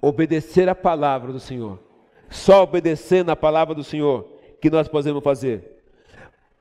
Obedecer 0.00 0.68
a 0.68 0.74
palavra 0.74 1.32
do 1.32 1.40
Senhor. 1.40 1.80
Só 2.28 2.62
obedecendo 2.62 3.30
a 3.30 3.36
palavra 3.36 3.74
do 3.74 3.82
Senhor 3.82 4.28
que 4.60 4.70
nós 4.70 4.88
podemos 4.88 5.22
fazer. 5.22 5.82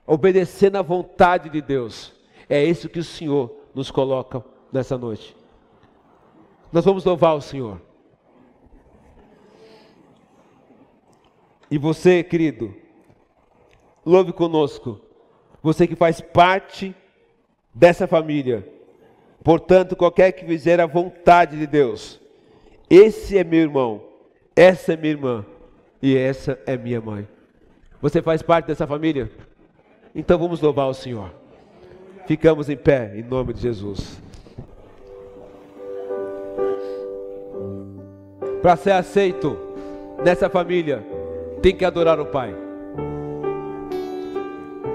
Obedecendo 0.06 0.78
a 0.78 0.82
vontade 0.82 1.50
de 1.50 1.62
Deus. 1.62 2.14
É 2.48 2.64
isso 2.64 2.90
que 2.90 3.00
o 3.00 3.04
Senhor 3.04 3.64
nos 3.76 3.92
coloca 3.92 4.44
nessa 4.72 4.98
noite. 4.98 5.36
Nós 6.72 6.86
vamos 6.86 7.04
louvar 7.04 7.36
o 7.36 7.42
Senhor. 7.42 7.82
E 11.70 11.78
você, 11.78 12.24
querido, 12.24 12.74
louve 14.06 14.32
conosco. 14.32 15.00
Você 15.62 15.86
que 15.86 15.96
faz 15.96 16.22
parte 16.22 16.96
dessa 17.74 18.08
família. 18.08 18.72
Portanto, 19.44 19.96
qualquer 19.96 20.32
que 20.32 20.46
fizer 20.46 20.80
a 20.80 20.86
vontade 20.86 21.58
de 21.58 21.68
Deus, 21.68 22.20
esse 22.90 23.38
é 23.38 23.44
meu 23.44 23.60
irmão, 23.60 24.04
essa 24.56 24.94
é 24.94 24.98
minha 24.98 25.12
irmã 25.12 25.46
e 26.02 26.16
essa 26.16 26.60
é 26.66 26.78
minha 26.78 27.02
mãe. 27.02 27.28
Você 28.02 28.22
faz 28.22 28.42
parte 28.42 28.68
dessa 28.68 28.88
família? 28.88 29.30
Então 30.14 30.40
vamos 30.40 30.62
louvar 30.62 30.88
o 30.88 30.94
Senhor. 30.94 31.45
Ficamos 32.26 32.70
em 32.70 32.76
pé, 32.76 33.12
em 33.16 33.22
nome 33.22 33.54
de 33.54 33.62
Jesus. 33.62 34.20
Para 38.62 38.76
ser 38.76 38.92
aceito 38.92 39.56
nessa 40.24 40.50
família, 40.50 41.06
tem 41.62 41.76
que 41.76 41.86
adorar 41.86 42.20
o 42.20 42.26
Pai. 42.26 42.56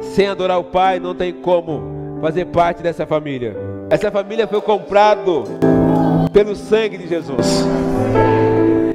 Sem 0.01 0.26
adorar 0.26 0.59
o 0.59 0.64
Pai, 0.64 0.99
não 0.99 1.14
tem 1.14 1.33
como 1.33 2.18
fazer 2.20 2.47
parte 2.47 2.83
dessa 2.83 3.07
família. 3.07 3.57
Essa 3.89 4.11
família 4.11 4.49
foi 4.49 4.61
comprado 4.61 5.45
pelo 6.33 6.57
sangue 6.57 6.99
de 6.99 7.07
Jesus. 7.07 7.64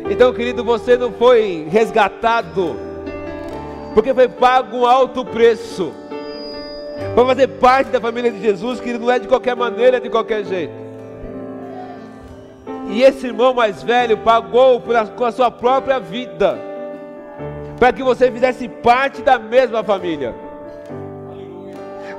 Então, 0.10 0.34
querido, 0.34 0.64
você 0.64 0.98
não 0.98 1.12
foi 1.12 1.68
resgatado 1.70 2.76
porque 3.94 4.14
foi 4.14 4.28
pago 4.28 4.80
um 4.80 4.86
alto 4.86 5.24
preço. 5.24 5.94
Para 7.14 7.26
fazer 7.26 7.48
parte 7.48 7.90
da 7.92 8.00
família 8.00 8.32
de 8.32 8.42
Jesus, 8.42 8.80
que 8.80 8.94
não 8.94 9.12
é 9.12 9.20
de 9.20 9.28
qualquer 9.28 9.56
maneira, 9.56 10.00
de 10.00 10.10
qualquer 10.10 10.44
jeito. 10.46 10.74
E 12.90 13.02
esse 13.04 13.28
irmão 13.28 13.54
mais 13.54 13.84
velho 13.84 14.18
pagou 14.18 14.82
com 15.16 15.26
a 15.26 15.32
sua 15.32 15.50
própria 15.52 16.00
vida 16.00 16.58
para 17.80 17.92
que 17.92 18.04
você 18.04 18.32
fizesse 18.32 18.68
parte 18.68 19.22
da 19.22 19.38
mesma 19.38 19.84
família. 19.84 20.34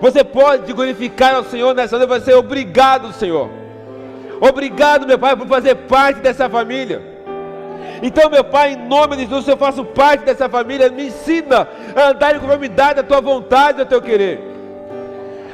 Você 0.01 0.23
pode 0.23 0.73
glorificar 0.73 1.35
ao 1.35 1.45
Senhor 1.45 1.75
nessa 1.75 1.97
noite, 1.97 2.11
vai 2.11 2.21
ser 2.21 2.35
obrigado, 2.35 3.13
Senhor. 3.13 3.49
Obrigado, 4.41 5.07
meu 5.07 5.19
Pai, 5.19 5.35
por 5.35 5.47
fazer 5.47 5.75
parte 5.75 6.21
dessa 6.21 6.49
família. 6.51 7.03
Então, 8.03 8.29
meu 8.29 8.45
Pai, 8.45 8.75
em 8.75 8.87
nome 8.87 9.17
de 9.17 9.23
Jesus, 9.23 9.49
eu 9.49 9.57
faço 9.57 9.83
parte 9.83 10.25
dessa 10.25 10.49
família, 10.49 10.91
me 10.91 11.07
ensina 11.07 11.67
a 11.95 12.11
andar 12.11 12.37
em 12.37 12.41
conformidade 12.41 12.97
da 12.97 13.03
tua 13.03 13.23
vontade, 13.23 13.79
do 13.79 13.87
teu 13.87 14.03
querer. 14.03 14.56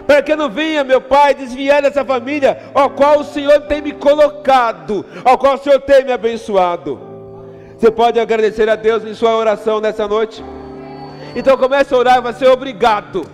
Para 0.07 0.23
que 0.23 0.33
eu 0.33 0.37
não 0.37 0.51
venha, 0.51 0.85
meu 0.85 1.01
Pai, 1.01 1.35
desviar 1.35 1.83
dessa 1.83 2.05
família, 2.05 2.59
ao 2.75 2.91
qual 2.91 3.21
o 3.21 3.25
Senhor 3.25 3.61
tem 3.63 3.81
me 3.81 3.93
colocado, 3.93 5.05
ao 5.25 5.39
qual 5.39 5.55
o 5.55 5.59
Senhor 5.59 5.81
tem 5.81 6.05
me 6.05 6.13
abençoado. 6.13 6.99
Você 7.77 7.91
pode 7.91 8.21
agradecer 8.21 8.69
a 8.69 8.77
Deus 8.77 9.05
em 9.05 9.15
sua 9.15 9.37
oração 9.37 9.81
nessa 9.81 10.07
noite? 10.07 10.45
Então 11.35 11.57
comece 11.57 11.93
a 11.95 11.97
orar 11.97 12.19
e 12.19 12.21
vai 12.21 12.33
ser 12.33 12.49
obrigado. 12.49 13.25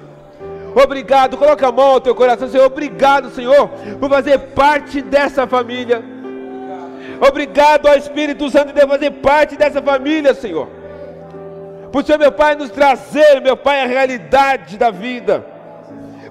Obrigado, 0.75 1.37
coloca 1.37 1.67
a 1.67 1.73
mão 1.73 1.93
ao 1.93 2.01
teu 2.01 2.15
coração, 2.15 2.49
Senhor. 2.49 2.67
Obrigado, 2.67 3.31
Senhor, 3.31 3.69
por 3.99 4.09
fazer 4.09 4.39
parte 4.39 5.03
dessa 5.03 5.47
família. 5.47 6.03
Obrigado 7.27 7.89
ao 7.89 7.97
Espírito 7.97 8.49
Santo 8.49 8.73
de 8.73 8.87
fazer 8.87 9.11
parte 9.13 9.57
dessa 9.57 9.83
família, 9.83 10.35
Senhor. 10.35 10.69
Por 11.91 12.05
Senhor, 12.05 12.19
meu 12.19 12.31
Pai, 12.31 12.55
nos 12.55 12.71
trazer, 12.71 13.41
meu 13.41 13.57
Pai, 13.57 13.83
a 13.83 13.87
realidade 13.87 14.77
da 14.77 14.91
vida. 14.91 15.45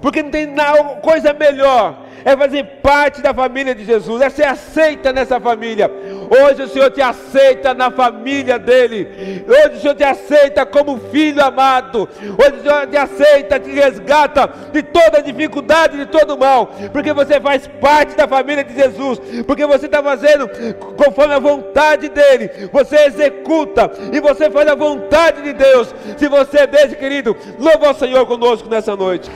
Porque 0.01 0.23
não 0.23 0.29
tem 0.29 0.53
coisa 1.01 1.33
melhor 1.33 2.07
é 2.27 2.35
fazer 2.35 2.63
parte 2.83 3.21
da 3.21 3.33
família 3.33 3.73
de 3.73 3.85
Jesus, 3.85 4.21
é 4.21 4.29
ser 4.29 4.43
aceita 4.43 5.13
nessa 5.13 5.39
família. 5.39 5.89
Hoje 6.29 6.63
o 6.63 6.67
Senhor 6.67 6.91
te 6.91 7.01
aceita 7.01 7.73
na 7.73 7.89
família 7.89 8.59
dele. 8.59 9.45
Hoje 9.47 9.77
o 9.77 9.79
Senhor 9.79 9.95
te 9.95 10.03
aceita 10.03 10.65
como 10.65 10.99
filho 11.09 11.41
amado. 11.41 12.09
Hoje 12.37 12.59
o 12.59 12.61
Senhor 12.63 12.87
te 12.87 12.97
aceita, 12.97 13.57
te 13.57 13.71
resgata 13.71 14.49
de 14.73 14.83
toda 14.83 15.23
dificuldade, 15.23 15.95
de 15.95 16.05
todo 16.05 16.37
mal, 16.37 16.69
porque 16.91 17.13
você 17.13 17.39
faz 17.39 17.65
parte 17.79 18.13
da 18.13 18.27
família 18.27 18.63
de 18.65 18.73
Jesus, 18.73 19.21
porque 19.45 19.65
você 19.65 19.85
está 19.85 20.03
fazendo 20.03 20.49
conforme 20.97 21.33
a 21.33 21.39
vontade 21.39 22.09
dele. 22.09 22.69
Você 22.73 23.05
executa 23.05 23.89
e 24.11 24.19
você 24.19 24.49
faz 24.51 24.67
a 24.67 24.75
vontade 24.75 25.43
de 25.43 25.53
Deus. 25.53 25.95
Se 26.17 26.27
você 26.27 26.67
deixa, 26.67 26.95
querido, 26.95 27.37
louva 27.57 27.91
o 27.91 27.95
Senhor 27.95 28.25
conosco 28.25 28.69
nessa 28.69 28.97
noite. 28.97 29.31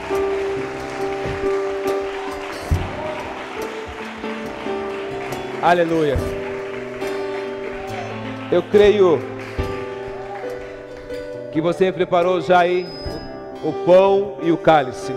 Aleluia. 5.62 6.18
Eu 8.52 8.64
creio 8.64 9.20
que 11.52 11.62
você 11.62 11.92
preparou 11.92 12.42
já 12.42 12.62
aí 12.62 12.88
o 13.64 13.72
pão 13.86 14.38
e 14.42 14.52
o 14.52 14.58
cálice. 14.58 15.14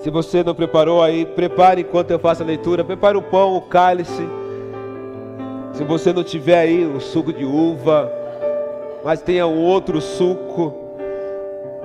Se 0.00 0.10
você 0.10 0.44
não 0.44 0.54
preparou 0.54 1.02
aí, 1.02 1.24
prepare 1.24 1.80
enquanto 1.80 2.10
eu 2.10 2.18
faço 2.18 2.42
a 2.42 2.46
leitura. 2.46 2.84
Prepare 2.84 3.16
o 3.16 3.22
pão, 3.22 3.56
o 3.56 3.62
cálice. 3.62 4.22
Se 5.72 5.82
você 5.82 6.12
não 6.12 6.22
tiver 6.22 6.58
aí 6.58 6.84
o 6.84 7.00
suco 7.00 7.32
de 7.32 7.46
uva, 7.46 8.12
mas 9.02 9.22
tenha 9.22 9.46
um 9.46 9.62
outro 9.62 9.98
suco, 9.98 10.85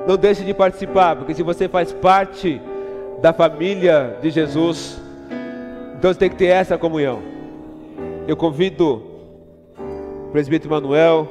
não 0.07 0.17
deixe 0.17 0.43
de 0.43 0.53
participar, 0.53 1.15
porque 1.15 1.33
se 1.33 1.43
você 1.43 1.67
faz 1.67 1.93
parte 1.93 2.61
da 3.21 3.31
família 3.31 4.17
de 4.21 4.31
Jesus, 4.31 4.99
então 5.97 6.11
você 6.11 6.19
tem 6.19 6.29
que 6.29 6.35
ter 6.35 6.47
essa 6.47 6.77
comunhão. 6.77 7.21
Eu 8.27 8.35
convido 8.35 9.03
o 9.77 10.31
presbítero 10.31 10.71
Manuel, 10.71 11.27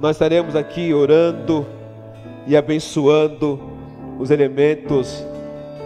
nós 0.00 0.16
estaremos 0.16 0.54
aqui 0.54 0.92
orando 0.92 1.66
e 2.46 2.56
abençoando 2.56 3.58
os 4.18 4.30
elementos 4.30 5.24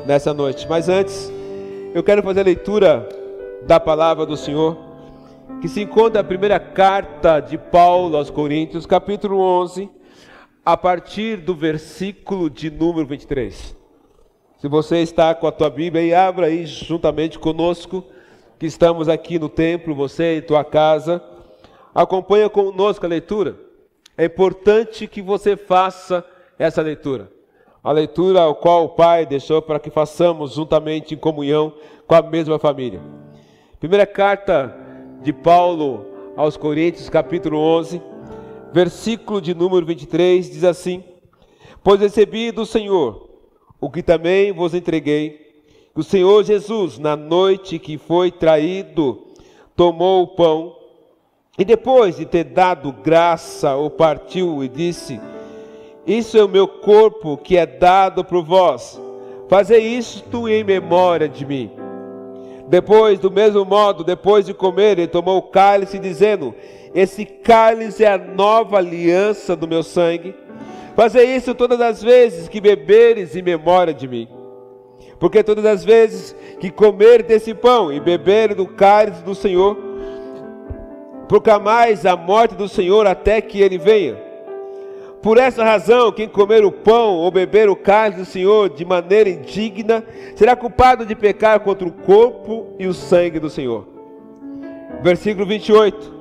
nessa 0.07 0.35
noite. 0.35 0.67
Mas 0.69 0.89
antes, 0.89 1.33
eu 1.95 2.03
quero 2.03 2.23
fazer 2.23 2.41
a 2.41 2.45
leitura 2.45 3.09
da 3.67 3.79
palavra 3.79 4.27
do 4.27 4.37
Senhor, 4.37 4.77
que 5.61 5.69
se 5.69 5.83
encontra 5.83 6.23
na 6.23 6.29
primeira 6.29 6.59
carta 6.59 7.41
de 7.41 7.57
Paulo 7.57 8.17
aos 8.17 8.31
Coríntios, 8.31 8.87
capítulo 8.87 9.39
11, 9.39 9.89
a 10.73 10.77
partir 10.77 11.37
do 11.37 11.55
versículo 11.55 12.49
de 12.49 12.71
número 12.71 13.07
23. 13.07 13.77
Se 14.59 14.69
você 14.69 14.99
está 14.99 15.35
com 15.35 15.47
a 15.47 15.53
tua 15.53 15.71
Bíblia, 15.71 16.03
aí 16.03 16.15
abra 16.15 16.47
aí 16.47 16.67
juntamente 16.67 17.39
conosco, 17.39 18.05
que 18.59 18.67
estamos 18.67 19.09
aqui 19.09 19.39
no 19.39 19.49
templo, 19.49 19.95
você 19.95 20.37
em 20.37 20.43
tua 20.43 20.65
casa, 20.65 21.23
acompanha 21.95 22.49
conosco 22.49 23.05
a 23.07 23.09
leitura. 23.09 23.57
É 24.17 24.27
importante 24.27 25.07
que 25.07 25.23
você 25.23 25.57
faça 25.57 26.25
essa 26.59 26.83
leitura 26.83 27.31
a 27.83 27.93
leitura 27.93 28.43
ao 28.43 28.55
qual 28.55 28.85
o 28.85 28.89
Pai 28.91 29.25
deixou 29.25 29.63
para 29.63 29.81
que 29.81 29.91
façamos 29.91 30.55
juntamente 30.55 31.15
em 31.15 31.19
comunhão 31.19 31.73
com 32.07 32.15
a 32.15 32.23
mesma 32.23 32.59
família. 32.59 33.01
Primeira 33.79 34.07
carta 34.07 34.77
de 35.23 35.33
Paulo 35.33 36.07
aos 36.37 36.57
Coríntios, 36.57 37.09
capítulo 37.09 37.59
11, 37.59 38.03
versículo 38.73 39.41
de 39.41 39.55
número 39.55 39.85
23, 39.87 40.51
diz 40.51 40.65
assim: 40.65 41.05
Pois 41.83 42.01
recebi 42.01 42.51
do 42.51 42.65
Senhor 42.67 43.29
o 43.81 43.91
que 43.91 44.03
também 44.03 44.53
vos 44.53 44.75
entreguei, 44.75 45.63
o 45.95 46.03
Senhor 46.03 46.45
Jesus, 46.45 46.99
na 46.99 47.17
noite 47.17 47.79
que 47.79 47.99
foi 47.99 48.31
traído, 48.31 49.27
tomou 49.75 50.23
o 50.23 50.29
pão 50.29 50.77
e 51.59 51.65
depois 51.65 52.17
de 52.17 52.27
ter 52.27 52.45
dado 52.45 52.93
graça, 52.93 53.77
o 53.77 53.91
partiu 53.91 54.63
e 54.63 54.69
disse: 54.69 55.21
isso 56.07 56.39
é 56.39 56.45
o 56.45 56.49
meu 56.49 56.67
corpo 56.67 57.37
que 57.37 57.57
é 57.57 57.67
dado 57.67 58.25
por 58.25 58.43
vós. 58.43 59.01
Fazei 59.49 59.97
isto 59.97 60.49
em 60.49 60.65
memória 60.65 61.29
de 61.29 61.45
mim. 61.45 61.71
Depois, 62.69 63.19
do 63.19 63.31
mesmo 63.31 63.65
modo, 63.65 64.03
depois 64.03 64.47
de 64.47 64.55
comer, 64.55 64.99
ele 64.99 65.09
tomou 65.09 65.39
o 65.39 65.43
cálice, 65.43 65.99
dizendo: 65.99 66.55
Esse 66.95 67.25
cálice 67.25 68.05
é 68.05 68.13
a 68.13 68.19
nova 68.19 68.79
aliança 68.79 69.55
do 69.55 69.69
meu 69.69 69.83
sangue. 69.83 70.35
Fazei 70.97 71.37
isso 71.37 71.55
todas 71.55 71.81
as 71.81 72.03
vezes 72.03 72.49
que 72.49 72.61
beberes 72.61 73.37
em 73.37 73.43
memória 73.43 73.95
de 73.95 74.09
mim. 74.09 74.29
Porque 75.19 75.43
todas 75.43 75.65
as 75.65 75.85
vezes 75.85 76.35
que 76.59 76.71
comer 76.71 77.23
desse 77.23 77.55
pão 77.55 77.93
e 77.93 78.01
beber 78.01 78.55
do 78.55 78.67
cálice 78.67 79.23
do 79.23 79.35
Senhor, 79.35 79.77
proclamais 81.29 82.05
a 82.05 82.17
morte 82.17 82.55
do 82.55 82.69
Senhor 82.69 83.07
até 83.07 83.41
que 83.41 83.61
ele 83.61 83.79
venha. 83.79 84.17
Por 85.23 85.37
essa 85.37 85.63
razão, 85.63 86.11
quem 86.11 86.27
comer 86.27 86.65
o 86.65 86.73
pão 86.73 87.17
ou 87.17 87.31
beber 87.31 87.69
o 87.69 87.77
cálice 87.77 88.21
do 88.21 88.25
Senhor 88.25 88.71
de 88.71 88.85
maneira 88.85 89.29
indigna, 89.29 90.03
será 90.35 90.57
culpado 90.57 91.05
de 91.05 91.15
pecar 91.15 91.61
contra 91.61 91.87
o 91.87 91.93
corpo 91.93 92.75
e 92.79 92.87
o 92.87 92.95
sangue 92.95 93.39
do 93.39 93.51
Senhor. 93.51 93.87
Versículo 95.03 95.47
28. 95.47 96.20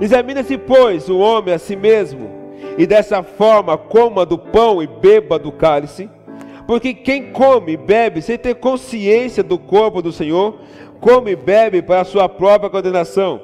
Examina-se, 0.00 0.56
pois, 0.56 1.08
o 1.08 1.18
homem 1.18 1.54
a 1.54 1.58
si 1.58 1.76
mesmo, 1.76 2.30
e 2.78 2.86
dessa 2.86 3.22
forma 3.22 3.76
coma 3.76 4.24
do 4.24 4.38
pão 4.38 4.82
e 4.82 4.86
beba 4.86 5.38
do 5.38 5.52
cálice, 5.52 6.08
porque 6.66 6.94
quem 6.94 7.32
come 7.32 7.72
e 7.72 7.76
bebe 7.76 8.22
sem 8.22 8.38
ter 8.38 8.54
consciência 8.54 9.42
do 9.42 9.58
corpo 9.58 10.00
do 10.00 10.12
Senhor, 10.12 10.58
come 11.00 11.32
e 11.32 11.36
bebe 11.36 11.82
para 11.82 12.00
a 12.00 12.04
sua 12.04 12.28
própria 12.28 12.70
condenação. 12.70 13.40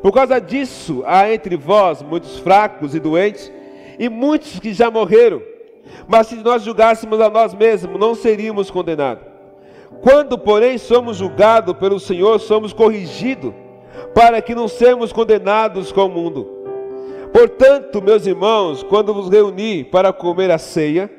Por 0.00 0.12
causa 0.12 0.40
disso, 0.40 1.02
há 1.06 1.32
entre 1.32 1.56
vós 1.56 2.02
muitos 2.02 2.38
fracos 2.38 2.94
e 2.94 3.00
doentes, 3.00 3.52
e 3.98 4.08
muitos 4.08 4.58
que 4.58 4.72
já 4.72 4.90
morreram. 4.90 5.42
Mas 6.06 6.28
se 6.28 6.36
nós 6.36 6.62
julgássemos 6.62 7.20
a 7.20 7.28
nós 7.28 7.54
mesmos, 7.54 7.98
não 7.98 8.14
seríamos 8.14 8.70
condenados. 8.70 9.24
Quando, 10.02 10.38
porém, 10.38 10.78
somos 10.78 11.16
julgados 11.16 11.74
pelo 11.76 11.98
Senhor, 11.98 12.38
somos 12.38 12.72
corrigidos, 12.72 13.52
para 14.14 14.40
que 14.40 14.54
não 14.54 14.68
sejamos 14.68 15.12
condenados 15.12 15.92
com 15.92 16.06
o 16.06 16.08
mundo. 16.08 16.56
Portanto, 17.32 18.00
meus 18.00 18.26
irmãos, 18.26 18.82
quando 18.82 19.12
vos 19.12 19.28
reunir 19.28 19.84
para 19.84 20.12
comer 20.12 20.50
a 20.50 20.58
ceia, 20.58 21.10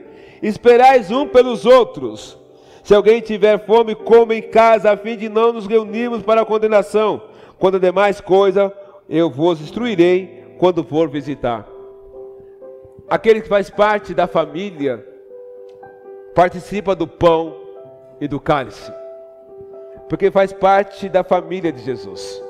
esperais 0.42 1.12
um 1.12 1.28
pelos 1.28 1.66
outros. 1.66 2.38
Se 2.84 2.96
alguém 2.96 3.22
tiver 3.22 3.66
fome, 3.66 3.94
coma 3.94 4.34
em 4.34 4.42
casa, 4.42 4.92
a 4.92 4.98
fim 4.98 5.18
de 5.18 5.30
não 5.30 5.54
nos 5.54 5.68
reunirmos 5.68 6.24
para 6.24 6.42
a 6.42 6.46
condenação. 6.46 7.22
Quando 7.60 7.80
demais 7.80 8.22
coisa, 8.22 8.74
eu 9.10 9.30
vos 9.30 9.62
instruirei 9.62 10.56
quando 10.58 10.84
for 10.84 11.10
visitar. 11.10 11.68
Aquele 13.10 13.42
que 13.42 13.48
faz 13.48 13.70
parte 13.70 14.14
da 14.14 14.26
família 14.26 15.06
participa 16.34 16.96
do 16.96 17.08
pão 17.08 17.56
e 18.20 18.28
do 18.28 18.40
cálice, 18.40 18.92
porque 20.10 20.32
faz 20.32 20.52
parte 20.52 21.08
da 21.08 21.24
família 21.24 21.72
de 21.72 21.84
Jesus. 21.84 22.47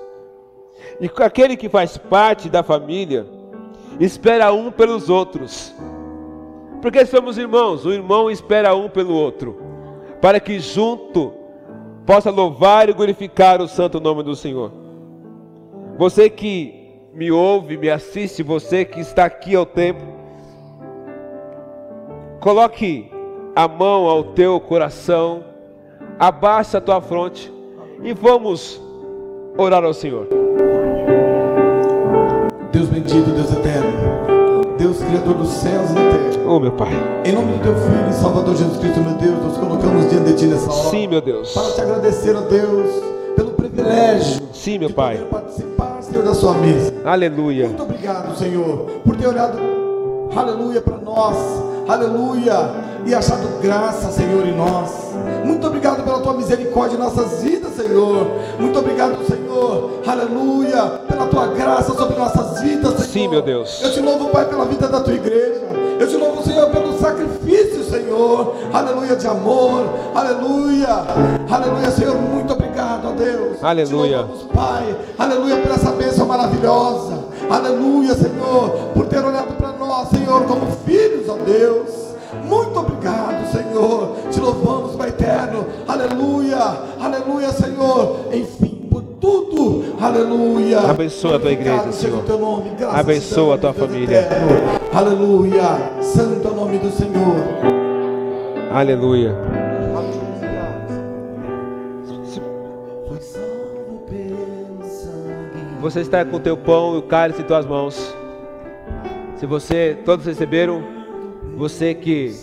E 1.00 1.10
aquele 1.24 1.56
que 1.56 1.70
faz 1.70 1.98
parte 1.98 2.50
da 2.50 2.64
família 2.64 3.26
espera 4.00 4.52
um 4.54 4.72
pelos 4.72 5.10
outros, 5.10 5.74
porque 6.82 7.06
somos 7.06 7.38
irmãos, 7.38 7.86
o 7.86 7.92
irmão 7.92 8.30
espera 8.30 8.76
um 8.76 8.90
pelo 8.90 9.14
outro, 9.14 9.60
para 10.22 10.40
que 10.40 10.60
junto 10.60 11.34
possa 12.06 12.30
louvar 12.30 12.90
e 12.90 12.94
glorificar 12.94 13.62
o 13.62 13.68
santo 13.68 14.00
nome 14.00 14.24
do 14.24 14.36
Senhor. 14.36 14.72
Você 15.98 16.30
que 16.30 17.00
me 17.14 17.32
ouve, 17.32 17.78
me 17.78 17.90
assiste, 17.90 18.44
você 18.44 18.86
que 18.86 19.00
está 19.00 19.26
aqui 19.26 19.56
ao 19.56 19.66
tempo, 19.66 20.18
Coloque 22.40 23.12
a 23.56 23.68
mão 23.68 24.06
ao 24.06 24.24
teu 24.24 24.60
coração, 24.60 25.44
abaixa 26.20 26.78
a 26.78 26.82
tua 26.82 27.02
fronte 27.02 27.52
e 28.04 28.14
vamos 28.14 28.82
orar 29.58 29.84
ao 29.84 29.94
Senhor. 29.94 30.28
Deus 32.72 32.88
bendito, 32.90 33.30
Deus 33.32 33.52
eterno, 33.52 34.78
Deus 34.78 34.98
Criador 35.00 35.34
dos 35.36 35.50
céus 35.50 35.90
e 35.90 35.94
da 35.94 36.02
terra. 36.02 36.44
Oh, 36.46 36.60
meu 36.60 36.72
Pai. 36.72 36.94
Em 37.26 37.32
nome 37.34 37.54
do 37.54 37.64
teu 37.64 37.76
Filho 37.76 38.10
e 38.10 38.14
Salvador 38.14 38.56
Jesus 38.56 38.78
Cristo, 38.78 39.00
meu 39.00 39.16
Deus, 39.16 39.44
nós 39.44 39.58
colocamos 39.58 40.10
diante 40.10 40.32
de 40.32 40.34
Ti 40.36 40.46
nessa 40.46 40.72
hora. 40.72 40.90
Sim, 40.90 41.08
meu 41.08 41.22
Deus. 41.22 41.54
Para 41.54 41.72
te 41.72 41.82
agradecer, 41.82 42.36
ó 42.36 42.42
Deus, 42.42 43.04
pelo 43.36 43.52
privilégio. 43.52 44.42
Sim, 44.54 44.80
meu 44.80 44.90
de 44.90 44.94
Pai. 44.94 45.18
poder 45.18 45.30
participar, 45.30 46.02
Senhor, 46.02 46.24
da 46.24 46.34
sua 46.34 46.54
mesa. 46.54 46.94
Aleluia. 47.04 47.68
Muito 47.68 47.84
obrigado, 47.84 48.38
Senhor, 48.38 48.86
por 49.04 49.16
ter 49.16 49.28
olhado, 49.28 49.58
aleluia, 50.36 50.82
para 50.82 50.98
nós, 50.98 51.36
aleluia, 51.88 52.72
e 53.06 53.14
achado 53.14 53.48
graça, 53.62 54.12
Senhor, 54.12 54.46
em 54.46 54.56
nós. 54.56 55.08
Muito 55.44 55.66
obrigado 55.68 56.04
pela 56.04 56.20
tua 56.20 56.34
misericórdia 56.34 56.96
em 56.96 57.00
nossas 57.00 57.42
vidas, 57.42 57.74
Senhor. 57.76 58.28
Muito 58.60 58.78
obrigado, 58.80 59.18
Senhor, 59.26 60.02
aleluia, 60.06 60.84
pela 61.08 61.28
tua 61.28 61.48
graça 61.48 61.94
sobre 61.94 62.18
nossas 62.18 62.62
vidas, 62.62 62.94
Senhor. 62.94 63.08
Sim, 63.08 63.28
meu 63.30 63.42
Deus. 63.42 63.82
Eu 63.82 63.92
te 63.92 64.00
louvo, 64.02 64.30
Pai, 64.30 64.46
pela 64.46 64.66
vida 64.66 64.88
da 64.88 65.00
tua 65.00 65.14
igreja. 65.14 65.68
Eu 66.00 66.08
te 66.08 66.16
louvo, 66.16 66.44
Senhor, 66.44 66.70
pelo 66.70 67.00
sacrifício, 67.00 67.84
Senhor. 67.84 68.56
Aleluia, 68.72 69.16
de 69.16 69.26
amor. 69.26 69.86
Aleluia. 70.14 71.06
Aleluia, 71.50 71.90
Senhor. 71.90 72.16
Muito 72.16 72.54
obrigado, 72.54 73.08
ó 73.08 73.12
Deus. 73.14 73.64
Aleluia. 73.64 74.18
Louvamos, 74.18 74.44
Pai. 74.54 74.96
Aleluia, 75.18 75.58
por 75.58 75.72
essa 75.72 75.92
bênção 75.92 76.28
maravilhosa. 76.28 77.18
Aleluia, 77.50 78.14
Senhor, 78.14 78.70
por 78.94 79.08
ter 79.08 79.24
olhado 79.24 79.47
nós, 79.88 80.10
Senhor, 80.10 80.44
como 80.46 80.68
filhos, 80.86 81.28
ó 81.30 81.38
Deus. 81.38 82.08
Muito 82.44 82.80
obrigado, 82.80 83.52
Senhor. 83.52 84.16
Te 84.30 84.40
louvamos, 84.40 84.96
Pai 84.96 85.10
eterno. 85.10 85.66
Aleluia. 85.88 86.58
Aleluia, 87.00 87.50
Senhor. 87.50 88.20
Enfim, 88.34 88.88
por 88.92 89.02
tudo. 89.20 89.96
Aleluia. 90.00 90.80
Abençoa 90.82 91.38
a 91.38 91.40
tua 91.40 91.52
igreja, 91.52 91.92
Senhor. 91.92 92.24
teu 92.24 92.38
nome. 92.38 92.72
Graças 92.78 93.00
Abençoa 93.00 93.56
a 93.56 93.58
tua 93.58 93.74
família. 93.74 94.20
eterno. 94.20 94.48
Aleluia. 94.94 95.64
Santo 96.02 96.48
é 96.48 96.52
o 96.52 96.56
nome 96.56 96.78
do 96.80 96.92
Senhor. 96.92 97.36
Aleluia. 98.74 99.36
Você 105.82 106.02
está 106.02 106.26
com 106.26 106.38
o 106.38 106.40
teu 106.40 106.58
pão 106.58 106.96
e 106.96 106.98
o 107.00 107.02
cálice 107.04 107.42
em 107.42 107.46
tuas 107.46 107.66
mãos. 107.66 108.17
Se 109.38 109.46
você, 109.46 109.98
todos 110.04 110.26
receberam, 110.26 110.84
você 111.56 111.94
que 111.94 112.34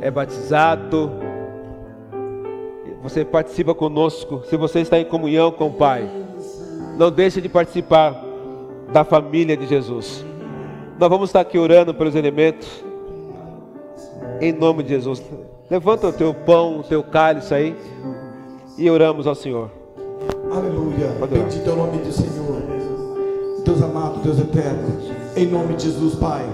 é 0.00 0.10
batizado, 0.10 1.10
você 3.00 3.24
participa 3.24 3.74
conosco, 3.74 4.42
se 4.48 4.56
você 4.56 4.80
está 4.80 4.98
em 4.98 5.04
comunhão 5.04 5.52
com 5.52 5.68
o 5.68 5.72
Pai, 5.72 6.08
não 6.98 7.10
deixe 7.10 7.40
de 7.40 7.48
participar 7.48 8.24
da 8.92 9.04
família 9.04 9.56
de 9.56 9.66
Jesus. 9.66 10.24
Nós 10.98 11.08
vamos 11.08 11.28
estar 11.28 11.40
aqui 11.40 11.58
orando 11.58 11.94
pelos 11.94 12.14
elementos. 12.14 12.84
Em 14.40 14.52
nome 14.52 14.82
de 14.82 14.90
Jesus. 14.90 15.22
Levanta 15.70 16.08
o 16.08 16.12
teu 16.12 16.34
pão, 16.34 16.80
o 16.80 16.82
teu 16.82 17.02
cálice 17.02 17.54
aí 17.54 17.76
e 18.76 18.90
oramos 18.90 19.26
ao 19.26 19.34
Senhor. 19.34 19.70
Aleluia. 20.52 21.08
Bendito 21.30 21.68
é 21.68 21.72
o 21.72 21.76
nome 21.76 21.98
do 21.98 22.12
Senhor. 22.12 22.62
Deus 23.64 23.82
amado, 23.82 24.20
Deus 24.22 24.38
eterno. 24.38 25.23
Em 25.36 25.46
nome 25.46 25.74
de 25.74 25.84
Jesus, 25.84 26.14
Pai. 26.14 26.46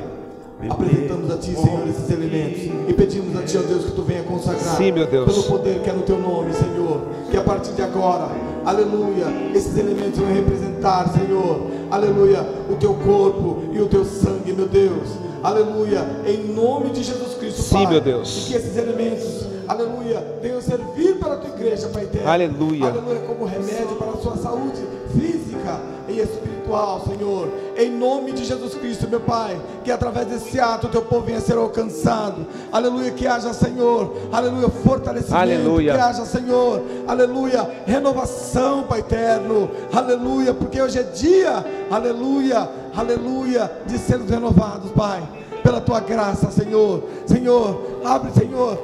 Apresentamos 0.69 1.31
a 1.31 1.37
Ti, 1.37 1.55
Senhor, 1.55 1.87
esses 1.87 2.11
elementos. 2.11 2.63
E 2.89 2.93
pedimos 2.95 3.37
a 3.37 3.43
Ti, 3.43 3.59
ó 3.59 3.63
Deus, 3.63 3.85
que 3.85 3.91
Tu 3.93 4.03
venha 4.03 4.23
consagrar. 4.23 4.77
Sim, 4.77 4.93
meu 4.93 5.07
Deus. 5.07 5.31
Pelo 5.31 5.43
poder 5.45 5.81
que 5.83 5.91
é 5.91 5.93
no 5.93 6.03
Teu 6.03 6.19
nome, 6.19 6.53
Senhor. 6.55 7.01
Que 7.31 7.37
a 7.37 7.43
partir 7.43 7.73
de 7.73 7.83
agora, 7.83 8.29
aleluia, 8.65 9.27
esses 9.55 9.77
elementos 9.77 10.19
vão 10.19 10.33
representar, 10.33 11.11
Senhor. 11.13 11.61
Aleluia, 11.91 12.47
o 12.71 12.77
Teu 12.77 12.95
corpo 12.95 13.65
e 13.73 13.81
o 13.81 13.87
Teu 13.87 14.05
sangue, 14.05 14.53
meu 14.53 14.67
Deus. 14.67 15.09
Aleluia, 15.43 16.07
em 16.27 16.53
nome 16.53 16.91
de 16.91 17.03
Jesus 17.03 17.35
Cristo, 17.35 17.61
Sim, 17.63 17.85
Pai. 17.85 17.87
meu 17.87 18.01
Deus. 18.01 18.47
E 18.47 18.51
que 18.51 18.55
esses 18.57 18.77
elementos, 18.77 19.47
aleluia, 19.69 20.25
venham 20.43 20.61
servir 20.61 21.17
para 21.17 21.35
a 21.35 21.37
Tua 21.37 21.51
igreja, 21.51 21.89
Pai 21.89 22.05
eterno. 22.05 22.29
Aleluia. 22.29 22.87
Aleluia, 22.87 23.21
como 23.21 23.45
remédio 23.45 23.97
para 23.99 24.11
a 24.11 24.17
sua 24.17 24.37
saúde 24.37 25.00
física 25.13 25.81
e 26.09 26.21
espiritual, 26.21 27.03
Senhor. 27.07 27.49
Em 27.77 27.91
nome 27.91 28.33
de 28.33 28.45
Jesus 28.45 28.75
Cristo, 28.75 29.09
meu 29.09 29.21
Pai, 29.21 29.61
que 29.85 29.91
através 29.91 30.27
desse 30.27 30.59
ato 30.59 30.87
o 30.87 30.91
teu 30.91 31.03
povo 31.03 31.27
venha 31.27 31.39
a 31.39 31.41
ser 31.41 31.57
alcançado. 31.57 32.47
Aleluia, 32.73 33.11
que 33.11 33.27
haja, 33.27 33.53
Senhor, 33.53 34.13
aleluia, 34.33 34.69
fortalecimento. 34.69 35.37
Aleluia. 35.37 35.95
Que 35.95 36.01
haja, 36.01 36.25
Senhor, 36.25 36.83
aleluia, 37.07 37.69
renovação, 37.87 38.85
Pai 38.85 39.01
eterno. 39.01 39.71
Aleluia, 39.93 40.53
porque 40.53 40.81
hoje 40.81 40.99
é 40.99 41.03
dia, 41.03 41.65
aleluia, 41.91 42.69
aleluia, 42.95 43.71
de 43.87 43.99
sermos 43.99 44.31
renovados, 44.31 44.91
Pai. 44.93 45.23
Pela 45.63 45.81
tua 45.81 46.01
graça, 46.01 46.51
Senhor. 46.51 47.03
Senhor, 47.27 48.01
abre, 48.05 48.33
Senhor, 48.33 48.79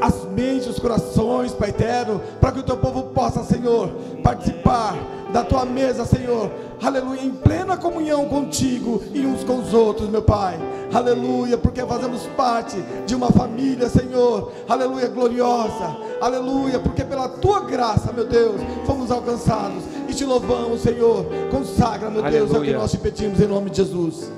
as 0.00 0.24
mentes, 0.24 0.66
os 0.66 0.78
corações, 0.78 1.52
Pai 1.52 1.70
eterno, 1.70 2.20
para 2.40 2.52
que 2.52 2.60
o 2.60 2.64
teu 2.64 2.76
povo 2.76 3.04
possa, 3.14 3.42
Senhor, 3.44 3.88
participar 4.22 4.94
da 5.32 5.44
tua 5.44 5.64
mesa, 5.64 6.04
Senhor, 6.04 6.50
aleluia, 6.82 7.22
em 7.22 7.30
plena 7.30 7.76
comunhão 7.76 8.26
contigo 8.26 9.02
e 9.14 9.24
uns 9.24 9.44
com 9.44 9.58
os 9.60 9.72
outros, 9.72 10.08
meu 10.08 10.22
Pai, 10.22 10.58
aleluia, 10.92 11.56
porque 11.56 11.82
fazemos 11.82 12.26
parte 12.36 12.76
de 13.06 13.14
uma 13.14 13.30
família, 13.30 13.88
Senhor, 13.88 14.52
aleluia, 14.68 15.08
gloriosa, 15.08 15.96
aleluia, 16.20 16.78
porque 16.78 17.04
pela 17.04 17.28
tua 17.28 17.60
graça, 17.60 18.12
meu 18.12 18.26
Deus, 18.26 18.60
fomos 18.84 19.10
alcançados 19.10 19.84
e 20.08 20.14
te 20.14 20.24
louvamos, 20.24 20.80
Senhor, 20.80 21.24
consagra, 21.50 22.10
meu 22.10 22.22
Deus, 22.22 22.34
é 22.34 22.42
o 22.42 22.46
que 22.48 22.56
Aleluia. 22.56 22.78
nós 22.78 22.90
te 22.90 22.98
pedimos 22.98 23.40
em 23.40 23.46
nome 23.46 23.70
de 23.70 23.76
Jesus. 23.76 24.30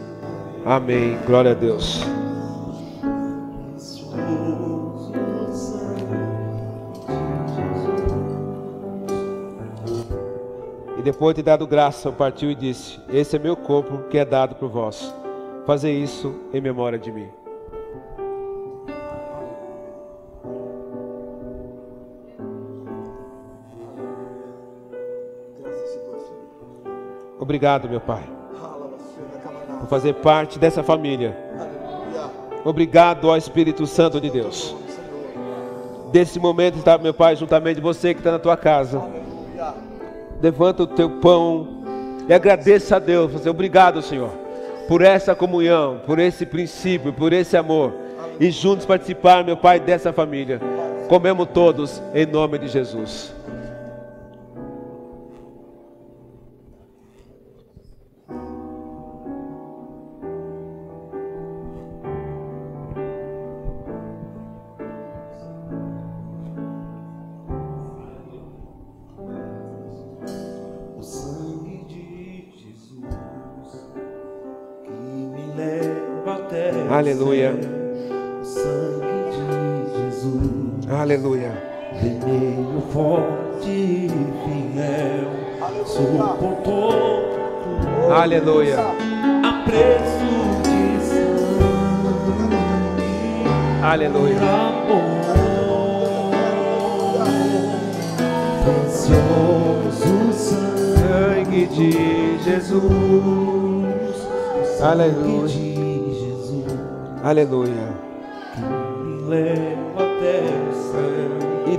Amém. 0.65 1.19
Glória 1.27 1.53
a 1.53 1.55
Deus. 1.55 2.03
E 11.03 11.05
depois 11.05 11.35
de 11.35 11.43
dado 11.43 11.67
graça, 11.67 12.13
partiu 12.13 12.49
e 12.49 12.55
disse: 12.55 13.01
Esse 13.13 13.35
é 13.35 13.39
meu 13.41 13.57
corpo 13.57 14.09
que 14.09 14.17
é 14.17 14.25
dado 14.25 14.55
por 14.55 14.69
vós. 14.69 15.13
Fazer 15.67 15.91
isso 15.91 16.33
em 16.55 16.61
memória 16.61 16.97
de 16.97 17.11
mim. 17.11 17.29
Obrigado, 27.41 27.89
meu 27.89 28.01
Pai, 28.01 28.23
por 29.81 29.89
fazer 29.89 30.15
parte 30.15 30.57
dessa 30.57 30.85
família. 30.85 31.37
Obrigado 32.65 33.29
ao 33.29 33.37
Espírito 33.37 33.89
Santo 33.89 34.21
de 34.21 34.31
Deus. 34.31 34.73
Desse 36.13 36.39
momento 36.39 36.79
está, 36.79 36.97
meu 36.97 37.13
Pai, 37.13 37.35
juntamente 37.35 37.81
você 37.81 38.15
que 38.15 38.21
está 38.21 38.31
na 38.31 38.39
tua 38.39 38.57
casa. 38.57 39.22
Levanta 40.43 40.83
o 40.83 40.87
teu 40.89 41.09
pão 41.09 41.69
e 42.29 42.35
agradeça 42.35 42.97
a 42.97 42.99
Deus. 42.99 43.33
Você, 43.33 43.49
obrigado, 43.49 44.03
Senhor, 44.03 44.31
por 44.89 45.01
essa 45.01 45.37
comunhão, 45.37 46.01
por 46.05 46.19
esse 46.19 46.45
princípio, 46.45 47.13
por 47.13 47.33
esse 47.33 47.57
amor. 47.57 47.95
E 48.41 48.51
juntos 48.51 48.85
participar, 48.85 49.45
meu 49.45 49.57
Pai, 49.57 49.79
dessa 49.79 50.13
família. 50.13 50.61
Comemos 51.09 51.47
todos 51.55 52.03
em 52.13 52.27
nome 52.27 52.59
de 52.59 52.67
Jesus. 52.67 53.33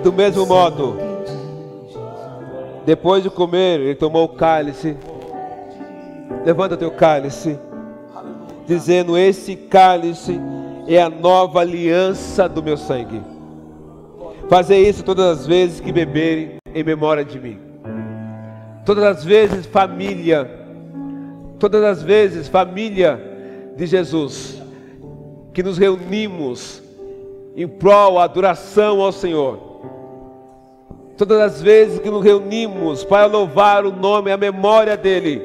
Do 0.03 0.11
mesmo 0.11 0.45
modo, 0.45 0.97
depois 2.85 3.23
de 3.23 3.29
comer, 3.29 3.79
ele 3.79 3.95
tomou 3.95 4.25
o 4.25 4.29
cálice. 4.29 4.97
Levanta 6.45 6.75
teu 6.75 6.91
cálice, 6.91 7.57
dizendo: 8.67 9.17
Esse 9.17 9.55
cálice 9.55 10.39
é 10.87 11.01
a 11.01 11.09
nova 11.09 11.61
aliança 11.61 12.49
do 12.49 12.61
meu 12.61 12.75
sangue. 12.75 13.21
Fazer 14.49 14.77
isso 14.77 15.03
todas 15.03 15.39
as 15.39 15.47
vezes 15.47 15.79
que 15.79 15.91
beberem 15.91 16.57
em 16.75 16.83
memória 16.83 17.23
de 17.23 17.39
mim. 17.39 17.59
Todas 18.85 19.05
as 19.05 19.23
vezes, 19.23 19.65
família. 19.65 20.59
Todas 21.57 21.81
as 21.81 22.03
vezes, 22.03 22.49
família 22.49 23.21
de 23.77 23.85
Jesus, 23.85 24.61
que 25.53 25.63
nos 25.63 25.77
reunimos 25.77 26.83
em 27.55 27.65
prol 27.65 28.15
da 28.15 28.23
adoração 28.23 28.99
ao 28.99 29.13
Senhor. 29.13 29.72
Todas 31.25 31.39
as 31.39 31.61
vezes 31.61 31.99
que 31.99 32.09
nos 32.09 32.21
reunimos 32.21 33.05
para 33.05 33.27
louvar 33.27 33.85
o 33.85 33.93
nome, 33.93 34.29
a 34.29 34.35
memória 34.35 34.97
dEle, 34.97 35.41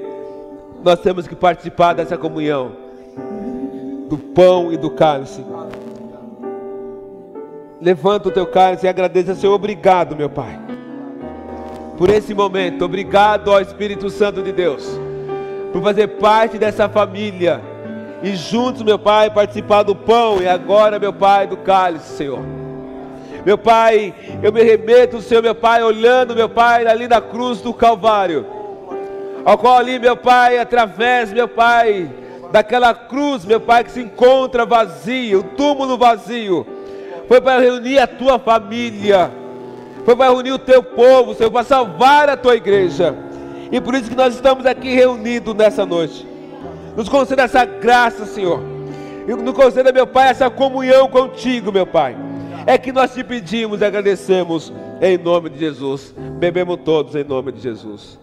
nós 0.83 0.99
temos 0.99 1.29
que 1.29 1.37
participar 1.37 1.93
dessa 1.93 2.19
comunhão, 2.19 2.73
do 4.09 4.19
pão 4.19 4.73
e 4.73 4.77
do 4.77 4.91
cálice. 4.91 5.41
Levanta 7.81 8.29
o 8.29 8.33
teu 8.33 8.45
cálice 8.45 8.87
e 8.87 8.89
agradeça, 8.89 9.37
Senhor, 9.37 9.55
obrigado, 9.55 10.17
meu 10.17 10.29
Pai, 10.29 10.59
por 11.97 12.11
esse 12.11 12.35
momento, 12.35 12.85
obrigado 12.85 13.53
ao 13.53 13.61
Espírito 13.61 14.11
Santo 14.11 14.43
de 14.43 14.51
Deus, 14.51 14.85
por 15.73 15.81
fazer 15.81 16.09
parte 16.09 16.59
dessa 16.59 16.89
família 16.89 17.61
e 18.21 18.35
juntos, 18.35 18.83
meu 18.83 18.99
Pai, 18.99 19.31
participar 19.31 19.85
do 19.85 19.95
pão 19.95 20.43
e 20.43 20.49
agora, 20.49 20.99
meu 20.99 21.13
Pai, 21.13 21.47
do 21.47 21.57
cálice, 21.57 22.17
Senhor. 22.17 22.68
Meu 23.49 23.57
Pai, 23.57 24.13
eu 24.43 24.53
me 24.53 24.63
remeto, 24.63 25.23
Senhor, 25.23 25.43
meu 25.43 25.55
Pai, 25.55 25.83
olhando, 25.83 26.37
meu 26.37 26.51
Pai, 26.51 26.87
ali 26.87 27.09
na 27.09 27.19
cruz 27.19 27.63
do 27.63 27.73
Calvário, 27.73 28.45
ao 29.43 29.57
qual 29.57 29.79
ali, 29.79 29.99
meu 29.99 30.15
Pai, 30.19 30.59
através, 30.59 31.33
meu 31.33 31.49
Pai, 31.49 32.11
daquela 32.53 32.93
cruz, 32.93 33.47
meu 33.47 33.59
Pai, 33.59 33.85
que 33.85 33.91
se 33.91 34.03
encontra 34.03 34.67
vazio, 34.67 35.39
o 35.39 35.43
túmulo 35.43 35.97
vazio, 35.97 36.67
foi 37.27 37.41
para 37.41 37.59
reunir 37.59 37.99
a 37.99 38.07
tua 38.07 38.39
família, 38.39 39.31
foi 40.05 40.15
para 40.15 40.31
reunir 40.31 40.53
o 40.53 40.59
teu 40.59 40.83
povo, 40.83 41.35
Senhor, 41.35 41.51
para 41.51 41.65
salvar 41.65 42.29
a 42.29 42.37
tua 42.37 42.55
igreja, 42.55 43.17
e 43.73 43.81
por 43.81 43.95
isso 43.95 44.11
que 44.11 44.15
nós 44.15 44.35
estamos 44.35 44.67
aqui 44.67 44.95
reunidos 44.95 45.55
nessa 45.55 45.87
noite. 45.87 46.29
Nos 46.95 47.09
conceda 47.09 47.45
essa 47.45 47.65
graça, 47.65 48.27
Senhor. 48.27 48.61
E 49.27 49.33
nos 49.33 49.55
conceda, 49.55 49.91
meu 49.91 50.07
Pai, 50.07 50.29
essa 50.29 50.51
comunhão 50.51 51.09
contigo, 51.09 51.73
meu 51.73 51.87
Pai. 51.87 52.15
É 52.69 52.77
que 52.77 52.93
nós 52.93 53.15
te 53.15 53.25
pedimos 53.25 53.81
e 53.81 53.85
agradecemos 53.87 54.71
em 55.01 55.17
nome 55.17 55.49
de 55.49 55.59
Jesus. 55.59 56.15
Bebemos 56.39 56.79
todos 56.85 57.15
em 57.15 57.25
nome 57.25 57.51
de 57.51 57.63
Jesus. 57.63 58.21